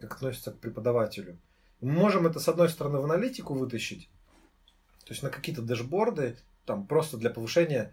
как 0.00 0.14
относится 0.14 0.52
к 0.52 0.58
преподавателю. 0.58 1.38
Мы 1.80 1.92
можем 1.92 2.26
это 2.26 2.38
с 2.38 2.48
одной 2.48 2.68
стороны 2.68 2.98
в 2.98 3.04
аналитику 3.04 3.54
вытащить, 3.54 4.08
то 5.04 5.10
есть 5.10 5.22
на 5.22 5.30
какие-то 5.30 5.62
дэшборды, 5.62 6.36
там 6.64 6.86
просто 6.86 7.16
для 7.16 7.30
повышения 7.30 7.92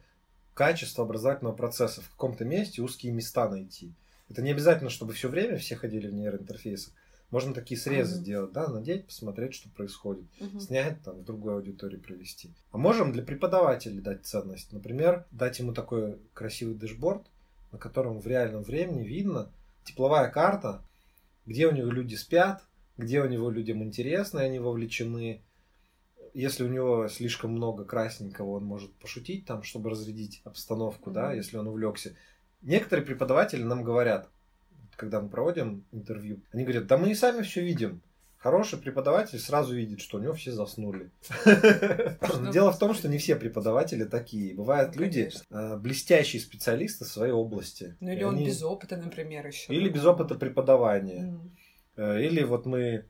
качество 0.60 1.06
образовательного 1.06 1.56
процесса. 1.56 2.02
В 2.02 2.10
каком-то 2.10 2.44
месте 2.44 2.82
узкие 2.82 3.14
места 3.14 3.48
найти. 3.48 3.94
Это 4.30 4.42
не 4.42 4.52
обязательно, 4.52 4.90
чтобы 4.90 5.14
все 5.14 5.30
время 5.30 5.58
все 5.58 5.78
ходили 5.78 6.10
в 6.10 6.14
нейроинтерфейсах. 6.14 6.94
Можно 7.32 7.54
такие 7.54 7.80
срезы 7.80 8.18
uh-huh. 8.18 8.20
сделать, 8.20 8.52
да, 8.52 8.68
надеть, 8.68 9.06
посмотреть, 9.06 9.54
что 9.54 9.70
происходит, 9.70 10.26
uh-huh. 10.42 10.60
снять, 10.60 11.02
там, 11.02 11.16
в 11.16 11.24
другую 11.24 11.56
аудиторию 11.56 12.02
провести. 12.02 12.52
А 12.74 12.78
можем 12.78 13.14
для 13.14 13.24
преподавателей 13.24 14.02
дать 14.02 14.26
ценность. 14.26 14.74
Например, 14.74 15.26
дать 15.32 15.60
ему 15.60 15.74
такой 15.74 16.18
красивый 16.34 16.76
дэшборд, 16.76 17.26
на 17.72 17.78
котором 17.78 18.20
в 18.20 18.28
реальном 18.28 18.64
времени 18.64 19.08
видно 19.08 19.50
тепловая 19.86 20.30
карта, 20.30 20.82
где 21.46 21.68
у 21.68 21.72
него 21.72 21.90
люди 21.90 22.16
спят, 22.16 22.66
где 22.98 23.22
у 23.22 23.30
него 23.30 23.50
людям 23.50 23.82
интересно, 23.82 24.40
и 24.40 24.44
они 24.44 24.60
вовлечены, 24.60 25.42
если 26.34 26.64
у 26.64 26.68
него 26.68 27.08
слишком 27.08 27.52
много 27.52 27.86
красненького, 27.86 28.58
он 28.58 28.66
может 28.66 28.94
пошутить 28.96 29.46
там, 29.46 29.64
чтобы 29.64 29.90
разрядить 29.90 30.42
обстановку, 30.44 31.10
mm-hmm. 31.10 31.14
да, 31.14 31.34
если 31.34 31.58
он 31.58 31.68
увлекся. 31.68 32.16
Некоторые 32.62 33.06
преподаватели 33.06 33.64
нам 33.64 33.84
говорят, 33.84 34.30
когда 34.96 35.22
мы 35.22 35.30
проводим 35.30 35.86
интервью, 35.92 36.42
они 36.52 36.64
говорят, 36.64 36.88
да 36.88 36.98
мы 36.98 37.12
и 37.12 37.16
сами 37.16 37.42
все 37.42 37.62
видим. 37.62 38.02
Хороший 38.38 38.80
преподаватель 38.80 39.38
сразу 39.38 39.76
видит, 39.76 40.00
что 40.00 40.18
у 40.18 40.22
него 40.22 40.34
все 40.34 40.54
заснули. 40.54 41.12
Дело 42.54 42.72
в 42.72 42.80
том, 42.80 42.94
что 42.94 43.10
не 43.10 43.18
все 43.18 43.36
преподаватели 43.36 44.06
такие. 44.06 44.56
Бывают 44.56 44.96
люди, 44.96 45.30
э, 45.50 45.78
блестящие 45.78 46.42
специалисты 46.42 47.04
в 47.04 47.10
своей 47.10 47.34
области. 47.34 47.98
Ну 48.00 48.10
или 48.10 48.24
он 48.24 48.38
без 48.38 48.64
опыта, 48.64 48.96
например, 48.96 49.46
еще. 49.46 49.74
Или 49.74 49.90
без 49.90 50.06
опыта 50.06 50.36
преподавания. 50.36 51.38
Э, 51.98 52.22
или 52.22 52.44
вот 52.44 52.66
мы 52.66 53.10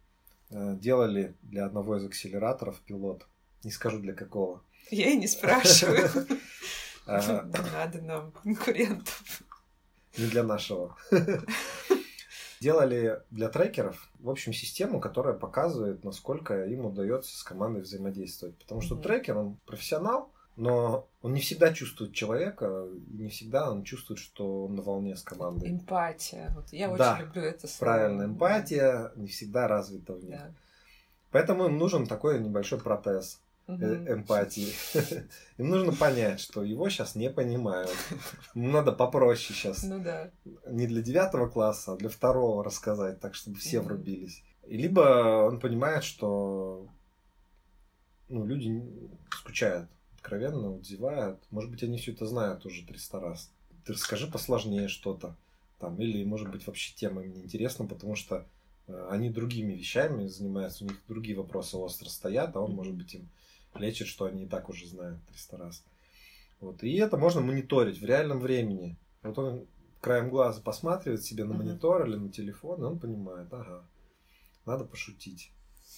делали 0.49 1.35
для 1.41 1.65
одного 1.65 1.97
из 1.97 2.05
акселераторов 2.05 2.79
пилот. 2.81 3.27
Не 3.63 3.71
скажу 3.71 3.99
для 3.99 4.13
какого. 4.13 4.63
Я 4.89 5.09
и 5.09 5.17
не 5.17 5.27
спрашиваю. 5.27 6.09
А, 7.11 7.43
не 7.43 7.71
надо 7.71 8.01
нам 8.03 8.31
конкурентов. 8.31 9.41
Не 10.15 10.27
для 10.27 10.43
нашего. 10.43 10.95
Делали 12.61 13.23
для 13.31 13.49
трекеров, 13.49 14.11
в 14.19 14.29
общем, 14.29 14.53
систему, 14.53 14.99
которая 14.99 15.33
показывает, 15.33 16.03
насколько 16.03 16.65
им 16.65 16.85
удается 16.85 17.35
с 17.35 17.41
командой 17.41 17.81
взаимодействовать. 17.81 18.59
Потому 18.59 18.81
что 18.81 18.95
трекер, 18.95 19.39
он 19.39 19.57
профессионал, 19.65 20.31
но 20.59 21.07
он 21.21 21.33
не 21.33 21.39
всегда 21.39 21.73
чувствует 21.73 22.13
человека, 22.13 22.85
и 23.11 23.23
не 23.23 23.29
всегда 23.29 23.71
он 23.71 23.83
чувствует, 23.83 24.19
что 24.19 24.65
он 24.65 24.75
на 24.75 24.81
волне 24.81 25.15
с 25.15 25.23
командой. 25.23 25.69
Эмпатия. 25.69 26.51
Вот 26.53 26.67
я 26.73 26.93
да, 26.95 27.13
очень 27.13 27.25
люблю 27.25 27.43
это 27.43 27.67
слово. 27.67 27.91
Правильно, 27.91 28.23
эмпатия 28.23 29.11
не 29.15 29.27
всегда 29.27 29.69
развита 29.69 30.13
в 30.13 30.23
них. 30.23 30.37
Да. 30.37 30.51
Поэтому 31.31 31.67
им 31.67 31.77
нужен 31.77 32.07
такой 32.07 32.39
небольшой 32.41 32.79
протез 32.79 33.39
угу. 33.67 33.85
эмпатии. 33.85 34.73
Им 35.57 35.69
нужно 35.69 35.93
понять, 35.93 36.39
что 36.39 36.63
его 36.63 36.89
сейчас 36.89 37.15
не 37.15 37.29
понимают. 37.29 37.95
Надо 38.55 38.91
попроще 38.91 39.53
сейчас. 39.53 39.83
Ну 39.83 40.03
да. 40.03 40.31
Не 40.67 40.87
для 40.87 41.01
девятого 41.01 41.47
класса, 41.47 41.93
а 41.93 41.97
для 41.97 42.09
второго 42.09 42.63
рассказать, 42.63 43.19
так 43.21 43.35
чтобы 43.35 43.57
все 43.57 43.79
угу. 43.79 43.89
врубились. 43.89 44.43
Либо 44.67 45.45
он 45.45 45.59
понимает, 45.59 46.03
что 46.03 46.87
ну, 48.27 48.45
люди 48.45 48.83
скучают 49.29 49.87
откровенно 50.29 50.69
вот 50.69 50.85
зевают. 50.85 51.39
Может 51.49 51.71
быть, 51.71 51.83
они 51.83 51.97
все 51.97 52.11
это 52.11 52.27
знают 52.27 52.65
уже 52.65 52.85
300 52.85 53.19
раз. 53.19 53.51
Ты 53.83 53.93
расскажи 53.93 54.27
посложнее 54.27 54.87
что-то. 54.87 55.35
Там, 55.79 55.99
или, 55.99 56.23
может 56.23 56.51
быть, 56.51 56.67
вообще 56.67 56.93
тема 56.95 57.23
им 57.23 57.33
не 57.33 57.41
интересна, 57.41 57.85
потому 57.85 58.15
что 58.15 58.45
э, 58.87 59.07
они 59.09 59.29
другими 59.29 59.73
вещами 59.73 60.27
занимаются, 60.27 60.83
у 60.83 60.87
них 60.87 61.01
другие 61.07 61.35
вопросы 61.35 61.77
остро 61.77 62.09
стоят, 62.09 62.55
а 62.55 62.59
он, 62.59 62.73
может 62.73 62.93
быть, 62.93 63.15
им 63.15 63.29
лечит, 63.75 64.07
что 64.07 64.25
они 64.25 64.43
и 64.43 64.47
так 64.47 64.69
уже 64.69 64.87
знают 64.87 65.19
300 65.29 65.57
раз. 65.57 65.83
Вот. 66.59 66.83
И 66.83 66.93
это 66.97 67.17
можно 67.17 67.41
мониторить 67.41 67.99
в 67.99 68.05
реальном 68.05 68.39
времени. 68.39 68.97
Вот 69.23 69.39
он 69.39 69.65
краем 70.01 70.29
глаза 70.29 70.61
посматривает 70.61 71.23
себе 71.23 71.45
на 71.45 71.55
монитор 71.55 72.05
или 72.05 72.17
на 72.17 72.29
телефон, 72.29 72.81
и 72.81 72.85
он 72.85 72.99
понимает, 72.99 73.51
ага, 73.51 73.83
надо 74.65 74.83
пошутить, 74.83 75.51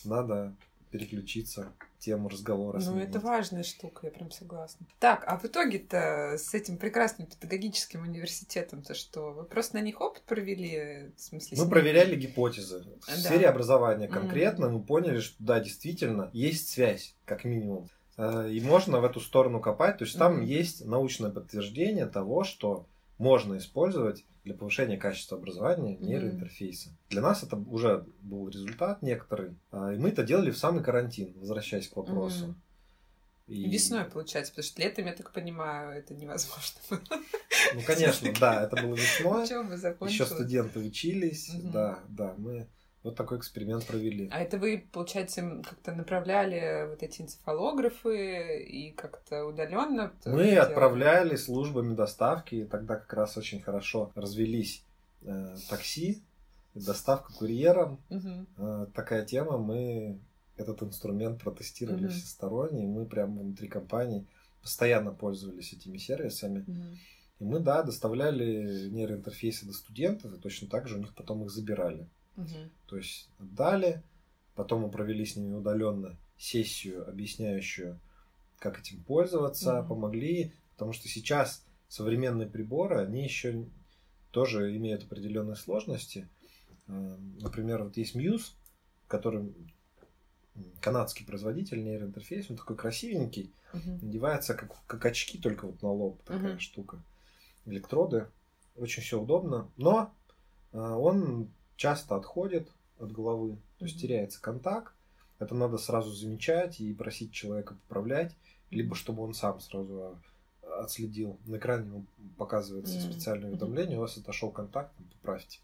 надо 0.06 0.56
переключиться 0.92 1.74
тему 2.02 2.30
разговора. 2.30 2.82
Ну, 2.84 2.98
это 2.98 3.20
важная 3.20 3.64
штука, 3.64 4.08
я 4.08 4.12
прям 4.12 4.32
согласна. 4.32 4.86
Так, 5.00 5.24
а 5.28 5.38
в 5.38 5.46
итоге-то 5.46 6.36
с 6.38 6.54
этим 6.54 6.78
прекрасным 6.78 7.28
педагогическим 7.28 8.02
университетом-то 8.02 8.96
что? 8.96 9.32
Вы 9.32 9.44
просто 9.44 9.76
на 9.76 9.82
них 9.82 10.02
опыт 10.02 10.24
провели? 10.24 11.12
В 11.16 11.22
смысле, 11.22 11.58
мы 11.58 11.70
проверяли 11.70 12.16
гипотезы. 12.16 12.84
В 13.02 13.08
да. 13.08 13.16
сфере 13.16 13.48
образования 13.48 14.08
конкретно 14.08 14.66
mm-hmm. 14.66 14.72
мы 14.72 14.84
поняли, 14.84 15.20
что 15.20 15.36
да, 15.40 15.60
действительно, 15.60 16.30
есть 16.34 16.70
связь, 16.70 17.16
как 17.26 17.44
минимум. 17.44 17.88
Э, 18.18 18.50
и 18.50 18.60
можно 18.62 19.00
в 19.00 19.06
эту 19.06 19.20
сторону 19.20 19.62
копать. 19.62 20.00
То 20.00 20.06
есть 20.06 20.18
там 20.18 20.42
mm-hmm. 20.42 20.46
есть 20.46 20.86
научное 20.86 21.30
подтверждение 21.30 22.08
того, 22.08 22.44
что 22.44 22.88
можно 23.20 23.58
использовать 23.58 24.26
для 24.44 24.56
повышения 24.56 24.98
качества 24.98 25.38
образования 25.38 25.98
нейроинтерфейса. 25.98 26.90
Mm-hmm. 26.90 27.10
Для 27.10 27.22
нас 27.22 27.44
это 27.44 27.56
уже 27.56 28.06
был 28.22 28.50
результат 28.50 29.02
некоторый. 29.02 29.56
А, 29.72 29.94
и 29.94 29.98
мы 29.98 30.10
это 30.10 30.24
делали 30.24 30.52
в 30.52 30.58
самый 30.58 30.84
карантин, 30.84 31.34
возвращаясь 31.40 31.88
к 31.88 31.96
вопросу. 31.96 32.48
Mm-hmm. 32.48 32.56
И... 33.54 33.70
Весной, 33.70 34.06
получается, 34.06 34.54
потому 34.54 34.64
что 34.66 34.82
летом, 34.82 35.06
я 35.06 35.14
так 35.14 35.32
понимаю, 35.32 36.00
это 36.00 36.14
невозможно 36.14 36.80
было. 36.90 37.02
Ну, 37.74 37.82
конечно, 37.86 38.32
да, 38.40 38.64
это 38.64 38.82
было 38.82 38.96
весной. 38.96 39.44
Еще 39.44 40.26
студенты 40.26 40.80
учились, 40.80 41.52
да, 41.56 42.00
да, 42.08 42.34
мы 42.38 42.68
вот 43.04 43.16
такой 43.16 43.40
эксперимент 43.40 43.86
провели. 43.86 44.30
А 44.32 44.40
это 44.40 44.58
вы, 44.58 44.86
получается, 44.92 45.62
как-то 45.68 45.92
направляли 45.94 46.88
вот 46.90 47.02
эти 47.02 47.22
энцефалографы 47.22 48.64
и 48.64 48.92
как-то 48.92 49.46
удаленно? 49.46 50.14
Мы 50.26 50.56
отправляли 50.56 51.36
службами 51.36 51.96
доставки, 51.96 52.56
и 52.56 52.66
тогда 52.66 52.96
как 52.96 53.12
раз 53.14 53.38
очень 53.38 53.62
хорошо 53.62 54.12
развелись 54.14 54.84
э, 55.24 55.56
такси, 55.70 56.22
доставка 56.76 57.34
курьером. 57.34 58.00
Угу. 58.10 58.46
Э, 58.58 58.88
такая 58.94 59.26
тема, 59.26 59.58
мы 59.58 60.20
этот 60.58 60.84
инструмент 60.84 61.42
протестировали 61.42 62.06
угу. 62.06 62.14
всесторонне, 62.14 62.84
и 62.84 62.88
мы 62.88 63.06
прямо 63.06 63.42
внутри 63.42 63.68
компании 63.68 64.28
постоянно 64.62 65.12
пользовались 65.12 65.74
этими 65.74 65.98
сервисами. 65.98 66.60
Угу. 66.60 66.98
И 67.40 67.44
мы, 67.44 67.60
да, 67.60 67.82
доставляли 67.82 68.90
нейроинтерфейсы 68.90 69.66
до 69.66 69.74
студентов, 69.74 70.32
и 70.34 70.40
точно 70.40 70.68
так 70.68 70.88
же 70.88 70.98
у 70.98 71.00
них 71.00 71.16
потом 71.16 71.44
их 71.44 71.50
забирали. 71.50 72.08
Угу. 72.38 72.70
То 72.88 72.98
есть 72.98 73.30
отдали, 73.40 74.04
потом 74.56 74.82
мы 74.82 74.92
провели 74.92 75.26
с 75.26 75.36
ними 75.36 75.54
удаленно 75.54 76.18
сессию, 76.38 77.08
объясняющую, 77.08 78.00
как 78.60 78.80
этим 78.80 79.04
пользоваться, 79.04 79.80
угу. 79.80 79.90
помогли, 79.90 80.54
потому 80.74 80.94
что 80.94 81.08
сейчас 81.08 81.66
современные 81.88 82.48
приборы, 82.48 83.00
они 83.00 83.24
еще 83.24 83.66
тоже 84.32 84.76
имеют 84.78 85.04
определенные 85.04 85.56
сложности. 85.56 86.28
Э, 86.88 87.18
например, 87.42 87.84
вот 87.84 87.98
есть 87.98 88.16
Muse, 88.16 88.54
который 89.08 89.54
канадский 90.80 91.26
производитель 91.26 91.84
нейроинтерфейс, 91.84 92.50
он 92.50 92.58
такой 92.58 92.76
красивенький, 92.76 93.54
uh 93.74 94.04
надевается 94.04 94.54
как, 94.54 94.76
как 94.86 95.06
очки, 95.06 95.38
только 95.38 95.66
вот 95.66 95.82
на 95.82 95.90
лоб 95.90 96.22
такая 96.24 96.56
uh 96.56 96.60
штука. 96.60 97.02
Электроды, 97.66 98.28
очень 98.76 99.04
все 99.04 99.22
удобно, 99.22 99.70
но 99.78 100.14
э, 100.72 100.78
он 100.78 101.50
часто 101.82 102.16
отходит 102.16 102.70
от 103.00 103.12
головы, 103.12 103.58
то 103.80 103.86
есть 103.86 104.00
теряется 104.00 104.40
контакт. 104.40 104.94
Это 105.40 105.56
надо 105.56 105.80
сразу 105.80 106.12
замечать 106.12 106.80
и 106.80 106.94
просить 106.94 107.34
человека 107.34 107.74
поправлять, 107.74 108.36
либо 108.70 108.94
чтобы 108.94 109.24
он 109.24 109.34
сам 109.34 109.60
сразу 109.60 110.20
а, 110.62 110.84
отследил. 110.84 111.40
На 111.48 111.58
экране 111.58 111.88
ему 111.88 112.06
показывается 112.38 112.96
mm-hmm. 112.96 113.12
специальное 113.12 113.50
уведомление, 113.50 113.98
у 113.98 114.02
вас 114.02 114.16
отошел 114.16 114.52
контакт, 114.52 114.94
поправьте. 115.14 115.58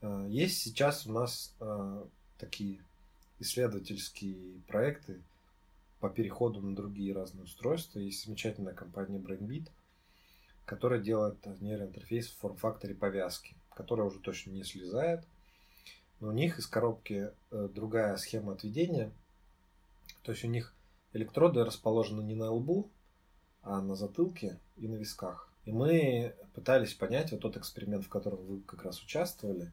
А, 0.00 0.28
есть 0.28 0.58
сейчас 0.58 1.08
у 1.08 1.12
нас 1.12 1.56
а, 1.58 2.06
такие 2.38 2.80
исследовательские 3.40 4.60
проекты 4.68 5.20
по 5.98 6.08
переходу 6.08 6.60
на 6.60 6.76
другие 6.76 7.12
разные 7.12 7.42
устройства. 7.42 7.98
Есть 7.98 8.24
замечательная 8.26 8.74
компания 8.74 9.18
BrainBeat, 9.18 9.70
которая 10.66 11.00
делает 11.00 11.44
нейроинтерфейс 11.60 12.28
в 12.28 12.38
форм-факторе 12.38 12.94
повязки 12.94 13.56
которая 13.74 14.06
уже 14.06 14.18
точно 14.18 14.50
не 14.50 14.64
слезает. 14.64 15.24
Но 16.20 16.28
у 16.28 16.32
них 16.32 16.58
из 16.58 16.66
коробки 16.66 17.30
э, 17.50 17.68
другая 17.74 18.16
схема 18.16 18.52
отведения. 18.52 19.10
То 20.22 20.32
есть 20.32 20.44
у 20.44 20.48
них 20.48 20.74
электроды 21.12 21.64
расположены 21.64 22.22
не 22.22 22.34
на 22.34 22.50
лбу, 22.50 22.90
а 23.62 23.80
на 23.80 23.96
затылке 23.96 24.58
и 24.76 24.88
на 24.88 24.96
висках. 24.96 25.48
И 25.64 25.72
мы 25.72 26.34
пытались 26.54 26.94
понять, 26.94 27.32
вот 27.32 27.40
тот 27.40 27.56
эксперимент, 27.56 28.04
в 28.04 28.08
котором 28.08 28.44
вы 28.46 28.60
как 28.60 28.84
раз 28.84 29.02
участвовали, 29.02 29.72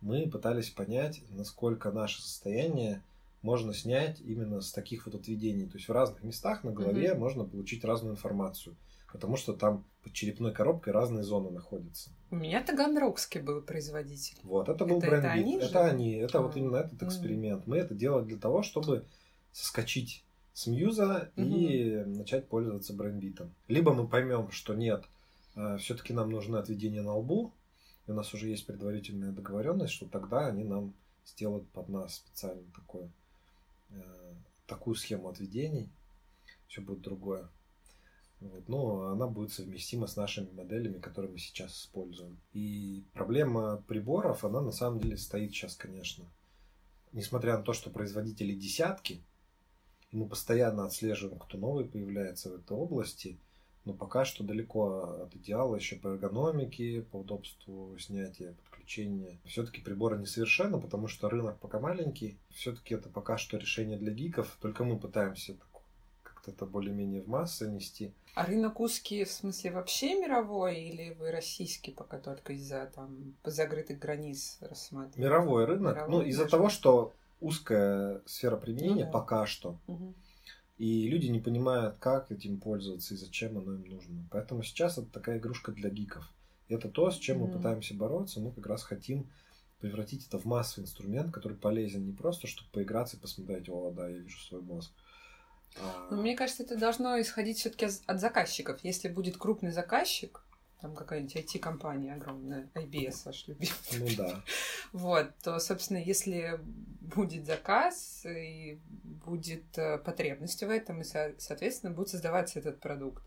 мы 0.00 0.28
пытались 0.28 0.70
понять, 0.70 1.22
насколько 1.30 1.90
наше 1.90 2.22
состояние 2.22 3.02
можно 3.42 3.74
снять 3.74 4.20
именно 4.20 4.60
с 4.60 4.72
таких 4.72 5.06
вот 5.06 5.14
отведений. 5.14 5.66
То 5.66 5.76
есть 5.76 5.88
в 5.88 5.92
разных 5.92 6.22
местах 6.22 6.64
на 6.64 6.72
голове 6.72 7.08
mm-hmm. 7.08 7.18
можно 7.18 7.44
получить 7.44 7.84
разную 7.84 8.14
информацию 8.14 8.76
потому 9.14 9.36
что 9.36 9.52
там 9.52 9.84
под 10.02 10.12
черепной 10.12 10.52
коробкой 10.52 10.92
разные 10.92 11.22
зоны 11.22 11.48
находятся. 11.50 12.10
У 12.32 12.34
меня 12.34 12.64
Таганрогский 12.64 13.40
был 13.40 13.62
производитель. 13.62 14.36
Вот, 14.42 14.68
это 14.68 14.84
был 14.84 14.98
бренд. 14.98 15.24
Это 15.24 15.30
они, 15.30 15.56
это, 15.56 15.84
они, 15.84 16.14
это 16.14 16.38
а. 16.40 16.42
вот 16.42 16.56
именно 16.56 16.78
этот 16.78 17.00
эксперимент. 17.04 17.62
Mm. 17.62 17.64
Мы 17.68 17.76
это 17.76 17.94
делали 17.94 18.24
для 18.24 18.38
того, 18.38 18.64
чтобы 18.64 19.06
соскочить 19.52 20.24
с 20.52 20.66
Мьюза 20.66 21.30
mm-hmm. 21.36 21.44
и 21.44 22.04
начать 22.06 22.48
пользоваться 22.48 22.92
брендбитом. 22.92 23.54
Либо 23.68 23.94
мы 23.94 24.08
поймем, 24.08 24.50
что 24.50 24.74
нет, 24.74 25.04
э, 25.54 25.76
все-таки 25.78 26.12
нам 26.12 26.32
нужны 26.32 26.56
отведения 26.56 27.02
на 27.02 27.14
лбу, 27.14 27.54
и 28.08 28.10
у 28.10 28.14
нас 28.14 28.34
уже 28.34 28.48
есть 28.48 28.66
предварительная 28.66 29.30
договоренность, 29.30 29.92
что 29.92 30.06
тогда 30.06 30.48
они 30.48 30.64
нам 30.64 30.92
сделают 31.24 31.68
под 31.68 31.88
нас 31.88 32.16
специально 32.16 32.64
такое, 32.74 33.08
э, 33.90 34.02
такую 34.66 34.96
схему 34.96 35.28
отведений. 35.28 35.88
Все 36.66 36.80
будет 36.80 37.02
другое. 37.02 37.48
Вот, 38.44 38.68
но 38.68 39.06
она 39.06 39.26
будет 39.26 39.52
совместима 39.52 40.06
с 40.06 40.16
нашими 40.16 40.50
моделями, 40.50 40.98
которые 40.98 41.32
мы 41.32 41.38
сейчас 41.38 41.80
используем. 41.80 42.38
И 42.52 43.02
проблема 43.14 43.82
приборов, 43.88 44.44
она 44.44 44.60
на 44.60 44.70
самом 44.70 45.00
деле 45.00 45.16
стоит 45.16 45.52
сейчас, 45.52 45.76
конечно. 45.76 46.26
Несмотря 47.12 47.56
на 47.56 47.64
то, 47.64 47.72
что 47.72 47.88
производители 47.88 48.52
десятки, 48.52 49.22
и 50.10 50.16
мы 50.16 50.28
постоянно 50.28 50.84
отслеживаем, 50.84 51.38
кто 51.38 51.56
новый 51.56 51.86
появляется 51.86 52.50
в 52.50 52.56
этой 52.56 52.76
области, 52.76 53.38
но 53.86 53.94
пока 53.94 54.26
что 54.26 54.44
далеко 54.44 55.22
от 55.22 55.34
идеала 55.36 55.76
еще 55.76 55.96
по 55.96 56.08
эргономике, 56.08 57.00
по 57.00 57.18
удобству 57.18 57.96
снятия, 57.98 58.52
подключения. 58.52 59.38
Все-таки 59.46 59.80
приборы 59.80 60.18
несовершенны, 60.18 60.80
потому 60.80 61.08
что 61.08 61.30
рынок 61.30 61.58
пока 61.60 61.80
маленький. 61.80 62.36
Все-таки 62.50 62.94
это 62.94 63.08
пока 63.08 63.38
что 63.38 63.56
решение 63.56 63.96
для 63.96 64.12
гиков. 64.12 64.58
Только 64.60 64.84
мы 64.84 64.98
пытаемся 64.98 65.54
как-то 66.44 66.50
это 66.50 66.66
более-менее 66.66 67.22
в 67.22 67.28
массы 67.28 67.68
нести. 67.68 68.12
А 68.34 68.46
рынок 68.46 68.80
узкий, 68.80 69.24
в 69.24 69.30
смысле, 69.30 69.72
вообще 69.72 70.14
мировой, 70.20 70.82
или 70.82 71.14
вы 71.14 71.30
российский 71.30 71.92
пока 71.92 72.18
только 72.18 72.52
из-за 72.54 72.90
там 72.94 73.34
закрытых 73.44 73.98
границ 73.98 74.58
рассматриваете? 74.60 75.20
Мировой 75.20 75.64
рынок. 75.64 75.96
Мировой, 75.96 76.10
ну, 76.10 76.22
из-за 76.22 76.46
того, 76.46 76.68
что 76.68 77.12
узкая 77.40 78.22
сфера 78.26 78.56
применения 78.56 79.06
ну, 79.06 79.12
да. 79.12 79.18
пока 79.18 79.46
что. 79.46 79.78
Угу. 79.86 80.14
И 80.78 81.08
люди 81.08 81.26
не 81.26 81.40
понимают, 81.40 81.96
как 81.98 82.32
этим 82.32 82.58
пользоваться 82.58 83.14
и 83.14 83.16
зачем 83.16 83.56
оно 83.58 83.74
им 83.74 83.84
нужно. 83.84 84.26
Поэтому 84.30 84.62
сейчас 84.62 84.98
это 84.98 85.08
такая 85.10 85.38
игрушка 85.38 85.72
для 85.72 85.88
гиков. 85.88 86.28
И 86.68 86.74
это 86.74 86.88
то, 86.88 87.10
с 87.10 87.18
чем 87.18 87.38
mm 87.38 87.46
мы 87.46 87.52
пытаемся 87.52 87.94
бороться. 87.94 88.40
Мы 88.40 88.50
как 88.52 88.66
раз 88.66 88.82
хотим 88.82 89.30
превратить 89.78 90.26
это 90.26 90.38
в 90.38 90.46
массовый 90.46 90.84
инструмент, 90.84 91.32
который 91.32 91.56
полезен 91.56 92.04
не 92.06 92.12
просто, 92.12 92.46
чтобы 92.46 92.70
поиграться 92.70 93.16
и 93.16 93.20
посмотреть, 93.20 93.68
о, 93.68 93.90
да, 93.90 94.08
я 94.08 94.16
вижу 94.16 94.40
свой 94.40 94.62
мозг, 94.62 94.90
но 96.10 96.16
мне 96.16 96.36
кажется, 96.36 96.62
это 96.62 96.76
должно 96.76 97.20
исходить 97.20 97.58
все-таки 97.58 97.86
от 98.06 98.20
заказчиков. 98.20 98.78
Если 98.82 99.08
будет 99.08 99.36
крупный 99.36 99.70
заказчик, 99.70 100.44
там 100.80 100.94
какая-нибудь 100.94 101.36
IT-компания 101.36 102.14
огромная, 102.14 102.68
IBS 102.74 103.22
ваш 103.24 103.48
любимый. 103.48 103.72
Ну 103.92 104.06
да. 104.16 104.42
Вот, 104.92 105.30
то, 105.42 105.58
собственно, 105.58 105.98
если 105.98 106.60
будет 107.00 107.46
заказ 107.46 108.24
и 108.26 108.78
будет 108.92 109.76
э, 109.76 109.98
потребность 109.98 110.62
в 110.62 110.68
этом, 110.68 111.00
и, 111.00 111.04
соответственно, 111.04 111.92
будет 111.92 112.10
создаваться 112.10 112.58
этот 112.58 112.80
продукт. 112.80 113.24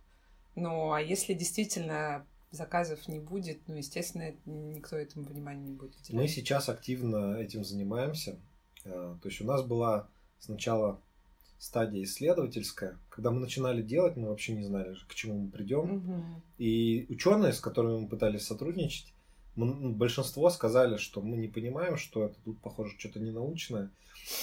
Ну, 0.55 0.93
а 0.93 1.01
если 1.01 1.33
действительно 1.33 2.25
заказов 2.51 3.07
не 3.07 3.19
будет, 3.19 3.67
ну, 3.67 3.75
естественно, 3.75 4.33
никто 4.45 4.95
этому 4.95 5.25
внимания 5.25 5.65
не 5.65 5.73
будет 5.73 5.95
уделять. 5.95 6.13
Мы 6.13 6.27
сейчас 6.27 6.69
активно 6.69 7.35
этим 7.37 7.65
занимаемся. 7.65 8.37
Э, 8.85 9.15
то 9.21 9.27
есть 9.27 9.41
у 9.41 9.45
нас 9.45 9.63
была 9.63 10.07
сначала 10.39 11.01
стадия 11.57 12.03
исследовательская. 12.03 12.97
Когда 13.09 13.31
мы 13.31 13.39
начинали 13.39 13.81
делать, 13.81 14.15
мы 14.15 14.29
вообще 14.29 14.53
не 14.53 14.63
знали, 14.63 14.95
к 15.07 15.15
чему 15.15 15.39
мы 15.39 15.49
придем. 15.49 15.95
Угу. 15.95 16.23
И 16.57 17.05
ученые, 17.09 17.53
с 17.53 17.59
которыми 17.59 18.01
мы 18.01 18.07
пытались 18.07 18.45
сотрудничать, 18.45 19.13
мы, 19.55 19.65
ну, 19.65 19.93
большинство 19.93 20.49
сказали, 20.49 20.97
что 20.97 21.21
мы 21.21 21.35
не 21.37 21.47
понимаем, 21.47 21.97
что 21.97 22.25
это 22.25 22.35
тут, 22.45 22.61
похоже, 22.61 22.93
что-то 22.97 23.19
ненаучное. 23.19 23.89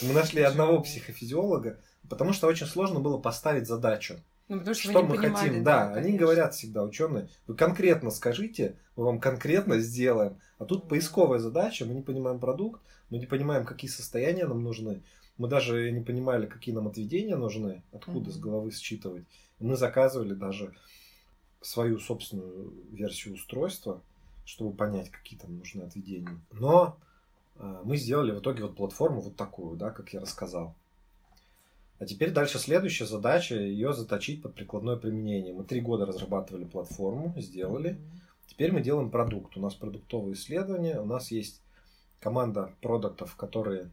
Мы 0.03 0.13
нашли 0.13 0.43
одного 0.43 0.81
психофизиолога, 0.81 1.79
потому 2.09 2.33
что 2.33 2.49
очень 2.49 2.67
сложно 2.67 3.01
было 3.01 3.19
поставить 3.19 3.69
задачу. 3.69 4.17
Ну, 4.49 4.59
потому 4.59 4.75
что, 4.75 4.91
что 4.91 5.03
мы 5.03 5.17
понимали, 5.17 5.49
хотим. 5.49 5.65
Да, 5.65 5.89
да 5.89 6.01
они 6.01 6.19
говорят 6.19 6.55
всегда, 6.55 6.83
ученые, 6.83 7.29
вы 7.47 7.55
конкретно 7.55 8.11
скажите, 8.11 8.77
мы 8.97 9.05
вам 9.05 9.21
конкретно 9.21 9.79
сделаем. 9.79 10.39
А 10.59 10.67
тут 10.67 10.89
поисковая 10.89 11.39
задача, 11.39 11.87
мы 11.87 11.95
не 11.95 12.03
понимаем 12.03 12.39
продукт, 12.39 12.83
мы 13.09 13.19
не 13.19 13.27
понимаем, 13.27 13.65
какие 13.65 13.91
состояния 13.91 14.47
нам 14.47 14.63
нужны. 14.63 15.03
Мы 15.37 15.49
даже 15.49 15.91
не 15.91 16.01
понимали, 16.01 16.47
какие 16.47 16.75
нам 16.75 16.87
отведения 16.87 17.37
нужны, 17.37 17.83
откуда 17.93 18.31
mm-hmm. 18.31 18.35
с 18.35 18.39
головы 18.39 18.71
считывать. 18.71 19.25
Мы 19.59 19.77
заказывали 19.77 20.35
даже 20.35 20.75
свою 21.61 21.99
собственную 21.99 22.73
версию 22.93 23.35
устройства, 23.35 24.01
чтобы 24.45 24.77
понять, 24.77 25.11
какие 25.11 25.39
там 25.39 25.57
нужны 25.57 25.83
отведения. 25.83 26.39
Но 26.53 26.99
э, 27.57 27.83
мы 27.85 27.97
сделали 27.97 28.33
в 28.33 28.41
итоге 28.41 28.63
вот 28.63 28.77
платформу 28.77 29.21
вот 29.21 29.37
такую, 29.37 29.77
да, 29.77 29.91
как 29.91 30.13
я 30.13 30.21
рассказал. 30.21 30.75
А 31.99 32.07
теперь 32.07 32.33
дальше 32.33 32.59
следующая 32.59 33.07
задача 33.07 33.57
ее 33.57 33.93
заточить 33.93 34.43
под 34.43 34.55
прикладное 34.55 34.97
применение. 34.97 35.55
Мы 35.55 35.65
три 35.65 35.81
года 35.81 36.05
разрабатывали 36.05 36.65
платформу, 36.65 37.35
сделали. 37.39 37.99
Теперь 38.47 38.73
мы 38.73 38.83
делаем 38.83 39.11
продукт. 39.11 39.57
У 39.57 39.61
нас 39.61 39.75
продуктовые 39.75 40.35
исследования, 40.35 41.01
у 41.01 41.07
нас 41.07 41.31
есть 41.31 41.63
команда 42.21 42.75
продуктов, 42.83 43.37
которые 43.37 43.91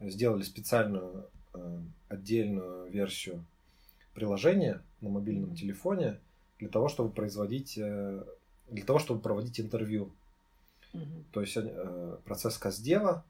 сделали 0.00 0.42
специальную 0.42 1.28
э, 1.54 1.80
отдельную 2.08 2.90
версию 2.90 3.44
приложения 4.14 4.82
на 5.00 5.08
мобильном 5.10 5.54
телефоне 5.54 6.20
для 6.58 6.68
того, 6.68 6.88
чтобы 6.88 7.10
производить, 7.12 7.76
э, 7.78 8.24
для 8.70 8.84
того, 8.84 8.98
чтобы 8.98 9.20
проводить 9.20 9.60
интервью. 9.60 10.12
Мгм. 10.92 11.24
То 11.32 11.40
есть 11.40 11.56
э, 11.56 12.18
процесс 12.24 12.56
каздева, 12.58 13.24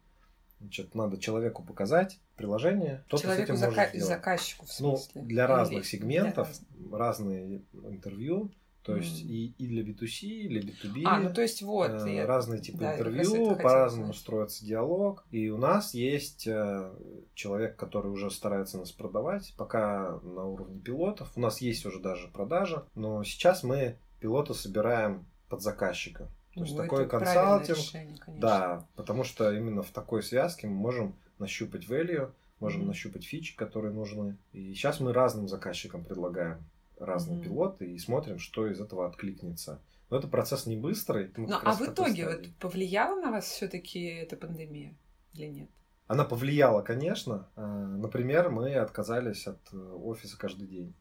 значит, 0.60 0.94
надо 0.94 1.18
человеку 1.18 1.62
показать 1.64 2.18
приложение, 2.36 3.04
с 3.10 3.20
Человеку 3.20 3.52
этим 3.52 3.54
зака- 3.54 3.66
может 3.76 3.88
сделать. 3.90 4.08
заказчику, 4.08 4.66
в 4.66 4.80
Ну, 4.80 4.96
смысле. 4.96 5.22
для 5.22 5.44
Или 5.44 5.50
разных 5.50 5.86
сегментов, 5.86 6.48
для 6.70 6.98
разных. 6.98 6.98
разные 6.98 7.62
интервью, 7.72 8.50
то 8.86 8.94
есть 8.96 9.24
Мгм. 9.24 9.32
и, 9.32 9.46
и 9.58 9.66
для 9.66 9.82
B2C, 9.82 10.26
и 10.26 10.48
для 10.48 10.60
B2B. 10.60 11.02
А, 11.04 11.18
ну 11.18 11.34
то 11.34 11.42
есть 11.42 11.60
вот. 11.62 11.90
э, 11.90 12.14
я- 12.14 12.26
разные 12.26 12.60
типы 12.60 12.78
да, 12.78 12.92
интервью, 12.94 13.56
по-разному 13.56 14.14
строится 14.14 14.64
диалог. 14.64 15.24
И 15.32 15.50
у 15.50 15.58
нас 15.58 15.92
есть 15.92 16.46
э, 16.46 16.92
человек, 17.34 17.74
который 17.76 18.12
уже 18.12 18.30
старается 18.30 18.78
нас 18.78 18.92
продавать, 18.92 19.54
пока 19.58 20.20
на 20.22 20.44
уровне 20.44 20.78
пилотов. 20.80 21.32
У 21.34 21.40
нас 21.40 21.60
есть 21.60 21.84
уже 21.84 21.98
даже 21.98 22.28
продажа, 22.28 22.86
но 22.94 23.24
сейчас 23.24 23.64
мы 23.64 23.96
пилота 24.20 24.54
собираем 24.54 25.26
под 25.48 25.62
заказчика. 25.62 26.28
То 26.54 26.60
есть 26.60 26.72
Ну, 26.76 26.82
такой 26.82 27.08
консалтинг. 27.08 27.76
решение, 27.76 28.16
конечно. 28.18 28.40
Да, 28.40 28.86
потому 28.94 29.24
что 29.24 29.52
именно 29.52 29.82
в 29.82 29.90
такой 29.90 30.22
связке 30.22 30.68
мы 30.68 30.74
можем 30.74 31.16
нащупать 31.40 31.84
value, 31.86 32.30
можем 32.60 32.80
Мгм. 32.82 32.88
нащупать 32.88 33.24
фичи, 33.24 33.56
которые 33.56 33.92
нужны. 33.92 34.38
И 34.52 34.72
сейчас 34.74 35.00
мы 35.00 35.12
разным 35.12 35.48
заказчикам 35.48 36.04
предлагаем 36.04 36.64
разные 36.98 37.36
Мгм. 37.36 37.44
пилоты 37.44 37.92
и 37.92 37.98
смотрим, 37.98 38.38
что 38.38 38.66
из 38.66 38.80
этого 38.80 39.06
откликнется. 39.06 39.80
Но 40.10 40.18
это 40.18 40.28
процесс 40.28 40.66
не 40.66 40.76
быстрый. 40.76 41.32
Ну, 41.36 41.48
а 41.50 41.72
в 41.74 41.82
итоге 41.82 42.26
вот 42.28 42.46
повлияла 42.60 43.20
на 43.20 43.30
вас 43.32 43.46
все-таки 43.46 44.04
эта 44.04 44.36
пандемия 44.36 44.94
или 45.34 45.46
нет? 45.46 45.70
Она 46.06 46.24
повлияла, 46.24 46.82
конечно. 46.82 47.48
Э, 47.56 47.62
Например, 47.66 48.50
мы 48.50 48.74
отказались 48.76 49.46
от 49.48 49.58
э, 49.72 49.76
офиса 49.76 50.38
каждый 50.38 50.68
день. 50.68 50.94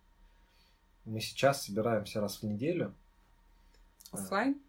Мы 1.06 1.20
сейчас 1.20 1.64
собираемся 1.64 2.20
раз 2.20 2.38
в 2.42 2.44
неделю. 2.44 2.96
А. 4.12 4.18
Оффлайн? 4.18 4.60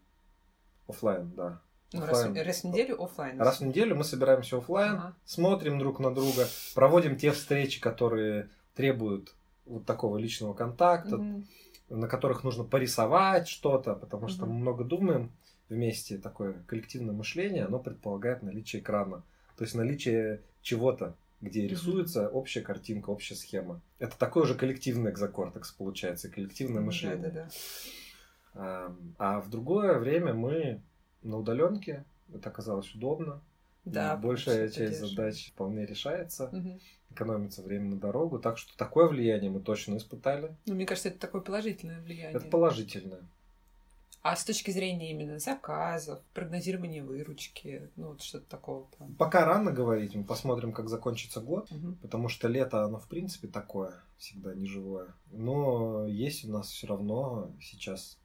Оффлайн, 0.87 1.31
да. 1.35 1.61
Ну, 1.93 2.01
раз, 2.05 2.19
оффлайн. 2.23 2.45
раз 2.45 2.61
в 2.61 2.63
неделю 2.65 3.03
оффлайн. 3.03 3.41
Раз 3.41 3.59
в 3.59 3.65
неделю 3.65 3.95
мы 3.95 4.03
собираемся 4.03 4.57
оффлайн, 4.57 4.95
Ага. 4.95 5.15
смотрим 5.25 5.79
друг 5.79 5.99
на 5.99 6.13
друга, 6.13 6.45
проводим 6.75 7.17
те 7.17 7.31
встречи, 7.31 7.79
которые 7.81 8.49
требуют 8.75 9.33
вот 9.67 9.85
такого 9.85 10.17
личного 10.17 10.53
контакта, 10.53 11.17
Мгм. 11.17 11.47
на 11.89 12.07
которых 12.07 12.43
нужно 12.43 12.63
порисовать 12.63 13.47
что-то, 13.47 13.95
потому 13.95 14.27
что 14.27 14.45
мы 14.45 14.53
много 14.53 14.83
думаем 14.83 15.31
вместе, 15.69 16.17
такое 16.17 16.53
коллективное 16.67 17.13
мышление, 17.13 17.65
оно 17.65 17.79
предполагает 17.79 18.43
наличие 18.43 18.81
экрана, 18.81 19.23
то 19.57 19.63
есть 19.63 19.75
наличие 19.75 20.41
чего-то, 20.61 21.15
где 21.41 21.67
рисуется 21.67 22.29
общая 22.29 22.61
картинка, 22.61 23.09
общая 23.09 23.35
схема. 23.35 23.81
Это 23.99 24.17
такой 24.17 24.45
же 24.47 24.55
коллективный 24.55 25.11
экзокортекс 25.11 25.71
получается, 25.71 26.29
коллективное 26.29 26.81
мышление. 26.81 27.17
Да-да-да. 27.17 27.49
А, 28.53 28.95
а 29.17 29.39
в 29.41 29.49
другое 29.49 29.99
время 29.99 30.33
мы 30.33 30.81
на 31.21 31.37
удаленке, 31.37 32.05
это 32.33 32.49
оказалось 32.49 32.93
удобно. 32.95 33.41
Да, 33.85 34.17
большая 34.17 34.69
часть 34.69 34.99
задач 34.99 35.51
вполне 35.51 35.85
решается, 35.85 36.49
Мгм. 36.51 36.79
Экономится 37.17 37.61
время 37.61 37.89
на 37.89 37.97
дорогу, 37.97 38.39
так 38.39 38.57
что 38.57 38.75
такое 38.77 39.07
влияние 39.07 39.49
мы 39.49 39.59
точно 39.59 39.97
испытали. 39.97 40.55
Ну, 40.65 40.75
мне 40.75 40.85
кажется, 40.85 41.09
это 41.09 41.19
такое 41.19 41.41
положительное 41.41 41.99
влияние. 42.01 42.37
Это 42.37 42.47
положительное. 42.47 43.21
А 44.21 44.35
с 44.35 44.43
точки 44.43 44.71
зрения 44.71 45.11
именно 45.11 45.39
заказов, 45.39 46.19
прогнозирования 46.33 47.03
выручки, 47.03 47.89
ну, 47.95 48.09
вот 48.09 48.21
что-то 48.21 48.49
такого 48.49 48.83
плана. 48.83 49.15
Пока 49.17 49.45
рано 49.45 49.71
говорить, 49.71 50.15
мы 50.15 50.23
посмотрим, 50.25 50.73
как 50.73 50.89
закончится 50.89 51.39
год, 51.39 51.71
Мгм. 51.71 51.95
потому 52.01 52.27
что 52.27 52.47
лето, 52.47 52.83
оно 52.83 52.99
в 52.99 53.07
принципе 53.07 53.47
такое, 53.47 53.93
всегда 54.17 54.53
неживое. 54.53 55.13
Но 55.31 56.05
есть 56.07 56.43
у 56.45 56.51
нас 56.51 56.67
все 56.69 56.87
равно 56.87 57.51
сейчас 57.61 58.17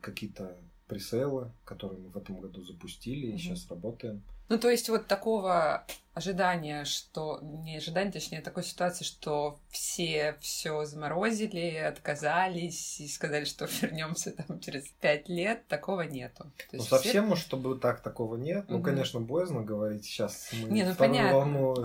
какие-то 0.00 0.56
пресейлы, 0.86 1.50
которые 1.64 2.00
мы 2.00 2.08
в 2.10 2.16
этом 2.16 2.40
году 2.40 2.62
запустили 2.64 3.26
и 3.26 3.30
Мгм. 3.32 3.38
сейчас 3.38 3.68
работаем. 3.68 4.22
Ну, 4.48 4.58
то 4.58 4.70
есть 4.70 4.88
вот 4.88 5.08
такого 5.08 5.84
ожидания, 6.14 6.84
что... 6.84 7.40
Не 7.42 7.78
ожидания, 7.78 8.12
точнее, 8.12 8.40
такой 8.40 8.62
ситуации, 8.62 9.04
что 9.04 9.58
все 9.70 10.36
все 10.40 10.84
заморозили, 10.84 11.74
отказались 11.76 13.00
и 13.00 13.08
сказали, 13.08 13.44
что 13.44 13.64
вернемся 13.82 14.30
там 14.32 14.60
через 14.60 14.84
пять 15.00 15.28
лет, 15.28 15.66
такого 15.66 16.02
нету. 16.02 16.44
То 16.70 16.76
Ну, 16.76 16.78
все- 16.84 16.90
совсем 16.96 17.32
уж, 17.32 17.40
чтобы 17.40 17.76
так 17.78 18.02
такого 18.02 18.36
нет. 18.36 18.66
Ну, 18.68 18.76
Мгм. 18.76 18.84
конечно, 18.84 19.20
боязно 19.20 19.62
говорить. 19.62 20.04
Сейчас 20.04 20.50
мы 20.52 20.70
Не, 20.70 20.84
ну, 20.84 20.94
понятно. 20.94 21.34
волну 21.38 21.84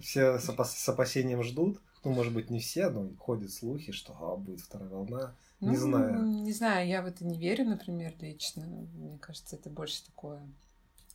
все 0.00 0.38
с 0.38 0.88
опасением 0.88 1.42
ждут. 1.42 1.80
Ну, 2.04 2.12
может 2.12 2.32
быть, 2.32 2.50
не 2.50 2.60
все, 2.60 2.88
но 2.88 3.10
ходят 3.18 3.50
слухи, 3.52 3.92
что 3.92 4.16
а, 4.20 4.36
будет 4.36 4.60
вторая 4.60 4.88
волна. 4.88 5.34
Не 5.60 5.68
Ну, 5.68 5.76
знаю. 5.76 6.22
Не 6.24 6.52
знаю, 6.52 6.86
я 6.86 7.02
в 7.02 7.06
это 7.06 7.24
не 7.24 7.38
верю, 7.38 7.64
например, 7.64 8.14
лично. 8.20 8.66
Мне 8.66 9.18
кажется, 9.18 9.56
это 9.56 9.70
больше 9.70 10.04
такое 10.04 10.46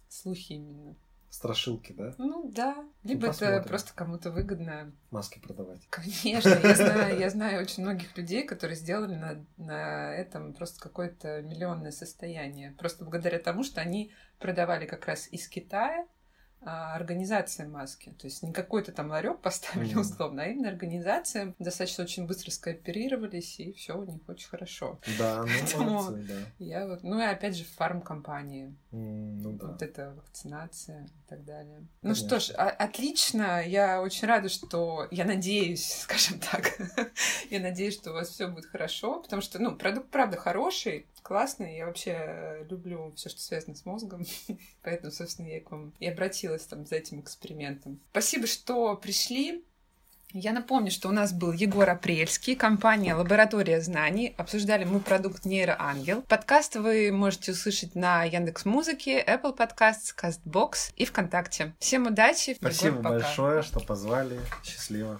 слухи 0.10 0.54
именно. 0.54 0.96
Страшилки, 1.30 1.94
да? 1.94 2.14
Ну 2.18 2.52
да, 2.52 2.76
либо 3.04 3.28
это 3.28 3.28
посмотрим. 3.28 3.64
просто 3.64 3.94
кому-то 3.96 4.32
выгодно. 4.32 4.92
Маски 5.12 5.40
продавать. 5.40 5.80
Конечно, 5.90 6.50
я 6.62 6.76
знаю, 6.76 7.20
я 7.20 7.30
знаю 7.30 7.62
очень 7.62 7.84
многих 7.84 8.18
людей, 8.18 8.44
которые 8.46 8.76
сделали 8.76 9.16
на, 9.16 9.46
на 9.56 10.14
этом 10.14 10.54
просто 10.54 10.82
какое-то 10.82 11.42
миллионное 11.42 11.92
состояние. 11.92 12.76
Просто 12.78 13.06
благодаря 13.06 13.40
тому, 13.40 13.64
что 13.64 13.80
они 13.80 14.12
продавали 14.40 14.86
как 14.86 15.06
раз 15.06 15.30
из 15.32 15.48
Китая 15.48 16.06
организация 16.64 17.68
маски. 17.68 18.14
То 18.20 18.28
есть 18.28 18.44
не 18.44 18.54
какой-то 18.54 18.92
там 18.92 19.10
ларек 19.10 19.40
поставили 19.40 19.92
Мгм. 19.94 20.02
условно, 20.02 20.44
а 20.44 20.46
именно 20.48 20.70
организация. 20.70 21.54
Достаточно 21.60 22.04
очень 22.04 22.28
быстро 22.28 22.52
скооперировались, 22.52 23.60
и 23.60 23.74
все 23.74 23.98
у 23.98 24.04
них 24.06 24.22
очень 24.28 24.48
хорошо. 24.48 25.00
Да, 25.18 25.42
ну, 25.44 25.48
Поэтому- 25.48 25.90
молодцы, 25.92 26.24
да. 26.28 26.34
Я 26.60 26.88
вот, 26.88 27.04
ну 27.04 27.20
и 27.20 27.24
опять 27.24 27.56
же 27.58 27.64
фарм-компании, 27.66 28.66
М, 28.66 28.78
Ну, 28.92 29.54
да. 29.54 29.68
вот 29.68 29.82
эта 29.82 30.14
вакцинация 30.16 31.06
и 31.06 31.30
так 31.30 31.46
далее. 31.46 31.80
Ну 32.02 32.14
Конечно. 32.14 32.28
что 32.28 32.40
ж, 32.40 32.56
а- 32.58 32.70
отлично, 32.70 33.66
я 33.66 34.02
очень 34.02 34.28
рада, 34.28 34.50
что, 34.50 35.08
я 35.12 35.24
надеюсь, 35.24 35.86
скажем 36.02 36.40
так, 36.40 36.78
я 37.50 37.60
надеюсь, 37.62 37.94
что 37.94 38.12
у 38.12 38.14
вас 38.14 38.30
все 38.30 38.48
будет 38.48 38.66
хорошо, 38.66 39.22
потому 39.22 39.42
что, 39.42 39.60
ну, 39.60 39.76
продукт 39.76 40.10
правда 40.10 40.36
хороший, 40.36 41.06
классный, 41.22 41.78
я 41.78 41.86
вообще 41.86 42.66
люблю 42.70 43.14
все, 43.16 43.30
что 43.30 43.40
связано 43.40 43.76
с 43.76 43.86
мозгом, 43.86 44.26
поэтому, 44.84 45.12
собственно, 45.12 45.48
я 45.48 45.62
к 45.62 45.72
вам 45.72 45.94
и 46.00 46.08
обратилась 46.08 46.64
там 46.64 46.86
за 46.86 46.96
этим 46.96 47.22
экспериментом. 47.22 48.02
Спасибо, 48.12 48.48
что 48.48 48.96
пришли. 48.98 49.64
Я 50.34 50.54
напомню, 50.54 50.92
что 50.92 51.10
у 51.10 51.12
нас 51.12 51.34
был 51.34 51.52
Егор 51.52 51.90
Апрельский, 51.90 52.56
компания 52.56 53.14
«Лаборатория 53.14 53.82
знаний». 53.82 54.34
Обсуждали 54.38 54.86
мы 54.86 55.02
продукт 55.02 55.44
«Нейроангел». 55.44 56.22
Подкаст 56.22 56.78
вы 56.78 57.12
можете 57.12 57.52
услышать 57.52 57.96
на 57.96 58.24
Яндекс 58.24 58.64
Музыке, 58.64 59.22
Apple 59.22 59.58
Podcasts, 59.58 60.16
CastBox 60.16 60.94
и 60.96 61.04
ВКонтакте. 61.04 61.74
Всем 61.80 62.08
удачи. 62.08 62.52
Егор, 62.52 62.72
Спасибо 62.72 62.98
пока. 62.98 63.10
большое, 63.10 63.62
что 63.62 63.82
позвали. 63.82 64.40
Счастливо. 64.64 65.20